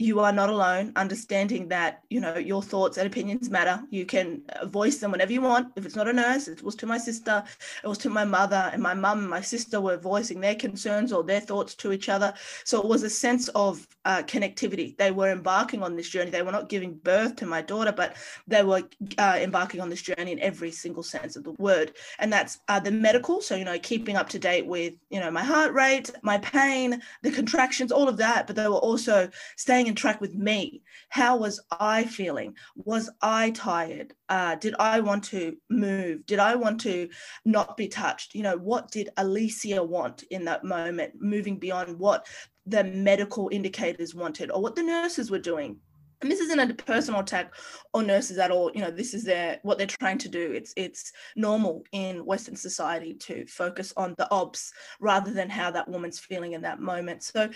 you 0.00 0.18
are 0.18 0.32
not 0.32 0.48
alone 0.48 0.92
understanding 0.96 1.68
that 1.68 2.02
you 2.08 2.20
know 2.20 2.38
your 2.38 2.62
thoughts 2.62 2.96
and 2.96 3.06
opinions 3.06 3.50
matter. 3.50 3.82
You 3.90 4.06
can 4.06 4.42
voice 4.64 4.96
them 4.96 5.12
whenever 5.12 5.32
you 5.32 5.42
want. 5.42 5.72
If 5.76 5.84
it's 5.84 5.94
not 5.94 6.08
a 6.08 6.12
nurse 6.12 6.48
it 6.48 6.62
was 6.62 6.74
to 6.76 6.86
my 6.86 6.96
sister 6.96 7.44
it 7.84 7.86
was 7.86 7.98
to 7.98 8.08
my 8.08 8.24
mother 8.24 8.70
and 8.72 8.82
my 8.82 8.94
mum 8.94 9.18
and 9.18 9.28
my 9.28 9.42
sister 9.42 9.78
were 9.78 9.98
voicing 9.98 10.40
their 10.40 10.54
concerns 10.54 11.12
or 11.12 11.22
their 11.22 11.40
thoughts 11.40 11.74
to 11.76 11.92
each 11.92 12.08
other. 12.08 12.32
So 12.64 12.80
it 12.80 12.86
was 12.86 13.02
a 13.02 13.10
sense 13.10 13.48
of 13.48 13.86
uh, 14.06 14.22
connectivity. 14.22 14.96
They 14.96 15.10
were 15.10 15.30
embarking 15.30 15.82
on 15.82 15.96
this 15.96 16.08
journey. 16.08 16.30
They 16.30 16.40
were 16.40 16.52
not 16.52 16.70
giving 16.70 16.94
birth 16.94 17.36
to 17.36 17.46
my 17.46 17.60
daughter 17.60 17.92
but 17.92 18.16
they 18.46 18.62
were 18.62 18.82
uh, 19.18 19.38
embarking 19.38 19.82
on 19.82 19.90
this 19.90 20.00
journey 20.00 20.32
in 20.32 20.40
every 20.40 20.70
single 20.70 21.02
sense 21.02 21.36
of 21.36 21.44
the 21.44 21.52
word. 21.52 21.92
And 22.18 22.32
that's 22.32 22.60
uh, 22.68 22.80
the 22.80 22.90
medical. 22.90 23.42
So 23.42 23.54
you 23.54 23.66
know 23.66 23.78
keeping 23.78 24.16
up 24.16 24.30
to 24.30 24.38
date 24.38 24.64
with 24.64 24.94
you 25.10 25.20
know 25.20 25.30
my 25.30 25.44
heart 25.44 25.74
rate 25.74 26.10
my 26.22 26.38
pain 26.38 27.02
the 27.20 27.30
contractions 27.30 27.92
all 27.92 28.08
of 28.08 28.16
that. 28.16 28.46
But 28.46 28.56
they 28.56 28.66
were 28.66 28.76
also 28.76 29.28
staying 29.56 29.89
track 29.94 30.20
with 30.20 30.34
me. 30.34 30.82
How 31.08 31.36
was 31.36 31.60
I 31.70 32.04
feeling? 32.04 32.54
Was 32.76 33.10
I 33.20 33.50
tired? 33.50 34.14
Uh, 34.28 34.54
did 34.56 34.74
I 34.78 35.00
want 35.00 35.24
to 35.24 35.56
move? 35.68 36.26
Did 36.26 36.38
I 36.38 36.54
want 36.54 36.80
to 36.82 37.08
not 37.44 37.76
be 37.76 37.88
touched? 37.88 38.34
You 38.34 38.42
know, 38.42 38.56
what 38.56 38.90
did 38.90 39.10
Alicia 39.16 39.82
want 39.82 40.22
in 40.30 40.44
that 40.46 40.64
moment, 40.64 41.14
moving 41.18 41.58
beyond 41.58 41.98
what 41.98 42.26
the 42.66 42.84
medical 42.84 43.48
indicators 43.52 44.14
wanted 44.14 44.50
or 44.50 44.62
what 44.62 44.76
the 44.76 44.82
nurses 44.82 45.30
were 45.30 45.38
doing? 45.38 45.80
and 46.22 46.30
this 46.30 46.40
isn't 46.40 46.58
a 46.58 46.74
personal 46.74 47.20
attack 47.20 47.54
on 47.94 48.06
nurses 48.06 48.38
at 48.38 48.50
all 48.50 48.70
you 48.74 48.80
know 48.80 48.90
this 48.90 49.14
is 49.14 49.24
their 49.24 49.58
what 49.62 49.78
they're 49.78 49.86
trying 49.86 50.18
to 50.18 50.28
do 50.28 50.52
it's 50.52 50.72
it's 50.76 51.12
normal 51.36 51.82
in 51.92 52.24
western 52.24 52.56
society 52.56 53.14
to 53.14 53.46
focus 53.46 53.92
on 53.96 54.14
the 54.18 54.30
obs 54.30 54.72
rather 55.00 55.32
than 55.32 55.48
how 55.48 55.70
that 55.70 55.88
woman's 55.88 56.18
feeling 56.18 56.52
in 56.52 56.62
that 56.62 56.80
moment 56.80 57.22
so 57.22 57.48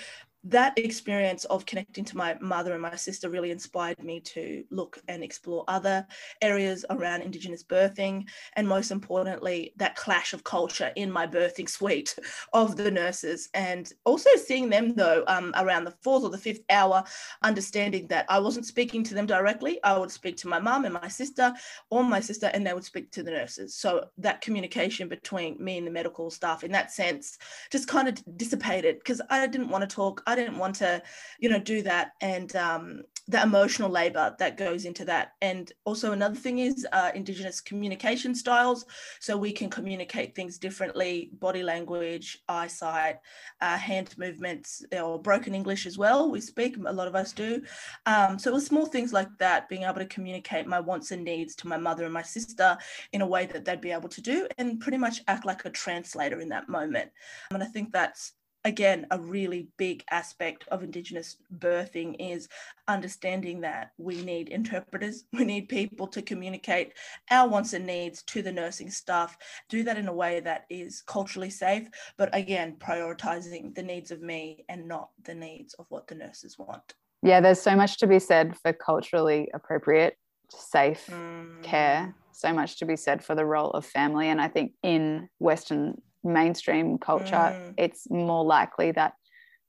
that 0.45 0.79
experience 0.79 1.45
of 1.47 1.65
connecting 1.65 2.05
to 2.05 2.17
my 2.17 2.37
mother 2.41 2.73
and 2.73 2.83
my 2.83 2.97
sister 2.97 3.31
really 3.31 3.51
inspired 3.51 4.03
me 4.03 4.21
to 4.21 4.65
look 4.71 5.01
and 5.09 5.23
explore 5.23 5.65
other 5.69 6.07
areas 6.43 6.85
around 6.91 7.23
Indigenous 7.23 7.63
birthing. 7.63 8.29
And 8.55 8.69
most 8.69 8.91
importantly, 8.91 9.73
that 9.77 9.97
clash 9.97 10.35
of 10.35 10.45
culture 10.45 10.93
in 10.97 11.11
my 11.11 11.27
birthing 11.27 11.69
suite 11.69 12.17
of 12.53 12.77
the 12.77 12.91
nurses. 12.91 13.49
And 13.55 13.91
also 14.05 14.31
seeing 14.37 14.69
them, 14.69 14.95
though, 14.95 15.25
um, 15.29 15.55
around 15.57 15.85
the 15.85 15.95
fourth 16.03 16.25
or 16.25 16.31
the 16.31 16.39
fifth 16.39 16.65
hour, 16.69 17.03
understanding 17.43 18.07
that 18.09 18.27
I 18.29 18.39
wasn't 18.39 18.67
speaking 18.67 19.03
to 19.05 19.15
them 19.15 19.27
directly. 19.27 19.83
I 19.83 19.97
would 19.99 20.11
speak 20.11 20.37
to 20.39 20.49
my 20.49 20.59
mum 20.59 20.85
and 20.85 20.95
my 20.95 21.09
sister, 21.09 21.55
or 21.91 22.05
my 22.05 22.21
sister, 22.21 22.51
and 22.53 22.67
they 22.67 22.75
would 22.75 22.85
speak 22.85 23.11
to 23.13 23.23
the 23.23 23.31
nurses. 23.31 23.75
So 23.75 24.07
that 24.19 24.43
communication 24.43 25.09
between 25.09 25.63
me 25.63 25.79
and 25.79 25.87
the 25.87 25.91
medical 25.91 26.31
staff, 26.31 26.65
in 26.65 26.73
that 26.73 26.93
sense, 26.93 27.39
just 27.71 27.89
kind 27.89 28.09
of 28.09 28.23
dissipated 28.37 28.99
because 28.99 29.21
I 29.31 29.47
didn't 29.47 29.71
want 29.71 29.89
to 29.89 29.95
talk. 29.95 30.23
I 30.27 30.34
I 30.35 30.37
didn't 30.37 30.59
want 30.59 30.75
to, 30.77 31.01
you 31.39 31.49
know, 31.49 31.61
do 31.61 31.81
that. 31.83 32.13
And 32.21 32.55
um, 32.57 33.03
the 33.29 33.41
emotional 33.41 33.89
labor 33.89 34.35
that 34.39 34.57
goes 34.57 34.85
into 34.85 35.05
that. 35.05 35.33
And 35.41 35.73
also 35.85 36.11
another 36.11 36.35
thing 36.35 36.59
is 36.59 36.87
uh, 36.93 37.13
Indigenous 37.15 37.61
communication 37.61 38.35
styles. 38.35 38.85
So 39.21 39.37
we 39.37 39.53
can 39.53 39.71
communicate 39.71 40.35
things 40.35 40.59
differently, 40.59 41.31
body 41.41 41.63
language, 41.63 42.43
eyesight, 42.49 43.17
uh, 43.61 43.77
hand 43.77 44.15
movements, 44.19 44.85
or 44.93 45.23
broken 45.23 45.55
English 45.55 45.87
as 45.87 45.97
well. 45.97 46.31
We 46.31 46.41
speak, 46.41 46.77
a 46.85 46.93
lot 46.93 47.09
of 47.09 47.15
us 47.15 47.33
do. 47.33 47.63
Um, 48.07 48.39
so 48.39 48.51
it 48.51 48.55
was 48.55 48.67
small 48.67 48.87
things 48.87 49.13
like 49.13 49.29
that, 49.39 49.69
being 49.69 49.85
able 49.85 50.01
to 50.01 50.07
communicate 50.07 50.67
my 50.67 50.81
wants 50.81 51.13
and 51.13 51.25
needs 51.25 51.55
to 51.57 51.69
my 51.69 51.79
mother 51.79 52.05
and 52.05 52.13
my 52.13 52.23
sister 52.23 52.77
in 53.13 53.23
a 53.23 53.27
way 53.27 53.47
that 53.47 53.65
they'd 53.65 53.81
be 53.81 53.93
able 53.93 54.09
to 54.09 54.21
do 54.21 54.49
and 54.59 54.81
pretty 54.81 54.99
much 54.99 55.23
act 55.29 55.47
like 55.47 55.65
a 55.65 55.71
translator 55.71 56.41
in 56.41 56.49
that 56.49 56.69
moment. 56.69 57.11
And 57.53 57.63
I 57.63 57.67
think 57.67 57.93
that's 57.93 58.33
again, 58.65 59.07
a 59.11 59.19
really 59.19 59.69
big 59.77 60.05
aspect 60.11 60.65
of 60.69 60.83
Indigenous 60.83 61.37
birthing 61.59 62.17
is 62.19 62.49
understanding 62.89 63.61
that 63.61 63.93
we 63.99 64.23
need 64.23 64.49
interpreters, 64.49 65.25
we 65.33 65.45
need 65.45 65.69
people 65.69 66.07
to 66.09 66.23
communicate 66.23 66.95
our 67.31 67.49
wants 67.49 67.73
and 67.73 67.87
needs 67.87 68.23
to 68.25 68.43
the 68.43 68.53
nursing 68.53 68.91
staff, 68.91 69.37
do 69.69 69.83
that 69.85 69.99
in 69.99 70.09
a 70.09 70.13
way 70.13 70.41
that 70.41 70.65
is 70.71 71.03
culturally 71.03 71.51
safe, 71.51 71.89
but 72.17 72.35
again, 72.35 72.77
prioritizing 72.79 73.75
the 73.75 73.83
needs 73.83 74.11
of 74.11 74.23
me 74.23 74.65
and 74.69 74.89
not 74.89 75.11
the 75.25 75.35
needs 75.35 75.75
of 75.75 75.87
what 75.91 76.07
the 76.07 76.15
nurses 76.15 76.59
want. 76.59 76.95
Yeah, 77.23 77.41
there's 77.41 77.61
so 77.61 77.75
much 77.75 77.99
to 77.99 78.07
be 78.07 78.19
said 78.19 78.57
for 78.59 78.73
culturally 78.73 79.49
appropriate, 79.55 80.17
safe 80.51 81.09
mm. 81.11 81.63
care. 81.63 82.15
So 82.33 82.53
much 82.53 82.79
to 82.81 82.85
be 82.85 82.97
said 82.97 83.25
for 83.25 83.35
the 83.35 83.47
role 83.47 83.71
of 83.71 83.87
family. 83.87 84.29
And 84.29 84.41
I 84.41 84.49
think 84.49 84.73
in 84.83 85.29
Western 85.39 86.03
mainstream 86.25 86.99
culture, 86.99 87.35
mm. 87.35 87.75
it's 87.77 88.11
more 88.11 88.45
likely 88.45 88.93
that 88.93 89.15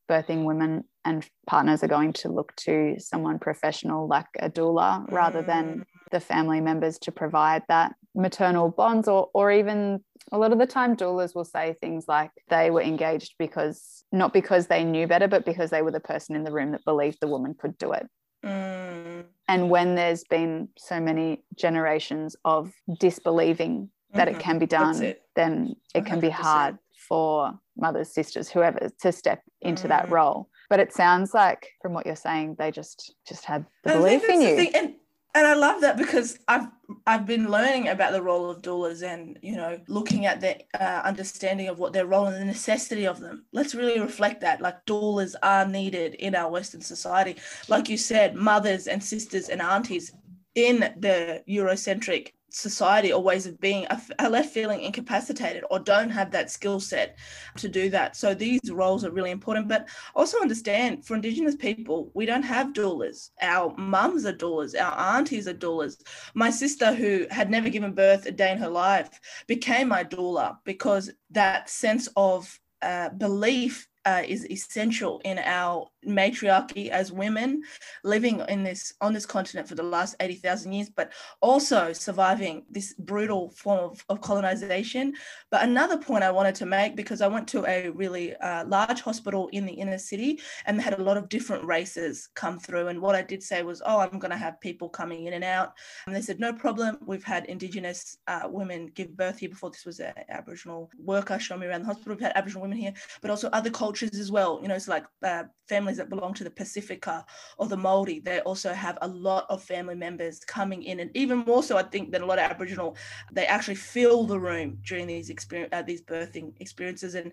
birthing 0.10 0.44
women 0.44 0.84
and 1.04 1.28
partners 1.48 1.84
are 1.84 1.88
going 1.88 2.14
to 2.14 2.30
look 2.30 2.56
to 2.56 2.96
someone 3.00 3.40
professional 3.40 4.08
like 4.08 4.26
a 4.40 4.50
doula 4.50 5.08
mm. 5.08 5.12
rather 5.12 5.42
than 5.42 5.80
mm. 5.80 5.84
the 6.12 6.20
family 6.20 6.62
members 6.62 6.98
to 7.00 7.12
provide 7.12 7.64
that 7.68 7.94
maternal 8.16 8.70
bonds 8.70 9.08
or 9.08 9.30
or 9.34 9.52
even 9.52 10.00
a 10.32 10.38
lot 10.38 10.52
of 10.52 10.60
the 10.60 10.66
time 10.66 10.96
doulas 10.96 11.36
will 11.36 11.46
say 11.46 11.76
things 11.82 12.06
like 12.08 12.32
they 12.50 12.72
were 12.72 12.82
engaged 12.82 13.34
because 13.38 14.04
not 14.12 14.34
because 14.34 14.68
they 14.68 14.84
knew 14.84 15.08
better 15.08 15.28
but 15.28 15.46
because 15.46 15.70
they 15.70 15.82
were 15.82 15.92
the 15.92 16.00
person 16.00 16.36
in 16.36 16.44
the 16.44 16.52
room 16.52 16.72
that 16.72 16.86
believed 16.86 17.18
the 17.22 17.28
woman 17.28 17.56
could 17.60 17.78
do 17.78 17.92
it 17.92 18.08
mm. 18.44 19.24
and 19.48 19.70
when 19.70 19.96
there's 19.96 20.24
been 20.24 20.70
so 20.78 21.00
many 21.00 21.44
generations 21.58 22.36
of 22.46 22.72
disbelieving 23.00 23.90
that 24.16 24.28
mm-hmm. 24.28 24.38
it 24.38 24.44
can 24.44 24.60
be 24.60 24.66
done, 24.66 25.02
it. 25.02 25.22
then 25.36 25.76
it 25.94 26.06
can 26.06 26.20
100%. 26.20 26.22
be 26.22 26.30
hard 26.30 26.78
for 27.08 27.54
mothers, 27.78 28.14
sisters, 28.14 28.50
whoever 28.50 28.90
to 29.02 29.12
step 29.12 29.42
into 29.62 29.86
mm. 29.86 29.90
that 29.90 30.10
role. 30.10 30.50
But 30.70 30.80
it 30.80 30.94
sounds 30.94 31.34
like 31.34 31.70
from 31.82 31.94
what 31.94 32.06
you're 32.06 32.16
saying, 32.16 32.56
they 32.58 32.72
just 32.72 33.14
just 33.28 33.46
had 33.46 33.66
the 33.84 33.94
belief 33.94 34.28
in 34.28 34.42
you. 34.42 34.70
And, 34.74 34.96
and 35.36 35.46
I 35.46 35.54
love 35.54 35.82
that 35.82 35.98
because 35.98 36.40
I've 36.48 36.68
I've 37.06 37.26
been 37.26 37.52
learning 37.52 37.90
about 37.90 38.14
the 38.14 38.22
role 38.22 38.50
of 38.50 38.62
doulas 38.62 39.04
and 39.04 39.38
you 39.42 39.56
know 39.56 39.80
looking 39.88 40.26
at 40.26 40.42
the 40.42 40.58
uh, 40.80 41.02
understanding 41.04 41.68
of 41.68 41.78
what 41.78 41.94
their 41.94 42.08
role 42.08 42.26
and 42.26 42.36
the 42.36 42.46
necessity 42.46 43.06
of 43.06 43.20
them. 43.20 43.46
Let's 43.52 43.76
really 43.76 44.00
reflect 44.00 44.42
that 44.42 44.62
like 44.62 44.86
doulas 44.86 45.36
are 45.44 45.68
needed 45.68 46.16
in 46.16 46.36
our 46.36 46.50
Western 46.50 46.82
society. 46.82 47.36
Like 47.68 47.90
you 47.90 47.98
said, 47.98 48.36
mothers 48.36 48.88
and 48.88 49.04
sisters 49.04 49.50
and 49.50 49.62
aunties 49.62 50.14
in 50.56 50.80
the 50.98 51.44
Eurocentric 51.48 52.32
society 52.56 53.12
or 53.12 53.22
ways 53.22 53.46
of 53.46 53.60
being 53.60 53.86
are 54.20 54.30
left 54.30 54.54
feeling 54.54 54.82
incapacitated 54.82 55.64
or 55.70 55.78
don't 55.78 56.10
have 56.10 56.32
that 56.32 56.50
skill 56.50 56.80
set 56.80 57.18
to 57.58 57.68
do 57.68 57.90
that. 57.90 58.16
So 58.16 58.34
these 58.34 58.72
roles 58.72 59.04
are 59.04 59.12
really 59.12 59.32
important. 59.32 59.68
But 59.68 59.90
also 60.16 60.40
understand 60.40 61.06
for 61.06 61.16
Indigenous 61.16 61.56
people, 61.56 62.12
we 62.14 62.26
don't 62.26 62.44
have 62.44 62.74
doulas. 62.74 63.32
Our 63.42 63.76
mums 63.78 64.26
are 64.26 64.34
doulas, 64.34 64.74
our 64.80 65.18
aunties 65.18 65.50
are 65.50 65.54
doulas. 65.54 66.02
My 66.34 66.50
sister, 66.50 66.94
who 66.94 67.28
had 67.30 67.50
never 67.50 67.70
given 67.70 67.94
birth 67.94 68.26
a 68.26 68.32
day 68.32 68.54
in 68.54 68.58
her 68.60 68.70
life, 68.70 69.20
became 69.48 69.90
my 69.90 70.06
doula 70.06 70.58
because 70.64 71.12
that 71.32 71.70
sense 71.70 72.08
of 72.16 72.58
uh, 72.82 73.10
belief 73.10 73.88
uh, 74.06 74.22
is 74.26 74.50
essential 74.50 75.20
in 75.26 75.40
our 75.40 75.90
matriarchy 76.06 76.92
as 76.92 77.12
women 77.12 77.62
living 78.04 78.42
in 78.50 78.64
this 78.64 78.94
on 79.02 79.14
this 79.14 79.26
continent 79.26 79.68
for 79.68 79.76
the 79.76 79.84
last 79.84 80.16
80,000 80.20 80.72
years 80.72 80.90
but 80.90 81.12
also 81.42 81.94
surviving 81.94 82.64
this 82.70 82.94
brutal 82.94 83.50
form 83.52 83.80
of, 83.80 84.06
of, 84.10 84.22
colonization. 84.22 85.14
But 85.52 85.64
another 85.64 85.98
point 85.98 86.24
I 86.24 86.32
wanted 86.32 86.56
to 86.56 86.66
make 86.66 86.96
because 86.96 87.22
I 87.22 87.28
went 87.28 87.48
to 87.50 87.66
a 87.66 87.90
really 87.90 88.36
uh, 88.38 88.66
large 88.66 89.02
hospital 89.02 89.50
in 89.52 89.66
the 89.66 89.74
inner 89.74 89.98
city 89.98 90.40
and 90.66 90.78
they 90.78 90.84
had 90.84 91.00
a 91.00 91.04
lot 91.04 91.18
of 91.18 91.30
different 91.30 91.64
races 91.66 92.30
come 92.36 92.60
through. 92.60 92.88
And 92.88 93.02
what 93.02 93.16
I 93.16 93.22
did 93.22 93.44
say 93.44 93.64
was 93.64 93.82
oh 93.86 94.00
I'm 94.00 94.20
going 94.20 94.32
to 94.32 94.38
have 94.38 94.60
people 94.62 94.90
coming 94.90 95.26
in 95.26 95.34
and 95.34 95.44
out. 95.44 95.74
And 96.08 96.16
they 96.16 96.22
said 96.22 96.40
no 96.40 96.54
problem. 96.54 96.98
We've 97.06 97.24
had 97.24 97.46
indigenous 97.46 98.18
uh, 98.28 98.48
women 98.48 98.88
give 98.96 99.16
birth 99.16 99.40
here 99.40 99.50
before. 99.50 99.70
This 99.70 99.86
was 99.86 100.00
an 100.00 100.14
aboriginal 100.30 100.90
worker 100.98 101.40
showing 101.40 101.62
me 101.62 101.68
around 101.68 101.82
the 101.82 101.88
hospital. 101.88 102.14
We've 102.16 102.22
had 102.22 102.36
aboriginal 102.36 102.64
women 102.64 102.78
here 102.78 102.94
but 103.22 103.32
also 103.32 103.50
other 103.50 103.70
cultures 103.70 104.18
as 104.20 104.32
well. 104.32 104.60
You 104.62 104.68
know 104.68 104.76
it's 104.76 104.88
like 104.88 105.06
uh, 105.24 105.44
families 105.68 105.95
that 105.98 106.10
belong 106.10 106.34
to 106.36 106.44
the 106.44 106.50
Pacifica 106.50 107.26
or 107.58 107.68
the 107.68 107.78
Maori, 107.78 108.20
they 108.20 108.40
also 108.42 108.74
have 108.74 108.98
a 109.02 109.08
lot 109.08 109.46
of 109.50 109.64
family 109.64 109.96
members 109.96 110.40
coming 110.40 110.84
in, 110.84 111.00
and 111.00 111.12
even 111.16 111.40
more 111.40 111.64
so, 111.64 111.78
I 111.78 111.84
think, 111.84 112.12
than 112.12 112.22
a 112.22 112.26
lot 112.26 112.40
of 112.40 112.50
Aboriginal, 112.50 112.98
they 113.32 113.46
actually 113.46 113.76
fill 113.76 114.26
the 114.26 114.40
room 114.40 114.80
during 114.86 115.08
these 115.08 115.30
experience, 115.30 115.70
uh, 115.74 115.82
these 115.82 116.02
birthing 116.02 116.54
experiences, 116.60 117.16
and 117.16 117.32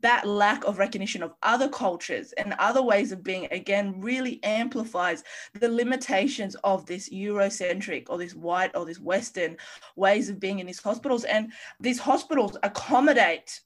that 0.00 0.26
lack 0.26 0.64
of 0.64 0.78
recognition 0.78 1.22
of 1.22 1.34
other 1.42 1.68
cultures 1.68 2.32
and 2.32 2.54
other 2.58 2.82
ways 2.82 3.10
of 3.10 3.24
being 3.24 3.48
again 3.50 4.00
really 4.00 4.38
amplifies 4.44 5.24
the 5.54 5.68
limitations 5.68 6.54
of 6.62 6.86
this 6.86 7.08
eurocentric 7.08 8.06
or 8.08 8.16
this 8.16 8.34
white 8.34 8.70
or 8.76 8.84
this 8.84 9.00
western 9.00 9.56
ways 9.96 10.28
of 10.28 10.38
being 10.38 10.60
in 10.60 10.66
these 10.66 10.80
hospitals. 10.80 11.24
And 11.24 11.52
these 11.80 11.98
hospitals 11.98 12.56
accommodate 12.62 13.60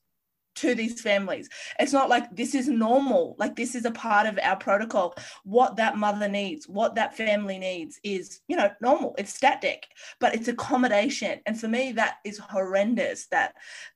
to 0.56 0.74
these 0.74 1.00
families. 1.00 1.48
It's 1.78 1.92
not 1.92 2.08
like 2.08 2.34
this 2.34 2.54
is 2.54 2.68
normal, 2.68 3.36
like 3.38 3.56
this 3.56 3.74
is 3.74 3.84
a 3.84 3.90
part 3.90 4.26
of 4.26 4.38
our 4.42 4.56
protocol. 4.56 5.14
What 5.44 5.76
that 5.76 5.96
mother 5.96 6.28
needs, 6.28 6.68
what 6.68 6.94
that 6.94 7.16
family 7.16 7.58
needs 7.58 7.98
is, 8.02 8.40
you 8.48 8.56
know, 8.56 8.70
normal. 8.80 9.14
It's 9.18 9.34
static, 9.34 9.86
but 10.20 10.34
it's 10.34 10.48
accommodation. 10.48 11.40
And 11.46 11.58
for 11.58 11.68
me, 11.68 11.92
that 11.92 12.16
is 12.24 12.38
horrendous 12.38 13.26
that 13.26 13.54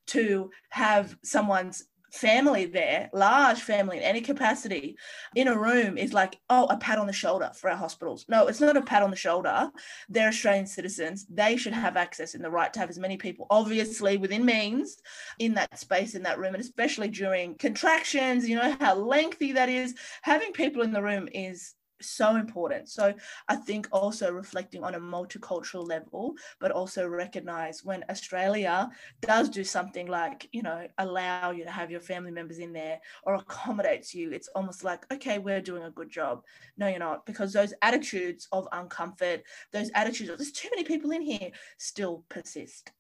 to 0.09 0.51
have 0.71 1.17
someone's 1.23 1.85
family 2.11 2.67
there, 2.67 3.11
large 3.13 3.61
family 3.61 3.99
in 3.99 4.03
any 4.03 4.21
capacity, 4.21 4.97
in 5.35 5.49
a 5.49 5.59
room 5.59 5.99
is 5.99 6.13
like, 6.13 6.39
oh, 6.51 6.67
a 6.67 6.77
pat 6.77 6.99
on 6.99 7.07
the 7.07 7.13
shoulder 7.13 7.51
for 7.55 7.71
our 7.71 7.77
hospitals. 7.77 8.25
No, 8.29 8.47
it's 8.47 8.61
not 8.61 8.77
a 8.77 8.83
pat 8.83 9.03
on 9.03 9.11
the 9.11 9.17
shoulder. 9.17 9.71
They're 10.09 10.29
Australian 10.29 10.67
citizens. 10.67 11.27
They 11.29 11.57
should 11.57 11.73
have 11.73 11.97
access 11.97 12.35
and 12.35 12.45
the 12.45 12.51
right 12.51 12.73
to 12.73 12.81
have 12.81 12.91
as 12.91 12.99
many 12.99 13.17
people, 13.17 13.47
obviously 13.51 14.17
within 14.17 14.45
means, 14.45 14.99
in 15.39 15.55
that 15.55 15.79
space, 15.79 16.15
in 16.15 16.23
that 16.25 16.39
room, 16.39 16.55
and 16.55 16.63
especially 16.63 17.09
during 17.09 17.55
contractions, 17.57 18.49
you 18.49 18.57
know, 18.57 18.77
how 18.81 18.95
lengthy 18.95 19.53
that 19.53 19.69
is. 19.69 19.95
Having 20.23 20.53
people 20.53 20.83
in 20.83 20.93
the 20.93 21.03
room 21.03 21.29
is 21.33 21.75
so 22.01 22.37
important. 22.37 22.89
So 22.89 23.15
I 23.49 23.57
think 23.57 23.89
also 23.93 24.31
reflecting 24.33 24.85
on 24.85 24.95
a 24.95 25.01
multicultural 25.01 25.87
level, 25.87 26.35
but 26.61 26.71
also 26.71 27.07
recognize 27.07 27.85
when 27.85 28.05
Australia 28.11 28.91
does 29.21 29.49
do 29.49 29.65
something 29.65 30.07
like, 30.07 30.49
you 30.53 30.63
know, 30.63 30.87
allow 30.99 31.51
you 31.51 31.65
to 31.65 31.71
have 31.71 31.91
your 31.91 32.01
family 32.01 32.31
members 32.31 32.59
in 32.59 32.73
there 32.73 33.01
or 33.25 33.35
accommodates 33.35 34.15
you, 34.15 34.31
it's 34.33 34.49
almost 34.55 34.85
like, 34.85 35.05
okay, 35.13 35.39
we're 35.39 35.61
doing 35.61 35.85
a 35.85 35.91
good 35.91 36.11
job. 36.11 36.43
No, 36.77 36.89
you're 36.89 36.99
not, 36.99 37.27
because 37.27 37.53
those 37.53 37.75
attitudes 37.83 38.49
of 38.53 38.69
uncomfort, 38.73 39.43
those 39.73 39.91
attitudes 39.95 40.31
of 40.31 40.39
there's 40.39 40.53
too 40.53 40.69
many 40.73 40.85
people 40.85 41.11
in 41.11 41.23
here 41.23 41.51
still 41.79 42.25
persist. 42.29 42.93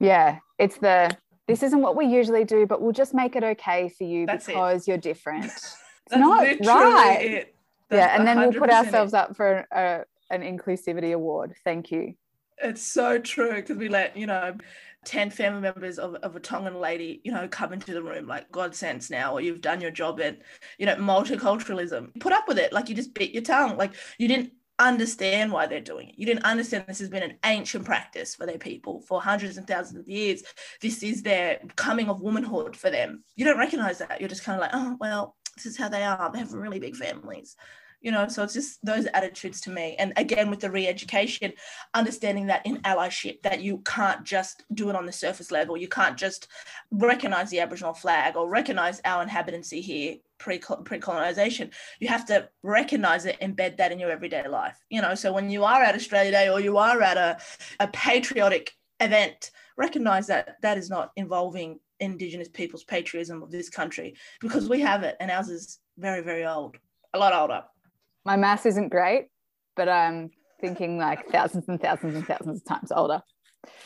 Yeah, 0.00 0.38
it's 0.58 0.78
the 0.78 1.16
this 1.48 1.62
isn't 1.62 1.80
what 1.80 1.96
we 1.96 2.06
usually 2.06 2.44
do, 2.44 2.66
but 2.66 2.80
we'll 2.80 2.92
just 2.92 3.14
make 3.14 3.36
it 3.36 3.44
okay 3.44 3.88
for 3.88 4.04
you 4.04 4.26
That's 4.26 4.46
because 4.46 4.82
it. 4.82 4.88
you're 4.88 4.98
different. 4.98 5.52
It's 6.10 6.16
not 6.16 6.40
right. 6.66 7.46
yeah, 7.90 8.16
and 8.16 8.26
then 8.26 8.38
we'll 8.38 8.52
put 8.52 8.70
ourselves 8.70 9.12
it. 9.12 9.16
up 9.16 9.36
for 9.36 9.66
a, 9.72 10.04
an 10.30 10.42
inclusivity 10.42 11.14
award. 11.14 11.54
Thank 11.64 11.90
you. 11.90 12.14
It's 12.62 12.82
so 12.82 13.18
true 13.18 13.54
because 13.54 13.76
we 13.76 13.88
let, 13.88 14.16
you 14.16 14.26
know, 14.26 14.56
10 15.04 15.30
family 15.30 15.60
members 15.60 15.98
of, 15.98 16.14
of 16.16 16.36
a 16.36 16.40
Tongan 16.40 16.80
lady, 16.80 17.20
you 17.24 17.32
know, 17.32 17.48
come 17.48 17.72
into 17.72 17.92
the 17.92 18.02
room 18.02 18.26
like 18.26 18.52
God 18.52 18.74
sense 18.74 19.10
now, 19.10 19.32
or 19.32 19.40
you've 19.40 19.60
done 19.60 19.80
your 19.80 19.90
job 19.90 20.20
at, 20.20 20.40
you 20.78 20.86
know, 20.86 20.94
multiculturalism. 20.96 22.18
Put 22.20 22.32
up 22.32 22.46
with 22.46 22.58
it. 22.58 22.72
Like 22.72 22.88
you 22.88 22.94
just 22.94 23.14
bit 23.14 23.32
your 23.32 23.42
tongue. 23.42 23.76
Like 23.76 23.94
you 24.18 24.28
didn't 24.28 24.52
understand 24.78 25.52
why 25.52 25.66
they're 25.66 25.80
doing 25.80 26.08
it. 26.08 26.14
You 26.18 26.26
didn't 26.26 26.44
understand 26.44 26.84
this 26.86 27.00
has 27.00 27.08
been 27.08 27.22
an 27.22 27.38
ancient 27.44 27.84
practice 27.84 28.34
for 28.34 28.46
their 28.46 28.58
people 28.58 29.00
for 29.02 29.20
hundreds 29.20 29.56
and 29.56 29.66
thousands 29.66 29.98
of 29.98 30.08
years. 30.08 30.42
This 30.80 31.02
is 31.02 31.22
their 31.22 31.60
coming 31.76 32.08
of 32.08 32.20
womanhood 32.20 32.76
for 32.76 32.90
them. 32.90 33.24
You 33.36 33.44
don't 33.44 33.58
recognize 33.58 33.98
that. 33.98 34.20
You're 34.20 34.28
just 34.28 34.44
kind 34.44 34.56
of 34.56 34.62
like, 34.62 34.70
oh, 34.72 34.96
well, 35.00 35.36
this 35.56 35.66
is 35.66 35.76
how 35.76 35.88
they 35.88 36.02
are. 36.02 36.30
They 36.32 36.38
have 36.38 36.52
really 36.52 36.78
big 36.78 36.96
families 36.96 37.56
you 38.02 38.10
know 38.10 38.28
so 38.28 38.42
it's 38.42 38.52
just 38.52 38.84
those 38.84 39.06
attitudes 39.14 39.60
to 39.62 39.70
me. 39.70 39.96
And 39.98 40.12
again 40.16 40.50
with 40.50 40.60
the 40.60 40.70
re-education 40.70 41.52
understanding 41.94 42.46
that 42.48 42.66
in 42.66 42.78
allyship 42.82 43.42
that 43.42 43.62
you 43.62 43.78
can't 43.78 44.24
just 44.24 44.64
do 44.74 44.90
it 44.90 44.96
on 44.96 45.06
the 45.06 45.12
surface 45.12 45.50
level. 45.50 45.76
You 45.76 45.88
can't 45.88 46.18
just 46.18 46.48
recognize 46.90 47.50
the 47.50 47.60
aboriginal 47.60 47.94
flag 47.94 48.36
or 48.36 48.48
recognize 48.48 49.00
our 49.04 49.22
inhabitancy 49.22 49.80
here 49.80 50.16
pre 50.38 50.58
pre-colonization. 50.58 51.70
You 52.00 52.08
have 52.08 52.26
to 52.26 52.48
recognize 52.62 53.24
it 53.24 53.40
embed 53.40 53.76
that 53.76 53.92
in 53.92 53.98
your 53.98 54.10
everyday 54.10 54.46
life 54.48 54.78
you 54.90 55.00
know. 55.00 55.14
So 55.14 55.32
when 55.32 55.48
you 55.48 55.64
are 55.64 55.82
at 55.82 55.94
australia 55.94 56.32
day 56.32 56.48
or 56.48 56.60
you 56.60 56.76
are 56.76 57.00
at 57.00 57.16
a, 57.16 57.38
a 57.80 57.88
patriotic 57.88 58.72
event 59.00 59.50
recognize 59.76 60.26
that 60.26 60.56
that 60.62 60.78
is 60.78 60.90
not 60.90 61.10
involving 61.16 61.80
indigenous 62.00 62.48
people's 62.48 62.84
patriotism 62.84 63.42
of 63.42 63.50
this 63.50 63.68
country 63.68 64.14
because 64.40 64.68
we 64.68 64.80
have 64.80 65.02
it 65.02 65.16
and 65.20 65.30
ours 65.30 65.48
is 65.48 65.80
very 65.98 66.22
very 66.22 66.44
old 66.44 66.76
a 67.14 67.18
lot 67.18 67.32
older. 67.32 67.62
My 68.24 68.36
math 68.36 68.66
isn't 68.66 68.88
great 68.88 69.26
but 69.76 69.88
i'm 69.88 70.30
thinking 70.60 70.98
like 70.98 71.28
thousands 71.28 71.64
and 71.68 71.80
thousands 71.80 72.14
and 72.14 72.26
thousands 72.26 72.60
of 72.60 72.64
times 72.64 72.92
older 72.92 73.20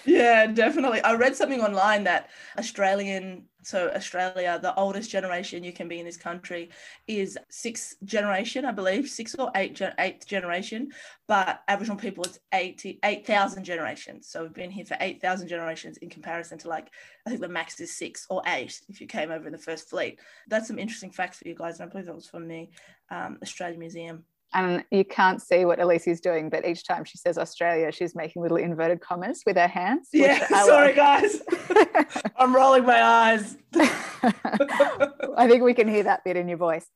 yeah 0.05 0.47
definitely. 0.47 1.03
I 1.03 1.15
read 1.15 1.37
something 1.37 1.61
online 1.61 2.05
that 2.05 2.31
australian 2.59 3.45
so 3.63 3.91
australia 3.91 4.59
the 4.63 4.75
oldest 4.77 5.11
generation 5.11 5.65
you 5.65 5.73
can 5.73 5.89
be 5.89 5.99
in 5.99 6.07
this 6.07 6.17
country 6.17 6.71
is 7.09 7.37
sixth 7.51 7.97
generation 8.05 8.65
i 8.65 8.71
believe 8.71 9.09
six 9.09 9.35
or 9.35 9.51
eight 9.57 9.81
eighth 9.99 10.27
generation 10.27 10.89
but 11.27 11.63
aboriginal 11.67 11.99
people 11.99 12.25
it's 12.25 12.39
80 12.55 13.01
8000 13.05 13.65
generations. 13.65 14.29
So 14.29 14.43
we've 14.43 14.55
been 14.55 14.71
here 14.71 14.85
for 14.85 14.97
8000 15.01 15.49
generations 15.49 15.97
in 15.99 16.09
comparison 16.09 16.59
to 16.59 16.69
like 16.69 16.89
i 17.27 17.31
think 17.31 17.43
the 17.43 17.49
max 17.49 17.81
is 17.81 17.97
six 17.97 18.27
or 18.31 18.43
eight 18.47 18.81
if 18.89 19.01
you 19.01 19.07
came 19.07 19.31
over 19.31 19.47
in 19.47 19.53
the 19.53 19.59
first 19.59 19.91
fleet. 19.91 20.21
That's 20.49 20.69
some 20.69 20.79
interesting 20.79 21.11
facts 21.11 21.39
for 21.39 21.49
you 21.49 21.55
guys 21.55 21.81
and 21.81 21.89
i 21.89 21.91
believe 21.91 22.07
that 22.07 22.15
was 22.15 22.29
from 22.29 22.47
the 22.49 22.69
um, 23.11 23.39
australian 23.43 23.81
museum 23.81 24.25
and 24.57 24.83
you 24.91 25.05
can't 25.05 25.43
see 25.43 25.67
what 25.67 25.79
Elise 25.81 26.07
is 26.07 26.19
doing, 26.19 26.49
but 26.49 26.67
each 26.67 26.87
time 26.87 27.05
she 27.05 27.19
says 27.19 27.37
Australia, 27.37 27.93
she's 27.93 28.15
making 28.15 28.41
little 28.41 28.57
inverted 28.57 29.03
commas 29.03 29.43
with 29.45 29.57
her 29.57 29.69
hands. 29.69 30.09
Yeah, 30.15 30.47
sorry 30.65 30.95
guys. 30.95 31.43
I'm 32.37 32.57
rolling 32.57 32.87
my 32.87 33.03
eyes. 33.03 33.59
I 33.75 35.47
think 35.47 35.63
we 35.63 35.75
can 35.75 35.87
hear 35.87 36.05
that 36.05 36.25
bit 36.25 36.39
in 36.39 36.49
your 36.49 36.57
voice. 36.57 36.87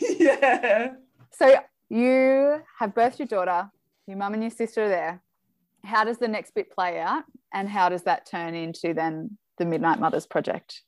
Yeah. 0.00 0.94
So 1.32 1.54
you 1.90 2.62
have 2.78 2.94
birthed 2.94 3.18
your 3.18 3.28
daughter, 3.28 3.70
your 4.06 4.16
mum 4.16 4.32
and 4.32 4.42
your 4.42 4.50
sister 4.50 4.84
are 4.84 4.88
there. 4.88 5.22
How 5.84 6.04
does 6.04 6.16
the 6.16 6.28
next 6.28 6.54
bit 6.54 6.70
play 6.70 6.98
out? 6.98 7.24
And 7.52 7.68
how 7.68 7.90
does 7.90 8.04
that 8.04 8.24
turn 8.24 8.54
into 8.54 8.94
then 8.94 9.36
the 9.58 9.66
Midnight 9.66 10.00
Mothers 10.00 10.24
project? 10.24 10.80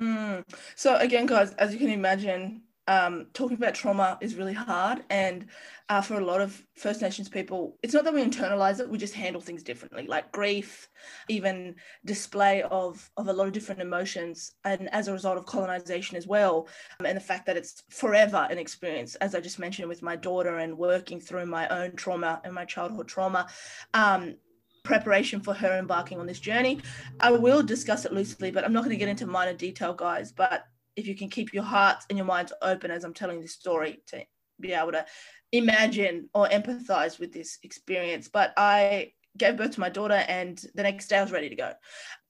Mm. 0.00 0.42
So 0.74 0.96
again, 0.96 1.26
guys, 1.26 1.52
as 1.52 1.72
you 1.72 1.78
can 1.78 1.90
imagine, 1.90 2.62
um, 2.88 3.26
talking 3.32 3.56
about 3.56 3.74
trauma 3.74 4.18
is 4.20 4.34
really 4.34 4.52
hard. 4.52 5.04
And 5.10 5.46
uh, 5.88 6.00
for 6.00 6.14
a 6.14 6.24
lot 6.24 6.40
of 6.40 6.62
First 6.76 7.02
Nations 7.02 7.28
people, 7.28 7.78
it's 7.82 7.94
not 7.94 8.04
that 8.04 8.14
we 8.14 8.24
internalize 8.24 8.80
it, 8.80 8.88
we 8.88 8.98
just 8.98 9.14
handle 9.14 9.40
things 9.40 9.62
differently, 9.62 10.06
like 10.06 10.32
grief, 10.32 10.88
even 11.28 11.76
display 12.04 12.62
of, 12.62 13.10
of 13.16 13.28
a 13.28 13.32
lot 13.32 13.46
of 13.46 13.52
different 13.52 13.80
emotions. 13.80 14.52
And 14.64 14.92
as 14.92 15.08
a 15.08 15.12
result 15.12 15.38
of 15.38 15.46
colonization 15.46 16.16
as 16.16 16.26
well, 16.26 16.68
um, 16.98 17.06
and 17.06 17.16
the 17.16 17.20
fact 17.20 17.46
that 17.46 17.56
it's 17.56 17.82
forever 17.90 18.46
an 18.50 18.58
experience, 18.58 19.14
as 19.16 19.34
I 19.34 19.40
just 19.40 19.58
mentioned 19.58 19.88
with 19.88 20.02
my 20.02 20.16
daughter 20.16 20.58
and 20.58 20.76
working 20.76 21.20
through 21.20 21.46
my 21.46 21.68
own 21.68 21.94
trauma 21.96 22.40
and 22.44 22.54
my 22.54 22.64
childhood 22.64 23.08
trauma. 23.08 23.46
Um, 23.94 24.36
preparation 24.84 25.40
for 25.40 25.54
her 25.54 25.78
embarking 25.78 26.18
on 26.18 26.26
this 26.26 26.40
journey. 26.40 26.80
I 27.20 27.30
will 27.30 27.62
discuss 27.62 28.04
it 28.04 28.12
loosely, 28.12 28.50
but 28.50 28.64
I'm 28.64 28.72
not 28.72 28.80
going 28.80 28.90
to 28.90 28.96
get 28.96 29.08
into 29.08 29.26
minor 29.26 29.54
detail, 29.54 29.94
guys. 29.94 30.32
But 30.32 30.66
if 30.96 31.06
you 31.06 31.16
can 31.16 31.30
keep 31.30 31.52
your 31.52 31.62
hearts 31.62 32.06
and 32.08 32.18
your 32.18 32.26
minds 32.26 32.52
open 32.62 32.90
as 32.90 33.04
I'm 33.04 33.14
telling 33.14 33.40
this 33.40 33.54
story 33.54 34.00
to 34.08 34.24
be 34.60 34.72
able 34.72 34.92
to 34.92 35.04
imagine 35.52 36.28
or 36.34 36.48
empathize 36.48 37.18
with 37.18 37.32
this 37.32 37.58
experience. 37.62 38.28
But 38.28 38.52
I 38.56 39.12
gave 39.38 39.56
birth 39.56 39.72
to 39.72 39.80
my 39.80 39.88
daughter, 39.88 40.24
and 40.28 40.62
the 40.74 40.82
next 40.82 41.08
day 41.08 41.18
I 41.18 41.22
was 41.22 41.32
ready 41.32 41.48
to 41.48 41.54
go. 41.54 41.72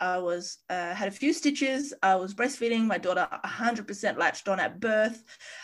I 0.01 0.19
was 0.19 0.59
uh, 0.71 0.95
had 0.95 1.09
a 1.09 1.13
few 1.13 1.33
stitches. 1.33 1.93
I 2.03 2.15
was 2.17 2.35
breastfeeding 2.35 2.87
my 2.87 2.99
daughter 2.99 3.29
100% 3.45 4.19
latched 4.19 4.49
on 4.49 4.61
at 4.61 4.81
birth. 4.81 5.23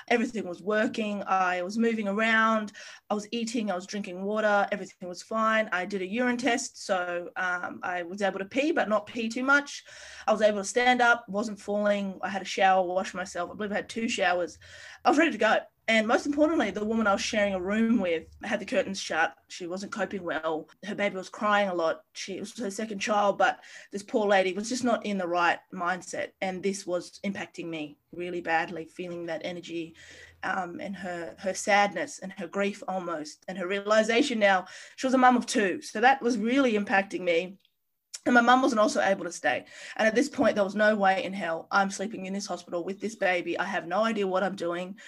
Everything 0.08 0.46
was 0.48 0.62
working. 0.62 1.22
I 1.26 1.62
was 1.62 1.78
moving 1.78 2.08
around. 2.08 2.72
I 3.10 3.14
was 3.14 3.28
eating. 3.30 3.70
I 3.70 3.74
was 3.74 3.86
drinking 3.86 4.22
water. 4.22 4.66
Everything 4.72 5.08
was 5.08 5.22
fine. 5.22 5.68
I 5.72 5.84
did 5.84 6.02
a 6.02 6.06
urine 6.06 6.36
test, 6.36 6.84
so 6.84 7.28
um, 7.36 7.80
I 7.82 8.02
was 8.02 8.22
able 8.22 8.40
to 8.40 8.44
pee, 8.44 8.72
but 8.72 8.88
not 8.88 9.06
pee 9.06 9.28
too 9.28 9.44
much. 9.44 9.84
I 10.26 10.32
was 10.32 10.42
able 10.42 10.58
to 10.58 10.64
stand 10.64 11.00
up. 11.00 11.24
wasn't 11.28 11.60
falling. 11.60 12.18
I 12.22 12.28
had 12.28 12.42
a 12.42 12.46
shower, 12.46 12.84
wash 12.86 13.14
myself. 13.14 13.50
I 13.50 13.54
believe 13.54 13.72
I 13.72 13.76
had 13.76 13.88
two 13.88 14.08
showers. 14.08 14.58
I 15.04 15.10
was 15.10 15.18
ready 15.18 15.32
to 15.32 15.38
go. 15.38 15.58
And 15.88 16.06
most 16.06 16.26
importantly, 16.26 16.70
the 16.70 16.84
woman 16.84 17.06
I 17.06 17.14
was 17.14 17.22
sharing 17.22 17.54
a 17.54 17.60
room 17.60 17.98
with 17.98 18.24
had 18.44 18.60
the 18.60 18.66
curtains 18.66 19.00
shut. 19.00 19.34
She 19.48 19.66
wasn't 19.66 19.90
coping 19.90 20.22
well. 20.22 20.68
Her 20.84 20.94
baby 20.94 21.16
was 21.16 21.30
crying 21.30 21.70
a 21.70 21.74
lot. 21.74 22.02
She 22.12 22.38
was 22.38 22.56
her 22.58 22.70
second 22.70 22.98
child, 22.98 23.38
but 23.38 23.60
this 23.90 24.02
poor 24.02 24.26
lady 24.26 24.52
was 24.52 24.68
just 24.68 24.84
not 24.84 25.06
in 25.06 25.16
the 25.16 25.26
right 25.26 25.58
mindset. 25.74 26.28
And 26.42 26.62
this 26.62 26.86
was 26.86 27.18
impacting 27.24 27.68
me 27.68 27.96
really 28.12 28.42
badly, 28.42 28.84
feeling 28.84 29.24
that 29.26 29.40
energy 29.44 29.94
um, 30.42 30.78
and 30.78 30.94
her 30.94 31.34
her 31.38 31.54
sadness 31.54 32.18
and 32.18 32.32
her 32.32 32.46
grief 32.46 32.82
almost, 32.86 33.44
and 33.48 33.56
her 33.56 33.66
realization 33.66 34.38
now 34.38 34.66
she 34.96 35.06
was 35.06 35.14
a 35.14 35.18
mum 35.18 35.38
of 35.38 35.46
two. 35.46 35.80
So 35.80 36.02
that 36.02 36.20
was 36.20 36.36
really 36.36 36.74
impacting 36.74 37.22
me. 37.22 37.56
And 38.26 38.34
my 38.34 38.42
mum 38.42 38.60
wasn't 38.60 38.80
also 38.80 39.00
able 39.00 39.24
to 39.24 39.32
stay. 39.32 39.64
And 39.96 40.06
at 40.06 40.14
this 40.14 40.28
point, 40.28 40.54
there 40.54 40.64
was 40.64 40.74
no 40.74 40.94
way 40.94 41.24
in 41.24 41.32
hell 41.32 41.66
I'm 41.70 41.90
sleeping 41.90 42.26
in 42.26 42.34
this 42.34 42.46
hospital 42.46 42.84
with 42.84 43.00
this 43.00 43.14
baby. 43.14 43.58
I 43.58 43.64
have 43.64 43.86
no 43.86 44.04
idea 44.04 44.26
what 44.26 44.42
I'm 44.42 44.54
doing 44.54 44.98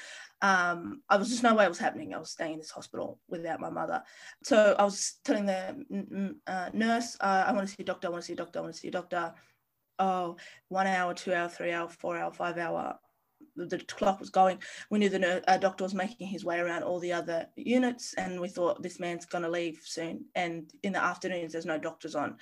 um, 0.43 1.03
I 1.09 1.17
was 1.17 1.29
just 1.29 1.43
no 1.43 1.55
way 1.55 1.65
it 1.65 1.69
was 1.69 1.79
happening. 1.79 2.15
I 2.15 2.19
was 2.19 2.31
staying 2.31 2.55
in 2.55 2.59
this 2.59 2.71
hospital 2.71 3.19
without 3.29 3.61
my 3.61 3.71
mother. 3.71 4.03
So 4.43 4.75
I 4.79 4.85
was 4.85 5.17
telling 5.25 5.47
the 5.47 6.35
uh, 6.47 6.71
nurse, 6.73 7.17
uh, 7.21 7.45
I 7.47 7.53
want 7.53 7.69
to 7.69 7.75
see 7.75 7.83
a 7.83 7.87
doctor, 7.87 8.09
I 8.09 8.11
want 8.11 8.23
to 8.23 8.27
see 8.27 8.33
a 8.33 8.37
doctor, 8.37 8.59
I 8.59 8.63
want 8.63 8.75
to 8.75 8.81
see 8.81 8.89
a 8.89 8.93
doctor. 8.93 9.35
Oh, 9.99 10.37
one 10.69 10.87
hour, 10.87 11.13
two 11.13 11.35
hour, 11.35 11.49
three 11.49 11.73
hour, 11.73 11.89
four 11.89 12.17
hour, 12.17 12.33
five 12.33 12.57
hour 12.57 12.99
the 13.57 13.79
clock 13.81 14.21
was 14.21 14.31
going. 14.31 14.59
We 14.91 14.99
knew 14.99 15.09
the 15.09 15.51
uh, 15.51 15.57
doctor 15.59 15.85
was 15.85 15.95
making 15.95 16.29
his 16.29 16.45
way 16.45 16.59
around 16.59 16.83
all 16.83 16.99
the 16.99 17.13
other 17.13 17.47
units, 17.57 18.15
and 18.15 18.41
we 18.41 18.49
thought 18.49 18.83
this 18.83 19.01
man's 19.01 19.27
going 19.27 19.45
to 19.45 19.51
leave 19.51 19.81
soon. 19.85 20.25
And 20.35 20.71
in 20.83 20.93
the 20.93 21.03
afternoons, 21.03 21.53
there's 21.53 21.67
no 21.67 21.79
doctors 21.79 22.15
on, 22.15 22.37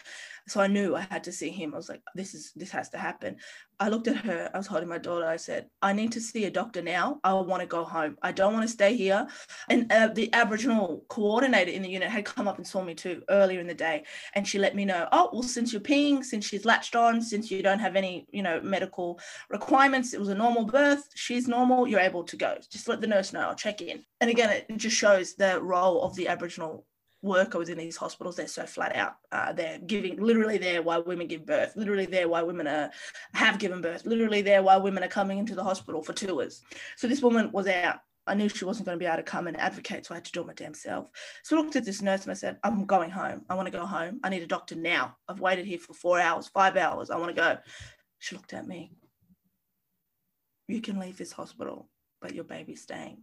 so 0.47 0.61
I 0.61 0.67
knew 0.67 0.95
I 0.95 1.07
had 1.11 1.25
to 1.25 1.33
see 1.33 1.51
him. 1.51 1.75
I 1.75 1.77
was 1.77 1.89
like, 1.89 2.03
this 2.15 2.35
is 2.35 2.53
this 2.55 2.71
has 2.71 2.89
to 2.91 2.99
happen. 2.99 3.37
I 3.81 3.89
looked 3.89 4.09
at 4.09 4.17
her. 4.17 4.51
I 4.53 4.59
was 4.59 4.67
holding 4.67 4.89
my 4.89 4.99
daughter. 4.99 5.27
I 5.27 5.37
said, 5.37 5.67
I 5.83 5.93
need 5.93 6.13
to 6.13 6.21
see 6.21 6.45
a 6.45 6.51
doctor 6.51 6.83
now. 6.83 7.21
I 7.23 7.33
want 7.35 7.61
to 7.61 7.67
go 7.67 7.85
home. 7.85 8.17
I 8.23 8.33
don't 8.33 8.53
want 8.53 8.67
to 8.67 8.73
stay 8.73 8.97
here. 8.97 9.27
And 9.69 9.91
uh, 9.93 10.09
the 10.09 10.33
Aboriginal 10.33 11.05
coordinator 11.09 11.71
in 11.71 11.83
the 11.83 11.91
unit 11.91 12.11
had 12.11 12.25
come 12.25 12.49
up 12.49 12.59
and 12.59 12.67
saw 12.67 12.83
me 12.83 12.95
too 12.95 13.23
earlier 13.31 13.61
in 13.61 13.67
the 13.67 13.75
day, 13.75 14.05
and 14.35 14.47
she 14.47 14.59
let 14.59 14.75
me 14.75 14.85
know. 14.85 15.09
Oh, 15.13 15.31
well, 15.33 15.43
since 15.43 15.73
you're 15.73 15.81
peeing, 15.81 16.25
since 16.25 16.47
she's 16.47 16.65
latched 16.65 16.97
on, 16.97 17.21
since 17.23 17.51
you 17.51 17.63
don't 17.63 17.79
have 17.79 17.97
any, 17.97 18.27
you 18.31 18.43
know, 18.43 18.61
medical 18.61 19.21
requirements, 19.51 20.13
it 20.15 20.21
was 20.21 20.29
a 20.29 20.35
normal 20.35 20.65
birth 20.65 21.09
she's 21.15 21.49
normal, 21.49 21.87
you're 21.87 22.01
able 22.01 22.25
to 22.25 22.37
go. 22.37 22.57
Just 22.71 22.89
let 22.89 23.01
the 23.01 23.07
nurse 23.07 23.33
know, 23.33 23.41
I'll 23.41 23.55
check 23.55 23.81
in. 23.81 24.05
And 24.21 24.31
again, 24.31 24.51
it 24.51 24.77
just 24.77 24.97
shows 24.97 25.35
the 25.35 25.61
role 25.61 26.03
of 26.03 26.15
the 26.17 26.29
Aboriginal 26.29 26.87
worker 27.23 27.63
in 27.63 27.79
these 27.79 27.97
hospitals. 27.97 28.37
They're 28.37 28.47
so 28.47 28.67
flat 28.67 28.95
out. 28.95 29.15
Uh, 29.33 29.53
they're 29.53 29.79
giving 29.79 30.21
literally 30.23 30.59
there 30.59 30.83
why 30.83 30.99
women 30.99 31.27
give 31.27 31.47
birth, 31.47 31.75
literally 31.77 32.07
there 32.07 32.29
why 32.29 32.43
women 32.43 32.67
are, 32.67 32.91
have 33.35 33.59
given 33.59 33.81
birth, 33.81 34.07
literally 34.07 34.43
there 34.43 34.63
why 34.63 34.77
women 34.77 35.03
are 35.03 35.09
coming 35.09 35.39
into 35.39 35.55
the 35.55 35.65
hospital 35.65 36.03
for 36.03 36.13
tours. 36.13 36.63
So 36.97 37.09
this 37.09 37.23
woman 37.23 37.51
was 37.53 37.67
out. 37.67 38.01
I 38.27 38.35
knew 38.35 38.49
she 38.49 38.67
wasn't 38.67 38.85
going 38.85 38.99
to 38.99 39.03
be 39.03 39.07
able 39.07 39.17
to 39.17 39.23
come 39.23 39.47
and 39.47 39.59
advocate, 39.59 40.05
so 40.05 40.15
I 40.15 40.19
had 40.19 40.25
to 40.27 40.33
do 40.33 40.43
it 40.43 40.47
my 40.47 40.53
damn 40.53 40.75
self. 40.75 41.09
So 41.45 41.57
I 41.57 41.61
looked 41.61 41.77
at 41.77 41.87
this 41.87 42.03
nurse 42.03 42.25
and 42.25 42.31
I 42.31 42.35
said, 42.35 42.59
I'm 42.63 42.85
going 42.85 43.09
home. 43.09 43.43
I 43.49 43.55
want 43.55 43.67
to 43.67 43.73
go 43.73 43.87
home. 43.87 44.21
I 44.23 44.29
need 44.29 44.43
a 44.43 44.47
doctor 44.47 44.77
now. 44.77 45.17
I've 45.29 45.41
waited 45.41 45.65
here 45.65 45.79
for 45.79 45.95
four 45.95 46.21
hours, 46.21 46.47
five 46.49 46.77
hours. 46.77 47.09
I 47.09 47.17
want 47.17 47.35
to 47.35 47.41
go. 47.41 47.57
She 48.19 48.37
looked 48.37 48.53
at 48.53 48.67
me 48.67 48.93
you 50.69 50.83
can 50.83 51.01
leave 51.01 51.17
this 51.17 51.33
hospital, 51.33 51.89
but 52.21 52.35
your 52.35 52.45
baby's 52.45 52.83
staying. 52.83 53.23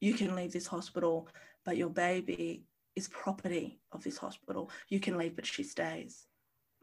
You 0.00 0.14
can 0.14 0.36
leave 0.36 0.52
this 0.52 0.68
hospital, 0.68 1.28
but 1.64 1.76
your 1.76 1.90
baby 1.90 2.64
is 2.96 3.08
property 3.08 3.80
of 3.92 4.02
this 4.02 4.18
hospital. 4.18 4.70
You 4.88 5.00
can 5.00 5.16
leave, 5.16 5.36
but 5.36 5.46
she 5.46 5.62
stays. 5.62 6.26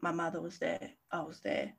My 0.00 0.12
mother 0.12 0.40
was 0.40 0.58
there. 0.58 0.90
I 1.10 1.20
was 1.20 1.40
there. 1.40 1.72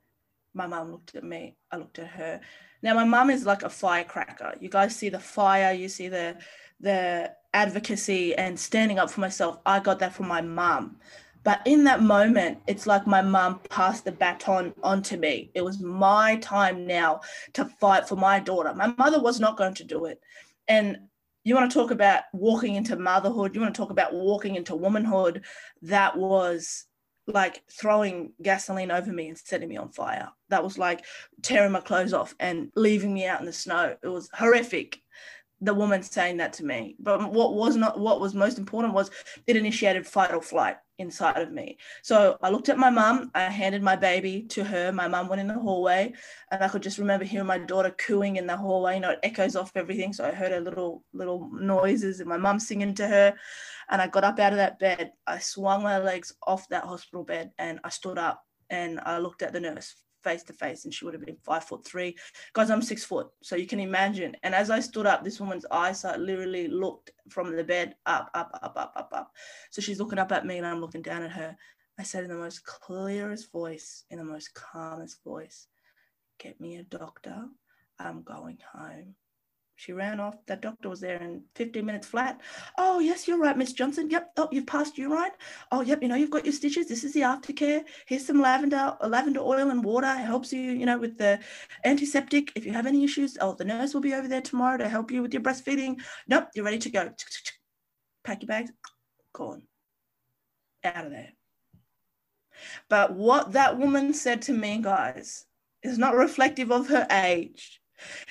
My 0.54 0.66
mum 0.66 0.90
looked 0.90 1.14
at 1.14 1.24
me. 1.24 1.56
I 1.70 1.76
looked 1.76 1.98
at 1.98 2.08
her. 2.08 2.40
Now 2.82 2.94
my 2.94 3.04
mum 3.04 3.30
is 3.30 3.46
like 3.46 3.62
a 3.62 3.70
firecracker. 3.70 4.54
You 4.60 4.68
guys 4.68 4.96
see 4.96 5.08
the 5.08 5.20
fire. 5.20 5.72
You 5.72 5.88
see 5.88 6.08
the 6.08 6.36
the 6.80 7.32
advocacy 7.52 8.34
and 8.34 8.58
standing 8.58 8.98
up 8.98 9.10
for 9.10 9.20
myself. 9.20 9.58
I 9.66 9.80
got 9.80 9.98
that 10.00 10.14
from 10.14 10.28
my 10.28 10.40
mum. 10.40 10.96
But 11.42 11.62
in 11.64 11.84
that 11.84 12.02
moment, 12.02 12.58
it's 12.66 12.86
like 12.86 13.06
my 13.06 13.22
mum 13.22 13.60
passed 13.70 14.04
the 14.04 14.12
baton 14.12 14.74
onto 14.82 15.16
me. 15.16 15.50
It 15.54 15.62
was 15.62 15.80
my 15.80 16.36
time 16.36 16.86
now 16.86 17.20
to 17.54 17.64
fight 17.64 18.06
for 18.06 18.16
my 18.16 18.40
daughter. 18.40 18.74
My 18.74 18.92
mother 18.98 19.20
was 19.20 19.40
not 19.40 19.56
going 19.56 19.74
to 19.74 19.84
do 19.84 20.04
it. 20.04 20.20
And 20.68 20.98
you 21.44 21.54
want 21.54 21.70
to 21.70 21.74
talk 21.74 21.90
about 21.90 22.24
walking 22.32 22.74
into 22.74 22.96
motherhood, 22.96 23.54
you 23.54 23.60
want 23.60 23.74
to 23.74 23.80
talk 23.80 23.90
about 23.90 24.12
walking 24.12 24.56
into 24.56 24.76
womanhood. 24.76 25.42
That 25.82 26.16
was 26.16 26.86
like 27.26 27.62
throwing 27.70 28.32
gasoline 28.42 28.90
over 28.90 29.12
me 29.12 29.28
and 29.28 29.38
setting 29.38 29.68
me 29.68 29.76
on 29.76 29.90
fire. 29.90 30.30
That 30.48 30.64
was 30.64 30.78
like 30.78 31.04
tearing 31.42 31.72
my 31.72 31.80
clothes 31.80 32.12
off 32.12 32.34
and 32.40 32.70
leaving 32.74 33.14
me 33.14 33.26
out 33.26 33.40
in 33.40 33.46
the 33.46 33.52
snow. 33.52 33.96
It 34.02 34.08
was 34.08 34.28
horrific 34.34 35.00
the 35.60 35.74
woman 35.74 36.02
saying 36.02 36.38
that 36.38 36.52
to 36.54 36.64
me. 36.64 36.96
But 36.98 37.30
what 37.32 37.54
was 37.54 37.76
not 37.76 37.98
what 37.98 38.20
was 38.20 38.34
most 38.34 38.58
important 38.58 38.94
was 38.94 39.10
it 39.46 39.56
initiated 39.56 40.06
fight 40.06 40.32
or 40.32 40.40
flight 40.40 40.76
inside 40.98 41.40
of 41.40 41.50
me. 41.50 41.78
So 42.02 42.36
I 42.42 42.50
looked 42.50 42.68
at 42.68 42.78
my 42.78 42.90
mum, 42.90 43.30
I 43.34 43.42
handed 43.42 43.82
my 43.82 43.96
baby 43.96 44.42
to 44.50 44.62
her. 44.64 44.92
My 44.92 45.08
mum 45.08 45.28
went 45.28 45.40
in 45.40 45.48
the 45.48 45.54
hallway 45.54 46.12
and 46.50 46.62
I 46.62 46.68
could 46.68 46.82
just 46.82 46.98
remember 46.98 47.24
hearing 47.24 47.46
my 47.46 47.58
daughter 47.58 47.90
cooing 47.90 48.36
in 48.36 48.46
the 48.46 48.56
hallway. 48.56 48.94
You 48.94 49.00
know, 49.00 49.10
it 49.10 49.20
echoes 49.22 49.56
off 49.56 49.72
everything. 49.74 50.12
So 50.12 50.24
I 50.24 50.32
heard 50.32 50.52
her 50.52 50.60
little 50.60 51.02
little 51.12 51.50
noises 51.52 52.20
and 52.20 52.28
my 52.28 52.36
mum 52.36 52.60
singing 52.60 52.94
to 52.94 53.08
her. 53.08 53.34
And 53.88 54.00
I 54.00 54.06
got 54.06 54.24
up 54.24 54.38
out 54.38 54.52
of 54.52 54.58
that 54.58 54.78
bed. 54.78 55.12
I 55.26 55.38
swung 55.38 55.82
my 55.82 55.98
legs 55.98 56.34
off 56.46 56.68
that 56.68 56.84
hospital 56.84 57.24
bed 57.24 57.50
and 57.58 57.80
I 57.82 57.88
stood 57.88 58.18
up 58.18 58.44
and 58.68 59.00
I 59.00 59.18
looked 59.18 59.42
at 59.42 59.52
the 59.52 59.60
nurse 59.60 59.94
face 60.22 60.42
to 60.44 60.52
face 60.52 60.84
and 60.84 60.94
she 60.94 61.04
would 61.04 61.14
have 61.14 61.24
been 61.24 61.36
five 61.44 61.64
foot 61.64 61.84
three. 61.84 62.16
Guys 62.52 62.70
i'm 62.70 62.82
six 62.82 63.04
foot 63.04 63.28
so 63.42 63.56
you 63.56 63.66
can 63.66 63.80
imagine. 63.80 64.36
And 64.42 64.54
as 64.54 64.70
i 64.70 64.80
stood 64.80 65.06
up 65.06 65.24
this 65.24 65.40
woman's 65.40 65.66
eyesight 65.70 66.20
literally 66.20 66.68
looked 66.68 67.12
from 67.28 67.54
the 67.54 67.64
bed 67.64 67.94
up 68.06 68.30
up 68.34 68.50
up 68.62 68.72
up 68.76 68.92
up 68.96 69.10
up. 69.12 69.32
So 69.70 69.82
she's 69.82 69.98
looking 69.98 70.18
up 70.18 70.32
at 70.32 70.46
me 70.46 70.58
and 70.58 70.66
i'm 70.66 70.80
looking 70.80 71.02
down 71.02 71.22
at 71.22 71.32
her. 71.32 71.56
I 71.98 72.02
said 72.02 72.24
in 72.24 72.30
the 72.30 72.36
most 72.36 72.64
clearest 72.64 73.52
voice 73.52 74.04
in 74.10 74.18
the 74.18 74.24
most 74.24 74.54
calmest 74.54 75.22
voice 75.24 75.66
get 76.38 76.60
me 76.60 76.76
a 76.76 76.82
doctor. 76.82 77.44
I'm 77.98 78.22
going 78.22 78.58
home 78.72 79.14
she 79.80 79.94
ran 79.94 80.20
off. 80.20 80.36
That 80.44 80.60
doctor 80.60 80.90
was 80.90 81.00
there 81.00 81.16
in 81.22 81.42
15 81.54 81.86
minutes 81.86 82.06
flat. 82.06 82.38
Oh, 82.76 82.98
yes, 82.98 83.26
you're 83.26 83.38
right, 83.38 83.56
Miss 83.56 83.72
Johnson. 83.72 84.10
Yep. 84.10 84.32
Oh, 84.36 84.48
you've 84.52 84.66
passed 84.66 84.98
urine. 84.98 85.30
Oh, 85.72 85.80
yep. 85.80 86.02
You 86.02 86.08
know, 86.08 86.16
you've 86.16 86.30
got 86.30 86.44
your 86.44 86.52
stitches. 86.52 86.86
This 86.86 87.02
is 87.02 87.14
the 87.14 87.22
aftercare. 87.22 87.84
Here's 88.06 88.26
some 88.26 88.42
lavender, 88.42 88.94
uh, 89.00 89.08
lavender 89.08 89.40
oil 89.40 89.70
and 89.70 89.82
water. 89.82 90.06
It 90.06 90.26
helps 90.26 90.52
you, 90.52 90.60
you 90.60 90.84
know, 90.84 90.98
with 90.98 91.16
the 91.16 91.40
antiseptic. 91.82 92.52
If 92.54 92.66
you 92.66 92.74
have 92.74 92.84
any 92.84 93.04
issues, 93.04 93.38
oh, 93.40 93.54
the 93.54 93.64
nurse 93.64 93.94
will 93.94 94.02
be 94.02 94.12
over 94.12 94.28
there 94.28 94.42
tomorrow 94.42 94.76
to 94.76 94.86
help 94.86 95.10
you 95.10 95.22
with 95.22 95.32
your 95.32 95.42
breastfeeding. 95.42 95.98
Nope, 96.28 96.48
you're 96.54 96.66
ready 96.66 96.78
to 96.78 96.90
go. 96.90 97.14
Pack 98.22 98.42
your 98.42 98.48
bags. 98.48 98.72
Gone. 99.32 99.62
Out 100.84 101.06
of 101.06 101.10
there. 101.10 101.32
But 102.90 103.14
what 103.14 103.52
that 103.52 103.78
woman 103.78 104.12
said 104.12 104.42
to 104.42 104.52
me, 104.52 104.82
guys, 104.82 105.46
is 105.82 105.96
not 105.96 106.16
reflective 106.16 106.70
of 106.70 106.88
her 106.88 107.06
age 107.10 107.79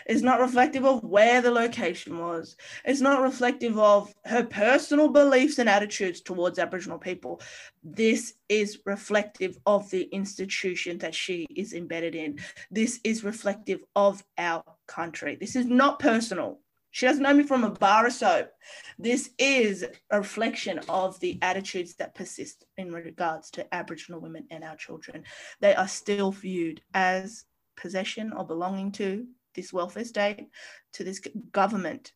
it's 0.06 0.22
not 0.22 0.40
reflective 0.40 0.86
of 0.86 1.04
where 1.04 1.42
the 1.42 1.52
location 1.52 2.18
was. 2.18 2.56
It's 2.86 3.02
not 3.02 3.22
reflective 3.22 3.78
of 3.78 4.14
her 4.26 4.44
personal 4.44 5.10
beliefs 5.10 5.60
and 5.60 5.70
attitudes 5.70 6.22
towards 6.22 6.60
Aboriginal 6.60 7.00
people. 7.00 7.42
This 7.84 8.34
is 8.48 8.80
reflective 8.86 9.58
of 9.66 9.90
the 9.90 10.04
institution 10.04 10.98
that 11.00 11.16
she 11.16 11.48
is 11.56 11.74
embedded 11.74 12.16
in. 12.16 12.40
This 12.72 13.00
is 13.04 13.24
reflective 13.24 13.82
of 13.96 14.24
our 14.38 14.64
country. 14.88 15.38
This 15.40 15.56
is 15.56 15.66
not 15.66 16.00
personal. 16.00 16.60
She 16.92 17.06
doesn't 17.06 17.22
know 17.22 17.34
me 17.34 17.44
from 17.44 17.64
a 17.64 17.70
bar 17.70 18.08
of 18.08 18.14
soap. 18.14 18.50
This 18.98 19.30
is 19.38 19.86
a 20.10 20.18
reflection 20.18 20.80
of 20.90 21.20
the 21.20 21.38
attitudes 21.42 21.96
that 21.96 22.16
persist 22.16 22.66
in 22.78 22.92
regards 22.92 23.52
to 23.52 23.74
Aboriginal 23.74 24.22
women 24.22 24.48
and 24.50 24.64
our 24.64 24.76
children. 24.76 25.24
They 25.60 25.76
are 25.76 25.88
still 25.88 26.32
viewed 26.32 26.82
as 26.94 27.46
possession 27.78 28.34
or 28.34 28.46
belonging 28.46 28.92
to 28.94 29.28
this 29.60 29.74
welfare 29.74 30.06
state, 30.06 30.48
to 30.94 31.04
this 31.04 31.22
government, 31.52 32.14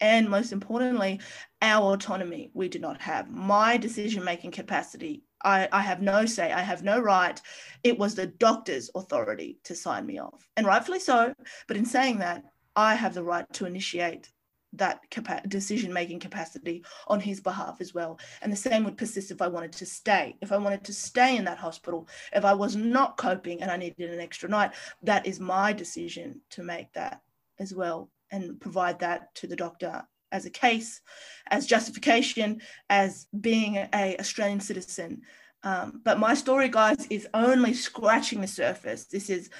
and 0.00 0.28
most 0.28 0.52
importantly, 0.52 1.20
our 1.62 1.94
autonomy 1.94 2.50
we 2.54 2.68
do 2.68 2.78
not 2.78 3.00
have. 3.00 3.30
My 3.30 3.76
decision 3.76 4.24
making 4.24 4.50
capacity, 4.50 5.22
I, 5.42 5.68
I 5.72 5.80
have 5.80 6.02
no 6.02 6.26
say, 6.26 6.52
I 6.52 6.60
have 6.60 6.82
no 6.82 7.00
right. 7.00 7.40
It 7.82 7.98
was 7.98 8.14
the 8.14 8.26
doctor's 8.26 8.90
authority 8.94 9.58
to 9.64 9.74
sign 9.74 10.06
me 10.06 10.18
off, 10.20 10.48
and 10.56 10.66
rightfully 10.66 11.00
so. 11.00 11.34
But 11.68 11.76
in 11.76 11.86
saying 11.86 12.18
that, 12.18 12.44
I 12.74 12.94
have 12.94 13.14
the 13.14 13.24
right 13.24 13.50
to 13.54 13.66
initiate 13.66 14.30
that 14.72 15.00
capa- 15.10 15.42
decision 15.48 15.92
making 15.92 16.20
capacity 16.20 16.84
on 17.08 17.20
his 17.20 17.40
behalf 17.40 17.80
as 17.80 17.94
well. 17.94 18.18
And 18.42 18.52
the 18.52 18.56
same 18.56 18.84
would 18.84 18.98
persist 18.98 19.30
if 19.30 19.40
I 19.40 19.48
wanted 19.48 19.72
to 19.72 19.86
stay. 19.86 20.36
If 20.40 20.52
I 20.52 20.58
wanted 20.58 20.84
to 20.84 20.92
stay 20.92 21.36
in 21.36 21.44
that 21.44 21.58
hospital, 21.58 22.08
if 22.32 22.44
I 22.44 22.54
was 22.54 22.76
not 22.76 23.16
coping 23.16 23.62
and 23.62 23.70
I 23.70 23.76
needed 23.76 24.10
an 24.10 24.20
extra 24.20 24.48
night, 24.48 24.72
that 25.02 25.26
is 25.26 25.40
my 25.40 25.72
decision 25.72 26.40
to 26.50 26.62
make 26.62 26.92
that 26.92 27.22
as 27.58 27.74
well 27.74 28.10
and 28.30 28.60
provide 28.60 28.98
that 29.00 29.34
to 29.36 29.46
the 29.46 29.56
doctor 29.56 30.06
as 30.32 30.44
a 30.44 30.50
case, 30.50 31.00
as 31.48 31.66
justification, 31.66 32.60
as 32.90 33.26
being 33.40 33.76
a 33.76 34.16
Australian 34.18 34.60
citizen. 34.60 35.22
Um, 35.62 36.00
but 36.04 36.18
my 36.18 36.34
story, 36.34 36.68
guys, 36.68 37.06
is 37.10 37.28
only 37.32 37.74
scratching 37.74 38.40
the 38.40 38.46
surface. 38.46 39.06
This 39.06 39.30
is 39.30 39.50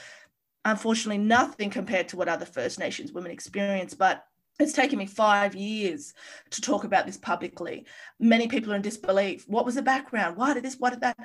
unfortunately 0.65 1.19
nothing 1.19 1.71
compared 1.71 2.09
to 2.09 2.17
what 2.17 2.29
other 2.29 2.45
First 2.45 2.79
Nations 2.79 3.13
women 3.13 3.31
experience, 3.31 3.95
but 3.95 4.25
it's 4.59 4.73
taken 4.73 4.99
me 4.99 5.07
five 5.07 5.55
years 5.55 6.15
to 6.51 6.61
talk 6.61 6.85
about 6.85 7.07
this 7.07 7.19
publicly. 7.19 7.87
Many 8.19 8.49
people 8.49 8.73
are 8.73 8.77
in 8.77 8.83
disbelief. 8.83 9.45
What 9.47 9.67
was 9.67 9.75
the 9.75 9.83
background? 9.83 10.37
Why 10.37 10.55
did 10.55 10.65
this? 10.65 10.77
Why 10.79 10.91
did 10.91 11.03
that? 11.03 11.17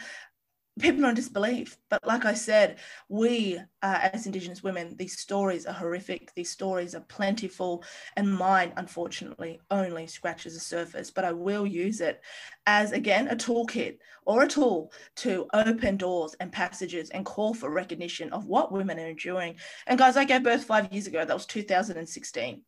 People 0.80 1.06
are 1.06 1.10
in 1.10 1.16
disbelief. 1.16 1.78
But 1.90 2.06
like 2.06 2.26
I 2.26 2.34
said, 2.34 2.80
we 3.08 3.58
uh, 3.82 4.00
as 4.14 4.26
Indigenous 4.26 4.64
women, 4.64 4.96
these 4.98 5.20
stories 5.20 5.66
are 5.66 5.74
horrific. 5.74 6.34
These 6.34 6.50
stories 6.50 6.96
are 6.96 7.02
plentiful, 7.02 7.84
and 8.18 8.34
mine, 8.34 8.74
unfortunately, 8.76 9.62
only 9.70 10.08
scratches 10.08 10.54
the 10.54 10.60
surface. 10.60 11.12
But 11.12 11.26
I 11.26 11.32
will 11.32 11.66
use 11.66 12.02
it 12.02 12.22
as 12.66 12.92
again 12.92 13.28
a 13.30 13.36
toolkit 13.36 13.98
or 14.26 14.44
a 14.44 14.48
tool 14.48 14.92
to 15.18 15.48
open 15.54 15.98
doors 15.98 16.36
and 16.40 16.52
passages 16.52 17.10
and 17.12 17.26
call 17.26 17.54
for 17.54 17.70
recognition 17.70 18.32
of 18.34 18.46
what 18.46 18.74
women 18.74 19.00
are 19.00 19.08
enduring. 19.08 19.56
And 19.88 19.98
guys, 19.98 20.18
I 20.18 20.26
gave 20.26 20.44
birth 20.44 20.66
five 20.66 20.92
years 20.92 21.08
ago. 21.08 21.24
That 21.24 21.34
was 21.34 21.46
2016 21.46 22.64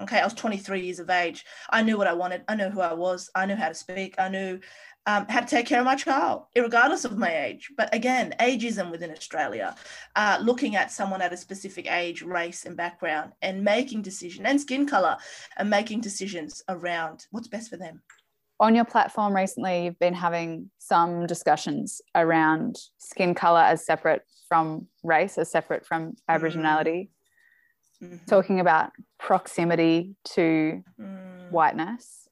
okay 0.00 0.20
i 0.20 0.24
was 0.24 0.34
23 0.34 0.80
years 0.80 0.98
of 0.98 1.10
age. 1.10 1.44
I 1.70 1.82
knew 1.82 1.96
what 1.96 2.06
i 2.06 2.12
wanted. 2.12 2.42
I 2.48 2.54
knew 2.54 2.68
who 2.68 2.80
i 2.80 2.92
was. 2.92 3.30
I 3.34 3.46
knew 3.46 3.56
how 3.56 3.68
to 3.68 3.74
speak. 3.74 4.14
I 4.18 4.28
knew 4.28 4.60
um, 5.06 5.26
how 5.28 5.40
to 5.40 5.46
take 5.46 5.66
care 5.66 5.80
of 5.80 5.86
my 5.86 5.96
child 5.96 6.42
regardless 6.54 7.04
of 7.04 7.16
my 7.16 7.34
age. 7.34 7.70
But 7.76 7.94
again 7.94 8.34
ageism 8.40 8.90
within 8.90 9.10
australia. 9.10 9.74
Uh, 10.14 10.38
looking 10.42 10.76
at 10.76 10.92
someone 10.92 11.22
at 11.22 11.32
a 11.32 11.36
specific 11.36 11.90
age 11.90 12.22
race 12.22 12.64
and 12.64 12.76
background 12.76 13.32
and 13.42 13.64
making 13.64 14.02
decisions 14.02 14.46
and 14.46 14.60
skin 14.60 14.86
color 14.86 15.16
and 15.56 15.70
making 15.70 16.00
decisions 16.00 16.62
around 16.68 17.26
what's 17.30 17.48
best 17.48 17.70
for 17.70 17.76
them. 17.76 18.02
On 18.60 18.74
your 18.74 18.84
platform 18.84 19.34
recently 19.34 19.84
you've 19.84 19.98
been 19.98 20.14
having 20.14 20.70
some 20.78 21.26
discussions 21.26 22.00
around 22.14 22.76
skin 22.98 23.34
color 23.34 23.60
as 23.60 23.86
separate 23.86 24.22
from 24.48 24.88
race 25.02 25.38
as 25.38 25.50
separate 25.50 25.86
from 25.86 26.14
aboriginality. 26.28 27.08
Mm-hmm. 28.02 28.26
talking 28.28 28.60
about 28.60 28.92
proximity 29.18 30.14
to 30.24 30.82
mm. 31.00 31.50
whiteness. 31.50 32.28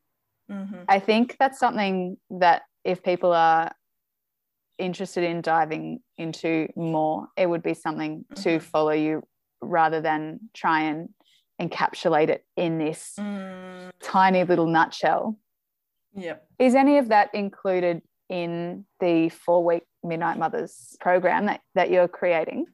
Mm-hmm. 0.51 0.83
I 0.89 1.01
think 1.01 1.37
that's 1.39 1.59
something 1.59 2.17
that 2.31 2.63
if 2.85 3.03
people 3.03 3.33
are 3.33 3.73
interested 4.79 5.25
in 5.25 5.41
diving 5.41 6.01
into 6.17 6.69
more, 6.77 7.29
it 7.37 7.47
would 7.47 7.63
be 7.63 7.75
something 7.75 8.21
mm-hmm. 8.21 8.43
to 8.43 8.61
follow 8.61 8.93
you 8.93 9.23
rather 9.61 10.01
than 10.01 10.41
try 10.55 10.83
and 10.83 11.09
encapsulate 11.61 12.29
it 12.29 12.45
in 12.57 12.79
this 12.79 13.15
mm. 13.19 13.91
tiny 14.03 14.45
little 14.45 14.67
nutshell. 14.67 15.39
Yep. 16.15 16.47
Is 16.59 16.75
any 16.75 16.99
of 16.99 17.09
that 17.09 17.35
included 17.35 18.03
in 18.29 18.85
the 19.01 19.29
four 19.31 19.65
week 19.65 19.85
Midnight 20.03 20.39
Mothers 20.39 20.97
program 21.01 21.47
that, 21.47 21.61
that 21.75 21.91
you're 21.91 22.09
creating? 22.09 22.67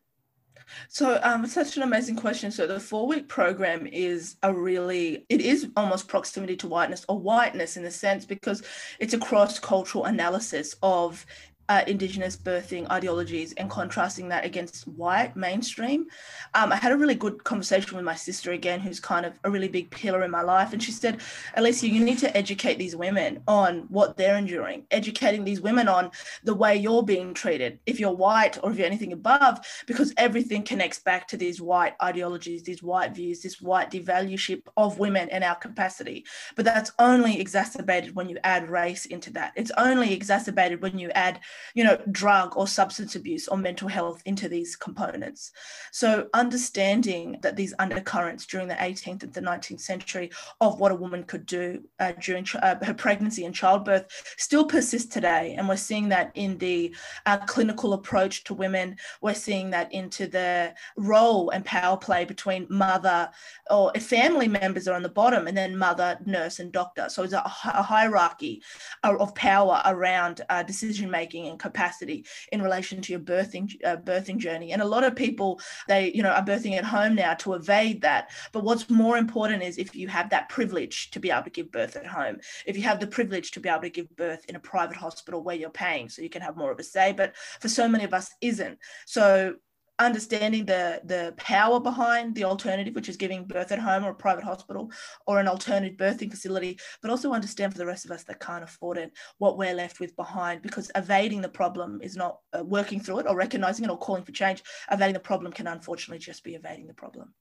So, 0.89 1.21
um, 1.23 1.47
such 1.47 1.77
an 1.77 1.83
amazing 1.83 2.17
question. 2.17 2.51
So, 2.51 2.67
the 2.67 2.81
four 2.81 3.07
week 3.07 3.29
program 3.29 3.87
is 3.87 4.37
a 4.43 4.53
really, 4.53 5.27
it 5.29 5.41
is 5.41 5.69
almost 5.77 6.09
proximity 6.09 6.57
to 6.57 6.69
whiteness 6.69 7.05
or 7.09 7.19
whiteness 7.19 7.77
in 7.77 7.85
a 7.85 7.91
sense 7.91 8.25
because 8.25 8.63
it's 8.99 9.15
a 9.15 9.19
cross 9.19 9.59
cultural 9.59 10.05
analysis 10.05 10.75
of 10.83 11.25
uh, 11.73 11.83
Indigenous 11.87 12.37
birthing 12.37 12.91
ideologies 12.91 13.55
and 13.55 13.71
contrasting 13.71 14.29
that 14.29 14.45
against 14.45 14.87
white 14.89 15.35
mainstream. 15.37 16.07
Um, 16.53 16.71
I 16.71 16.77
had 16.77 16.93
a 16.93 16.99
really 16.99 17.15
good 17.15 17.45
conversation 17.45 17.97
with 17.97 18.05
my 18.05 18.15
sister 18.15 18.53
again, 18.53 18.79
who's 18.79 19.01
kind 19.01 19.25
of 19.25 19.39
a 19.45 19.51
really 19.51 19.69
big 19.69 19.91
pillar 19.91 20.23
in 20.23 20.31
my 20.31 20.43
life. 20.43 20.75
And 20.75 20.83
she 20.83 20.93
said, 20.93 21.23
Alicia, 21.55 21.89
you 21.89 22.05
need 22.05 22.19
to 22.19 22.37
educate 22.37 22.77
these 22.77 22.95
women 22.95 23.43
on 23.49 23.87
what 23.89 24.19
they're 24.19 24.37
enduring, 24.37 24.85
educating 24.91 25.45
these 25.45 25.63
women 25.63 25.89
on 25.89 26.11
the 26.45 26.55
way 26.55 26.77
you're 26.77 27.03
being 27.03 27.33
treated, 27.33 27.79
if 27.87 27.99
you're 27.99 28.13
white 28.13 28.59
or 28.63 28.71
if 28.71 28.77
you're 28.77 28.87
anything 28.87 29.15
above, 29.15 29.61
because 29.87 30.13
everything 30.19 30.63
connects 30.63 30.99
back 30.99 31.27
to 31.29 31.39
these 31.39 31.59
white 31.59 31.95
ideologies, 32.03 32.63
these 32.65 32.83
white 32.83 33.15
views, 33.15 33.41
this 33.41 33.63
white 33.63 33.91
devalueship 33.91 34.63
of 34.77 34.99
women 34.99 35.31
and 35.31 35.43
our 35.43 35.57
capacity. 35.57 36.27
But 36.55 36.67
that's 36.67 36.93
only 36.99 37.41
exacerbated 37.41 38.15
when 38.15 38.29
you 38.29 38.37
add 38.45 38.69
race 38.69 39.07
into 39.07 39.33
that. 39.33 39.53
It's 39.57 39.73
only 39.79 40.13
exacerbated 40.13 40.83
when 40.83 40.99
you 40.99 41.09
add 41.13 41.41
you 41.75 41.85
know, 41.85 41.99
drug 42.11 42.57
or 42.57 42.67
substance 42.67 43.15
abuse 43.15 43.49
or 43.49 43.57
mental 43.57 43.89
health 43.89 44.23
into 44.25 44.49
these 44.49 44.77
components. 44.77 45.53
So 45.91 46.29
understanding 46.35 47.39
that 47.43 47.57
these 47.57 47.75
undercurrents 47.79 48.47
during 48.47 48.69
the 48.69 48.75
18th 48.75 49.23
and 49.23 49.33
the 49.33 49.41
19th 49.41 49.81
century 49.81 50.31
of 50.61 50.81
what 50.81 50.93
a 50.93 50.97
woman 50.97 51.25
could 51.25 51.47
do 51.47 51.83
uh, 52.01 52.13
during 52.21 52.47
uh, 52.63 52.77
her 52.85 52.95
pregnancy 52.95 53.45
and 53.45 53.55
childbirth 53.55 54.07
still 54.37 54.65
persist 54.65 55.13
today. 55.13 55.55
And 55.57 55.69
we're 55.69 55.77
seeing 55.77 56.09
that 56.11 56.31
in 56.35 56.59
the 56.59 56.95
uh, 57.27 57.39
clinical 57.39 57.93
approach 57.93 58.45
to 58.45 58.55
women. 58.55 58.97
We're 59.21 59.35
seeing 59.35 59.71
that 59.71 59.93
into 59.93 60.27
the 60.27 60.75
role 60.97 61.51
and 61.51 61.65
power 61.65 61.97
play 61.97 62.25
between 62.25 62.67
mother 62.69 63.31
or 63.71 63.93
family 63.95 64.49
members 64.49 64.89
are 64.89 64.95
on 64.95 65.03
the 65.03 65.09
bottom 65.09 65.47
and 65.47 65.57
then 65.57 65.77
mother, 65.77 66.19
nurse 66.27 66.59
and 66.59 66.73
doctor. 66.73 67.09
So 67.09 67.23
it's 67.23 67.33
a, 67.33 67.43
a 67.45 67.83
hierarchy 67.83 68.63
of 69.03 69.35
power 69.35 69.83
around 69.85 70.43
uh, 70.49 70.63
decision 70.63 71.11
making 71.11 71.42
and 71.49 71.59
capacity 71.59 72.25
in 72.53 72.63
relation 72.63 73.01
to 73.03 73.13
your 73.13 73.21
birthing 73.21 73.73
uh, 73.85 73.97
birthing 73.97 74.39
journey. 74.39 74.73
And 74.73 74.83
a 74.83 74.87
lot 74.87 75.05
of 75.05 75.17
people 75.17 75.61
they 75.89 76.13
you 76.13 76.23
know 76.23 76.31
are 76.31 76.45
birthing 76.45 76.77
at 76.77 76.85
home 76.85 77.15
now 77.15 77.35
to 77.35 77.55
evade 77.55 78.03
that. 78.03 78.31
But 78.53 78.65
what's 78.65 78.91
more 78.91 79.17
important 79.17 79.63
is 79.63 79.79
if 79.79 79.95
you 79.95 80.09
have 80.09 80.31
that 80.31 80.49
privilege 80.49 81.11
to 81.13 81.21
be 81.21 81.31
able 81.31 81.45
to 81.45 81.51
give 81.51 81.73
birth 81.73 81.97
at 81.97 82.07
home, 82.07 82.39
if 82.67 82.77
you 82.77 82.83
have 82.83 83.01
the 83.01 83.07
privilege 83.07 83.51
to 83.53 83.61
be 83.61 83.69
able 83.69 83.83
to 83.83 83.91
give 83.91 84.15
birth 84.17 84.45
in 84.49 84.57
a 84.57 84.61
private 84.61 84.97
hospital 84.97 85.43
where 85.43 85.57
you're 85.57 85.71
paying, 85.71 86.09
so 86.09 86.23
you 86.23 86.31
can 86.31 86.43
have 86.43 86.57
more 86.57 86.71
of 86.71 86.79
a 86.79 86.85
say. 86.85 87.13
But 87.13 87.37
for 87.61 87.69
so 87.69 87.89
many 87.89 88.05
of 88.05 88.15
us, 88.15 88.31
isn't. 88.41 88.79
So 89.07 89.55
understanding 90.05 90.65
the 90.65 91.01
the 91.05 91.35
power 91.37 91.81
behind 91.81 92.35
the 92.35 92.45
alternative 92.45 92.95
which 92.95 93.09
is 93.09 93.17
giving 93.17 93.45
birth 93.45 93.73
at 93.73 93.79
home 93.79 94.05
or 94.05 94.11
a 94.11 94.15
private 94.15 94.45
hospital 94.45 94.91
or 95.27 95.39
an 95.39 95.49
alternative 95.49 95.97
birthing 95.97 96.31
facility 96.31 96.79
but 97.01 97.11
also 97.11 97.33
understand 97.33 97.73
for 97.73 97.79
the 97.79 97.87
rest 97.87 98.05
of 98.05 98.11
us 98.11 98.25
that 98.25 98.41
can't 98.41 98.65
afford 98.65 98.99
it 98.99 99.13
what 99.39 99.59
we're 99.59 99.75
left 99.75 100.01
with 100.01 100.15
behind 100.17 100.63
because 100.63 100.91
evading 100.95 101.41
the 101.41 101.49
problem 101.49 102.01
is 102.03 102.17
not 102.17 102.39
uh, 102.53 102.63
working 102.65 103.01
through 103.01 103.19
it 103.19 103.27
or 103.27 103.37
recognizing 103.37 103.85
it 103.85 103.91
or 103.91 103.99
calling 103.99 104.23
for 104.23 104.33
change 104.33 104.63
evading 104.91 105.15
the 105.15 105.21
problem 105.21 105.53
can 105.53 105.67
unfortunately 105.67 106.19
just 106.19 106.45
be 106.45 106.55
evading 106.55 106.87
the 106.87 106.95
problem 106.95 107.35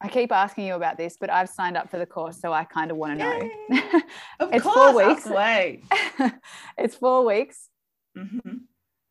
I 0.00 0.06
keep 0.06 0.30
asking 0.30 0.66
you 0.66 0.74
about 0.74 0.96
this, 0.96 1.16
but 1.18 1.28
I've 1.28 1.48
signed 1.48 1.76
up 1.76 1.90
for 1.90 1.98
the 1.98 2.06
course, 2.06 2.40
so 2.40 2.52
I 2.52 2.62
kind 2.62 2.92
of 2.92 2.96
want 2.96 3.18
to 3.18 3.24
know. 3.24 3.80
of 4.38 4.52
it's 4.52 4.62
course, 4.62 4.92
four 4.92 4.94
weeks. 4.94 5.26
It's 6.78 6.94
four 6.94 7.24
weeks. 7.26 7.68
Mm-hmm 8.16 8.58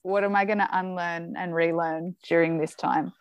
what 0.07 0.23
am 0.23 0.37
I 0.37 0.45
going 0.45 0.59
to 0.59 0.69
unlearn 0.71 1.35
and 1.37 1.53
relearn 1.53 2.15
during 2.23 2.59
this 2.59 2.73
time? 2.73 3.11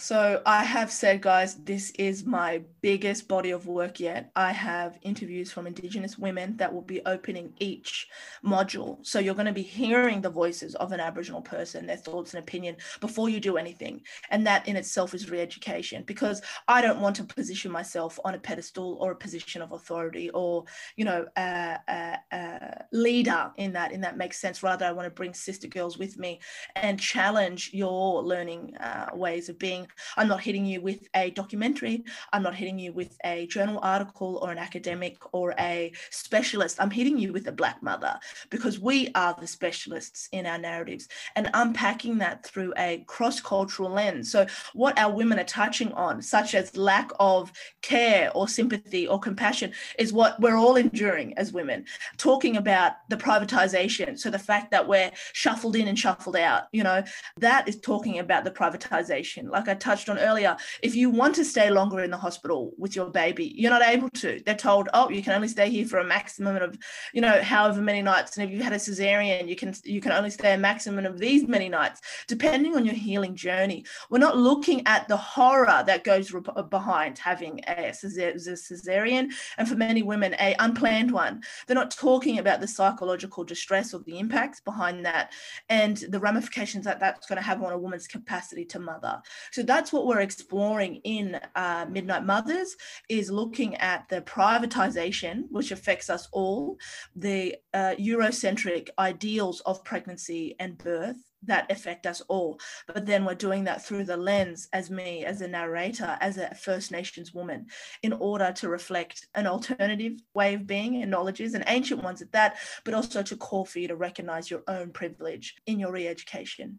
So 0.00 0.40
I 0.46 0.62
have 0.62 0.92
said, 0.92 1.20
guys, 1.20 1.56
this 1.56 1.90
is 1.98 2.24
my 2.24 2.62
biggest 2.82 3.26
body 3.26 3.50
of 3.50 3.66
work 3.66 3.98
yet. 3.98 4.30
I 4.36 4.52
have 4.52 4.96
interviews 5.02 5.50
from 5.50 5.66
Indigenous 5.66 6.16
women 6.16 6.56
that 6.58 6.72
will 6.72 6.82
be 6.82 7.04
opening 7.04 7.52
each 7.58 8.06
module. 8.44 9.04
So 9.04 9.18
you're 9.18 9.34
going 9.34 9.46
to 9.46 9.52
be 9.52 9.62
hearing 9.62 10.20
the 10.20 10.30
voices 10.30 10.76
of 10.76 10.92
an 10.92 11.00
Aboriginal 11.00 11.42
person, 11.42 11.84
their 11.84 11.96
thoughts 11.96 12.32
and 12.32 12.40
opinion 12.40 12.76
before 13.00 13.28
you 13.28 13.40
do 13.40 13.56
anything. 13.56 14.02
And 14.30 14.46
that 14.46 14.68
in 14.68 14.76
itself 14.76 15.14
is 15.14 15.30
re-education 15.30 16.04
because 16.06 16.42
I 16.68 16.80
don't 16.80 17.00
want 17.00 17.16
to 17.16 17.24
position 17.24 17.72
myself 17.72 18.20
on 18.24 18.36
a 18.36 18.38
pedestal 18.38 18.98
or 19.00 19.10
a 19.10 19.16
position 19.16 19.62
of 19.62 19.72
authority 19.72 20.30
or, 20.30 20.64
you 20.94 21.06
know, 21.06 21.26
a, 21.36 21.78
a, 21.88 22.18
a 22.30 22.84
leader 22.92 23.50
in 23.56 23.72
that, 23.72 23.90
in 23.90 24.02
that 24.02 24.16
makes 24.16 24.38
sense. 24.40 24.62
Rather, 24.62 24.86
I 24.86 24.92
want 24.92 25.06
to 25.06 25.10
bring 25.10 25.34
sister 25.34 25.66
girls 25.66 25.98
with 25.98 26.18
me 26.18 26.40
and 26.76 27.00
challenge 27.00 27.70
your 27.72 28.22
learning 28.22 28.76
uh, 28.76 29.08
ways 29.12 29.48
of 29.48 29.58
being 29.58 29.87
i'm 30.16 30.28
not 30.28 30.40
hitting 30.40 30.64
you 30.64 30.80
with 30.80 31.08
a 31.14 31.30
documentary. 31.30 32.04
I'm 32.32 32.42
not 32.42 32.54
hitting 32.54 32.78
you 32.78 32.92
with 32.92 33.16
a 33.24 33.46
journal 33.46 33.78
article 33.82 34.38
or 34.42 34.50
an 34.50 34.58
academic 34.58 35.16
or 35.32 35.54
a 35.58 35.92
specialist. 36.10 36.80
I'm 36.80 36.90
hitting 36.90 37.18
you 37.18 37.32
with 37.32 37.46
a 37.48 37.52
black 37.52 37.82
mother 37.82 38.18
because 38.50 38.78
we 38.78 39.10
are 39.14 39.36
the 39.38 39.46
specialists 39.46 40.28
in 40.32 40.46
our 40.46 40.58
narratives 40.58 41.08
and 41.36 41.50
unpacking 41.54 42.18
that 42.18 42.44
through 42.44 42.72
a 42.76 43.04
cross-cultural 43.06 43.90
lens. 43.90 44.30
So 44.30 44.46
what 44.74 44.98
our 44.98 45.12
women 45.12 45.38
are 45.38 45.44
touching 45.44 45.92
on 45.92 46.22
such 46.22 46.54
as 46.54 46.76
lack 46.76 47.10
of 47.18 47.52
care 47.82 48.30
or 48.34 48.48
sympathy 48.48 49.06
or 49.06 49.18
compassion 49.18 49.72
is 49.98 50.12
what 50.12 50.40
we're 50.40 50.56
all 50.56 50.76
enduring 50.76 51.36
as 51.38 51.52
women. 51.52 51.84
Talking 52.16 52.56
about 52.56 52.92
the 53.08 53.16
privatization 53.16 54.18
so 54.18 54.30
the 54.30 54.38
fact 54.38 54.70
that 54.70 54.86
we're 54.86 55.10
shuffled 55.32 55.76
in 55.76 55.88
and 55.88 55.98
shuffled 55.98 56.36
out 56.36 56.64
you 56.72 56.82
know 56.82 57.02
that 57.38 57.68
is 57.68 57.78
talking 57.80 58.18
about 58.18 58.44
the 58.44 58.50
privatization. 58.50 59.50
Like 59.50 59.68
I 59.68 59.74
touched 59.78 60.08
on 60.08 60.18
earlier, 60.18 60.56
if 60.82 60.94
you 60.94 61.10
want 61.10 61.34
to 61.36 61.44
stay 61.44 61.70
longer 61.70 62.00
in 62.00 62.10
the 62.10 62.16
hospital 62.16 62.72
with 62.76 62.94
your 62.94 63.10
baby, 63.10 63.54
you're 63.56 63.70
not 63.70 63.82
able 63.82 64.10
to. 64.10 64.40
They're 64.44 64.54
told, 64.54 64.88
oh, 64.94 65.08
you 65.10 65.22
can 65.22 65.34
only 65.34 65.48
stay 65.48 65.70
here 65.70 65.86
for 65.86 65.98
a 65.98 66.04
maximum 66.04 66.56
of, 66.56 66.78
you 67.12 67.20
know, 67.20 67.42
however 67.42 67.80
many 67.80 68.02
nights. 68.02 68.36
And 68.36 68.46
if 68.46 68.52
you've 68.52 68.64
had 68.64 68.72
a 68.72 68.76
cesarean, 68.76 69.48
you 69.48 69.56
can 69.56 69.74
you 69.84 70.00
can 70.00 70.12
only 70.12 70.30
stay 70.30 70.54
a 70.54 70.58
maximum 70.58 71.06
of 71.06 71.18
these 71.18 71.46
many 71.46 71.68
nights, 71.68 72.00
depending 72.26 72.76
on 72.76 72.84
your 72.84 72.94
healing 72.94 73.34
journey. 73.34 73.84
We're 74.10 74.18
not 74.18 74.36
looking 74.36 74.86
at 74.86 75.08
the 75.08 75.16
horror 75.16 75.82
that 75.86 76.04
goes 76.04 76.32
behind 76.70 77.18
having 77.18 77.60
a 77.66 77.92
cesarean, 77.92 79.32
and 79.56 79.68
for 79.68 79.76
many 79.76 80.02
women, 80.02 80.34
a 80.40 80.54
unplanned 80.58 81.10
one. 81.10 81.42
They're 81.66 81.74
not 81.74 81.90
talking 81.90 82.38
about 82.38 82.60
the 82.60 82.68
psychological 82.68 83.44
distress 83.44 83.94
or 83.94 84.00
the 84.00 84.18
impacts 84.18 84.60
behind 84.60 85.04
that, 85.06 85.32
and 85.68 85.96
the 85.96 86.20
ramifications 86.20 86.84
that 86.84 87.00
that's 87.00 87.26
going 87.26 87.36
to 87.36 87.42
have 87.42 87.62
on 87.62 87.72
a 87.72 87.78
woman's 87.78 88.06
capacity 88.06 88.64
to 88.66 88.78
mother. 88.78 89.20
So 89.52 89.62
that's 89.68 89.92
what 89.92 90.06
we're 90.06 90.20
exploring 90.20 90.96
in 91.04 91.38
uh, 91.54 91.84
Midnight 91.90 92.24
Mothers 92.24 92.74
is 93.10 93.30
looking 93.30 93.74
at 93.76 94.08
the 94.08 94.22
privatization, 94.22 95.44
which 95.50 95.72
affects 95.72 96.08
us 96.08 96.26
all, 96.32 96.78
the 97.14 97.54
uh, 97.74 97.94
Eurocentric 97.98 98.88
ideals 98.98 99.60
of 99.60 99.84
pregnancy 99.84 100.56
and 100.58 100.78
birth 100.78 101.16
that 101.42 101.70
affect 101.70 102.06
us 102.06 102.22
all. 102.28 102.58
But 102.86 103.04
then 103.04 103.26
we're 103.26 103.34
doing 103.34 103.64
that 103.64 103.84
through 103.84 104.04
the 104.04 104.16
lens 104.16 104.68
as 104.72 104.90
me, 104.90 105.26
as 105.26 105.42
a 105.42 105.48
narrator, 105.48 106.16
as 106.20 106.38
a 106.38 106.54
First 106.54 106.90
Nations 106.90 107.34
woman, 107.34 107.66
in 108.02 108.14
order 108.14 108.52
to 108.56 108.70
reflect 108.70 109.28
an 109.34 109.46
alternative 109.46 110.14
way 110.34 110.54
of 110.54 110.66
being 110.66 111.02
and 111.02 111.10
knowledges 111.10 111.52
and 111.52 111.64
ancient 111.66 112.02
ones 112.02 112.22
at 112.22 112.32
that, 112.32 112.56
but 112.84 112.94
also 112.94 113.22
to 113.22 113.36
call 113.36 113.66
for 113.66 113.80
you 113.80 113.88
to 113.88 113.96
recognize 113.96 114.50
your 114.50 114.62
own 114.66 114.92
privilege 114.92 115.56
in 115.66 115.78
your 115.78 115.92
re 115.92 116.08
education. 116.08 116.78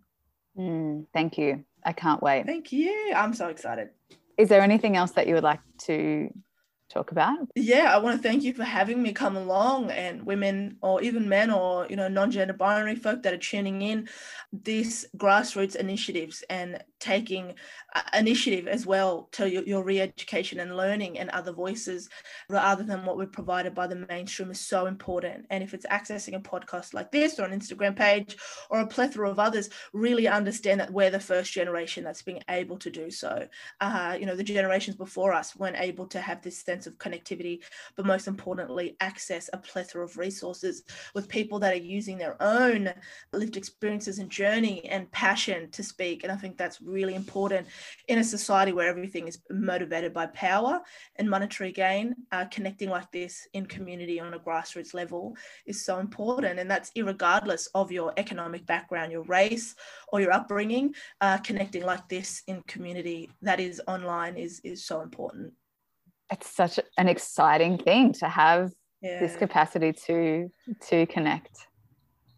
Mm, 0.59 1.05
thank 1.13 1.37
you. 1.37 1.63
I 1.85 1.93
can't 1.93 2.21
wait. 2.21 2.45
Thank 2.45 2.71
you. 2.71 3.13
I'm 3.15 3.33
so 3.33 3.47
excited. 3.47 3.89
Is 4.37 4.49
there 4.49 4.61
anything 4.61 4.97
else 4.97 5.11
that 5.11 5.27
you 5.27 5.35
would 5.35 5.43
like 5.43 5.61
to 5.83 6.29
talk 6.89 7.11
about? 7.11 7.37
Yeah, 7.55 7.93
I 7.93 7.99
want 7.99 8.21
to 8.21 8.27
thank 8.27 8.43
you 8.43 8.53
for 8.53 8.63
having 8.63 9.01
me 9.01 9.13
come 9.13 9.37
along 9.37 9.91
and 9.91 10.25
women 10.25 10.77
or 10.81 11.01
even 11.01 11.29
men 11.29 11.51
or 11.51 11.87
you 11.89 11.95
know 11.95 12.07
non-gender 12.07 12.53
binary 12.53 12.95
folk 12.95 13.23
that 13.23 13.33
are 13.33 13.37
tuning 13.37 13.81
in 13.81 14.09
these 14.51 15.05
grassroots 15.15 15.75
initiatives 15.75 16.43
and 16.49 16.83
taking 16.99 17.53
uh, 17.95 18.01
initiative 18.13 18.67
as 18.67 18.85
well 18.85 19.29
to 19.31 19.49
your, 19.49 19.63
your 19.63 19.83
re-education 19.83 20.59
and 20.59 20.77
learning 20.77 21.17
and 21.17 21.29
other 21.29 21.51
voices 21.51 22.09
rather 22.49 22.83
than 22.83 23.05
what 23.05 23.17
we're 23.17 23.25
provided 23.25 23.73
by 23.73 23.87
the 23.87 24.05
mainstream 24.09 24.51
is 24.51 24.59
so 24.59 24.85
important. 24.85 25.45
And 25.49 25.63
if 25.63 25.73
it's 25.73 25.85
accessing 25.87 26.35
a 26.35 26.39
podcast 26.39 26.93
like 26.93 27.11
this 27.11 27.39
or 27.39 27.45
an 27.45 27.59
instagram 27.59 27.95
page 27.95 28.37
or 28.69 28.79
a 28.79 28.87
plethora 28.87 29.29
of 29.29 29.39
others 29.39 29.69
really 29.93 30.27
understand 30.27 30.79
that 30.79 30.91
we're 30.91 31.09
the 31.09 31.19
first 31.19 31.51
generation 31.51 32.03
that's 32.03 32.21
being 32.21 32.43
able 32.49 32.77
to 32.77 32.89
do 32.89 33.09
so. 33.09 33.47
Uh, 33.81 34.17
you 34.19 34.25
know 34.25 34.35
the 34.35 34.43
generations 34.43 34.95
before 34.95 35.33
us 35.33 35.55
weren't 35.55 35.79
able 35.79 36.05
to 36.07 36.19
have 36.19 36.41
this 36.41 36.59
sense 36.59 36.87
of 36.87 36.97
connectivity 36.97 37.59
but 37.95 38.05
most 38.05 38.27
importantly 38.27 38.95
access 38.99 39.49
a 39.53 39.57
plethora 39.57 40.03
of 40.03 40.17
resources 40.17 40.83
with 41.13 41.27
people 41.27 41.59
that 41.59 41.73
are 41.73 41.77
using 41.77 42.17
their 42.17 42.41
own 42.41 42.89
lived 43.33 43.57
experiences 43.57 44.19
and 44.19 44.29
journey 44.29 44.85
and 44.85 45.11
passion 45.11 45.69
to 45.71 45.83
speak. 45.83 46.23
And 46.23 46.31
i 46.31 46.35
think 46.35 46.57
that's 46.57 46.81
really 46.89 47.15
important 47.15 47.67
in 48.07 48.19
a 48.19 48.23
society 48.23 48.71
where 48.71 48.87
everything 48.87 49.27
is 49.27 49.39
motivated 49.49 50.13
by 50.13 50.25
power 50.27 50.81
and 51.17 51.29
monetary 51.29 51.71
gain. 51.71 52.15
Uh, 52.31 52.45
connecting 52.45 52.89
like 52.89 53.11
this 53.11 53.47
in 53.53 53.65
community 53.65 54.19
on 54.19 54.33
a 54.33 54.39
grassroots 54.39 54.93
level 54.93 55.35
is 55.65 55.85
so 55.85 55.99
important, 55.99 56.59
and 56.59 56.69
that's 56.69 56.91
regardless 56.97 57.67
of 57.75 57.91
your 57.91 58.13
economic 58.17 58.65
background, 58.65 59.11
your 59.11 59.23
race, 59.23 59.75
or 60.09 60.21
your 60.21 60.31
upbringing. 60.31 60.93
Uh, 61.21 61.37
connecting 61.37 61.83
like 61.83 62.07
this 62.09 62.43
in 62.47 62.61
community 62.63 63.29
that 63.41 63.59
is 63.59 63.81
online 63.87 64.35
is 64.35 64.61
is 64.63 64.85
so 64.85 65.01
important. 65.01 65.53
It's 66.31 66.49
such 66.49 66.79
an 66.97 67.07
exciting 67.07 67.77
thing 67.77 68.13
to 68.13 68.27
have 68.27 68.71
yeah. 69.01 69.19
this 69.19 69.35
capacity 69.35 69.93
to 70.07 70.51
to 70.89 71.05
connect. 71.07 71.68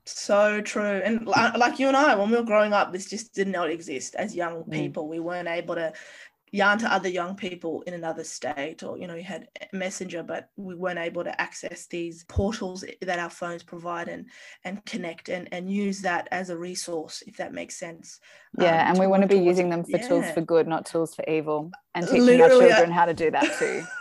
So 0.06 0.62
true. 0.62 1.02
And 1.04 1.26
like 1.28 1.80
you 1.80 1.88
and 1.88 1.98
I, 1.98 2.16
when 2.16 2.30
we 2.30 2.38
were 2.38 2.44
growing 2.44 2.74
up, 2.74 2.92
this 2.92 3.10
just 3.10 3.34
did 3.34 3.48
not 3.48 3.70
exist 3.70 4.16
as 4.16 4.36
young 4.36 4.64
mm. 4.64 4.72
people. 4.72 5.08
We 5.08 5.20
weren't 5.20 5.48
able 5.48 5.76
to 5.76 5.94
yarn 6.52 6.78
to 6.78 6.94
other 6.94 7.08
young 7.08 7.36
people 7.36 7.82
in 7.84 7.94
another 7.94 8.26
state 8.26 8.84
or 8.84 8.98
you 8.98 9.08
know 9.08 9.16
you 9.16 9.24
had 9.24 9.48
messenger 9.72 10.22
but 10.22 10.50
we 10.58 10.76
weren't 10.76 11.00
able 11.00 11.24
to 11.24 11.42
access 11.42 11.88
these 11.88 12.26
portals 12.26 12.84
that 13.02 13.20
our 13.20 13.30
phones 13.30 13.64
provide 13.64 14.10
and 14.10 14.26
and 14.66 14.84
connect 14.86 15.30
and 15.30 15.48
and 15.54 15.72
use 15.72 16.02
that 16.02 16.28
as 16.32 16.50
a 16.50 16.58
resource 16.58 17.24
if 17.26 17.38
that 17.38 17.54
makes 17.54 17.80
sense 17.80 18.20
yeah 18.60 18.84
um, 18.84 18.90
and 18.90 19.00
we 19.00 19.08
want 19.08 19.22
to 19.22 19.30
be 19.30 19.40
using 19.40 19.70
them 19.70 19.84
for 19.84 19.92
yeah. 19.92 20.08
tools 20.08 20.30
for 20.32 20.42
good 20.42 20.68
not 20.68 20.86
tools 20.86 21.16
for 21.16 21.24
evil 21.30 21.72
and 21.96 22.06
teaching 22.06 22.26
Literally, 22.26 22.66
our 22.66 22.70
children 22.70 22.92
how 22.92 23.06
to 23.06 23.14
do 23.14 23.32
that 23.32 23.58
too 23.58 23.84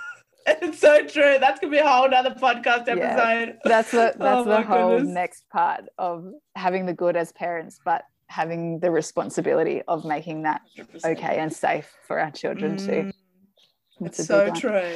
it's 0.63 0.79
so 0.81 1.07
true. 1.07 1.37
That's 1.39 1.61
gonna 1.61 1.71
be 1.71 1.79
a 1.79 1.89
whole 1.89 2.13
other 2.13 2.31
podcast 2.31 2.89
episode. 2.89 2.97
Yeah, 2.97 3.53
that's 3.65 3.91
the 3.91 4.15
that's 4.19 4.21
oh 4.21 4.45
the 4.45 4.63
whole 4.63 4.97
goodness. 4.97 5.15
next 5.15 5.49
part 5.51 5.85
of 5.99 6.33
having 6.57 6.87
the 6.87 6.93
good 6.93 7.17
as 7.17 7.33
parents, 7.33 7.79
but 7.85 8.05
having 8.29 8.81
the 8.81 8.91
responsibility 8.91 9.83
of 9.89 10.05
making 10.05 10.43
that 10.43 10.63
100%. 10.79 11.05
okay 11.05 11.39
and 11.39 11.53
safe 11.53 11.93
for 12.07 12.19
our 12.19 12.31
children 12.31 12.77
mm, 12.77 12.87
too. 12.87 13.11
It's 14.05 14.27
so 14.27 14.53
true. 14.53 14.95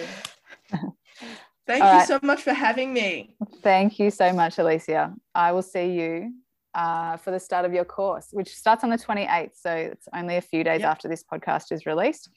Thank 1.66 1.82
All 1.82 1.92
you 1.92 1.98
right. 1.98 2.08
so 2.08 2.20
much 2.22 2.42
for 2.42 2.52
having 2.52 2.92
me. 2.92 3.34
Thank 3.62 3.98
you 3.98 4.10
so 4.10 4.32
much, 4.32 4.58
Alicia. 4.58 5.14
I 5.34 5.52
will 5.52 5.62
see 5.62 5.92
you 5.92 6.32
uh, 6.74 7.16
for 7.16 7.30
the 7.30 7.40
start 7.40 7.64
of 7.64 7.72
your 7.72 7.84
course, 7.84 8.28
which 8.32 8.54
starts 8.54 8.84
on 8.84 8.90
the 8.90 8.98
28th. 8.98 9.52
So 9.54 9.74
it's 9.74 10.06
only 10.14 10.36
a 10.36 10.42
few 10.42 10.62
days 10.62 10.80
yep. 10.80 10.90
after 10.90 11.08
this 11.08 11.24
podcast 11.24 11.72
is 11.72 11.86
released 11.86 12.28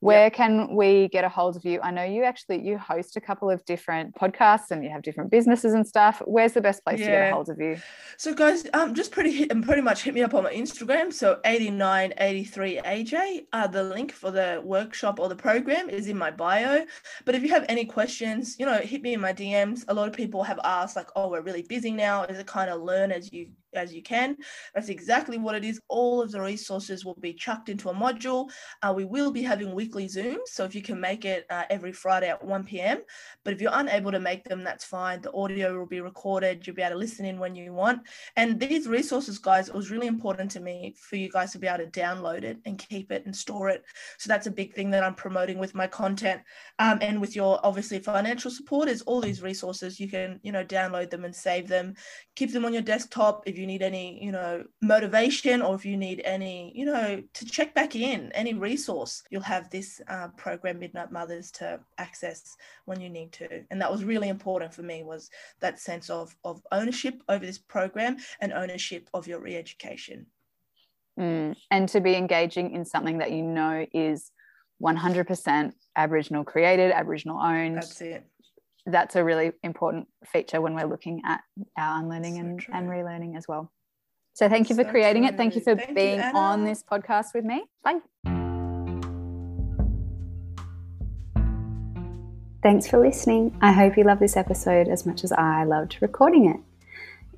where 0.00 0.24
yep. 0.24 0.34
can 0.34 0.74
we 0.74 1.08
get 1.08 1.24
a 1.24 1.28
hold 1.28 1.56
of 1.56 1.64
you? 1.64 1.80
I 1.82 1.90
know 1.90 2.04
you 2.04 2.24
actually 2.24 2.62
you 2.62 2.78
host 2.78 3.16
a 3.16 3.20
couple 3.20 3.50
of 3.50 3.64
different 3.64 4.14
podcasts 4.14 4.70
and 4.70 4.84
you 4.84 4.90
have 4.90 5.02
different 5.02 5.30
businesses 5.30 5.72
and 5.72 5.86
stuff. 5.86 6.20
Where's 6.26 6.52
the 6.52 6.60
best 6.60 6.84
place 6.84 7.00
yeah. 7.00 7.06
to 7.06 7.12
get 7.12 7.30
a 7.30 7.34
hold 7.34 7.48
of 7.48 7.58
you? 7.60 7.78
So 8.18 8.34
guys 8.34 8.66
um 8.74 8.94
just 8.94 9.10
pretty 9.10 9.32
hit 9.32 9.50
and 9.50 9.64
pretty 9.64 9.82
much 9.82 10.02
hit 10.02 10.14
me 10.14 10.22
up 10.22 10.34
on 10.34 10.44
my 10.44 10.52
instagram. 10.52 11.12
So 11.12 11.40
8983 11.44 12.80
aj 12.84 13.46
uh, 13.52 13.66
the 13.66 13.84
link 13.84 14.12
for 14.12 14.30
the 14.30 14.60
workshop 14.64 15.18
or 15.18 15.28
the 15.28 15.36
program 15.36 15.88
is 15.88 16.08
in 16.08 16.18
my 16.18 16.30
bio. 16.30 16.84
But 17.24 17.34
if 17.34 17.42
you 17.42 17.48
have 17.50 17.64
any 17.68 17.84
questions 17.84 18.56
you 18.58 18.66
know 18.66 18.78
hit 18.78 19.02
me 19.02 19.14
in 19.14 19.20
my 19.20 19.32
dms 19.32 19.84
a 19.88 19.94
lot 19.94 20.08
of 20.08 20.14
people 20.14 20.42
have 20.42 20.60
asked 20.64 20.96
like 20.96 21.08
oh 21.16 21.28
we're 21.30 21.42
really 21.42 21.62
busy 21.62 21.90
now. 21.90 22.24
Is 22.24 22.38
it 22.38 22.46
kind 22.46 22.70
of 22.70 22.82
learn 22.82 23.12
as 23.12 23.32
you 23.32 23.48
as 23.76 23.94
you 23.94 24.02
can. 24.02 24.36
That's 24.74 24.88
exactly 24.88 25.38
what 25.38 25.54
it 25.54 25.64
is. 25.64 25.80
All 25.88 26.22
of 26.22 26.32
the 26.32 26.40
resources 26.40 27.04
will 27.04 27.14
be 27.14 27.32
chucked 27.32 27.68
into 27.68 27.88
a 27.88 27.94
module. 27.94 28.50
Uh, 28.82 28.92
we 28.94 29.04
will 29.04 29.30
be 29.30 29.42
having 29.42 29.74
weekly 29.74 30.06
Zooms. 30.06 30.48
So 30.48 30.64
if 30.64 30.74
you 30.74 30.82
can 30.82 31.00
make 31.00 31.24
it 31.24 31.46
uh, 31.50 31.64
every 31.70 31.92
Friday 31.92 32.28
at 32.28 32.44
1 32.44 32.64
p.m. 32.64 33.02
But 33.44 33.54
if 33.54 33.60
you're 33.60 33.70
unable 33.72 34.12
to 34.12 34.20
make 34.20 34.44
them, 34.44 34.64
that's 34.64 34.84
fine. 34.84 35.20
The 35.20 35.32
audio 35.32 35.78
will 35.78 35.86
be 35.86 36.00
recorded. 36.00 36.66
You'll 36.66 36.76
be 36.76 36.82
able 36.82 36.92
to 36.92 36.98
listen 36.98 37.24
in 37.24 37.38
when 37.38 37.54
you 37.54 37.72
want. 37.72 38.02
And 38.36 38.58
these 38.58 38.86
resources, 38.86 39.38
guys, 39.38 39.68
it 39.68 39.74
was 39.74 39.90
really 39.90 40.06
important 40.06 40.50
to 40.52 40.60
me 40.60 40.94
for 40.98 41.16
you 41.16 41.30
guys 41.30 41.52
to 41.52 41.58
be 41.58 41.66
able 41.66 41.84
to 41.84 41.90
download 41.90 42.42
it 42.42 42.58
and 42.64 42.78
keep 42.78 43.12
it 43.12 43.24
and 43.26 43.34
store 43.34 43.68
it. 43.68 43.84
So 44.18 44.28
that's 44.28 44.46
a 44.46 44.50
big 44.50 44.74
thing 44.74 44.90
that 44.90 45.04
I'm 45.04 45.14
promoting 45.14 45.58
with 45.58 45.74
my 45.74 45.86
content. 45.86 46.40
Um, 46.78 46.98
and 47.00 47.20
with 47.20 47.36
your 47.36 47.60
obviously 47.64 47.98
financial 47.98 48.50
support 48.50 48.88
is 48.88 49.02
all 49.02 49.20
these 49.20 49.42
resources. 49.42 50.00
You 50.00 50.08
can, 50.08 50.40
you 50.42 50.52
know, 50.52 50.64
download 50.64 51.10
them 51.10 51.24
and 51.24 51.34
save 51.34 51.68
them, 51.68 51.94
keep 52.34 52.52
them 52.52 52.64
on 52.64 52.72
your 52.72 52.82
desktop. 52.82 53.42
If 53.46 53.58
you 53.58 53.65
you 53.66 53.72
need 53.72 53.82
any, 53.82 54.22
you 54.22 54.30
know, 54.30 54.64
motivation 54.80 55.60
or 55.60 55.74
if 55.74 55.84
you 55.84 55.96
need 55.96 56.22
any, 56.24 56.72
you 56.74 56.84
know, 56.84 57.22
to 57.34 57.44
check 57.44 57.74
back 57.74 57.96
in, 57.96 58.30
any 58.32 58.54
resource, 58.54 59.24
you'll 59.30 59.42
have 59.42 59.68
this 59.70 60.00
uh, 60.08 60.28
program, 60.36 60.78
Midnight 60.78 61.10
Mothers, 61.10 61.50
to 61.52 61.80
access 61.98 62.56
when 62.84 63.00
you 63.00 63.08
need 63.08 63.32
to. 63.32 63.64
And 63.70 63.80
that 63.80 63.90
was 63.90 64.04
really 64.04 64.28
important 64.28 64.72
for 64.72 64.82
me 64.82 65.02
was 65.02 65.30
that 65.60 65.80
sense 65.80 66.10
of, 66.10 66.36
of 66.44 66.62
ownership 66.70 67.20
over 67.28 67.44
this 67.44 67.58
program 67.58 68.18
and 68.40 68.52
ownership 68.52 69.08
of 69.12 69.26
your 69.26 69.40
re-education. 69.40 70.26
Mm, 71.18 71.56
and 71.70 71.88
to 71.88 72.00
be 72.00 72.14
engaging 72.14 72.72
in 72.72 72.84
something 72.84 73.18
that 73.18 73.32
you 73.32 73.42
know 73.42 73.84
is 73.92 74.30
100% 74.80 75.72
Aboriginal 75.96 76.44
created, 76.44 76.92
Aboriginal 76.92 77.40
owned. 77.40 77.78
That's 77.78 78.00
it 78.00 78.24
that's 78.86 79.16
a 79.16 79.24
really 79.24 79.52
important 79.62 80.08
feature 80.24 80.60
when 80.60 80.74
we're 80.74 80.86
looking 80.86 81.20
at 81.24 81.40
our 81.76 82.00
unlearning 82.00 82.34
so 82.34 82.40
and, 82.40 82.66
and 82.72 82.88
relearning 82.88 83.36
as 83.36 83.46
well. 83.48 83.72
So 84.34 84.48
thank 84.48 84.68
you 84.68 84.76
for 84.76 84.84
so 84.84 84.90
creating 84.90 85.22
true. 85.22 85.32
it. 85.32 85.36
Thank 85.36 85.54
you 85.54 85.60
for 85.60 85.76
thank 85.76 85.94
being 85.94 86.18
you, 86.18 86.30
on 86.34 86.64
this 86.64 86.82
podcast 86.82 87.34
with 87.34 87.44
me. 87.44 87.64
Bye. 87.82 88.00
Thanks 92.62 92.86
for 92.86 92.98
listening. 92.98 93.56
I 93.60 93.72
hope 93.72 93.96
you 93.96 94.04
love 94.04 94.18
this 94.18 94.36
episode 94.36 94.88
as 94.88 95.06
much 95.06 95.24
as 95.24 95.32
I 95.32 95.64
loved 95.64 95.98
recording 96.00 96.50
it. 96.50 96.60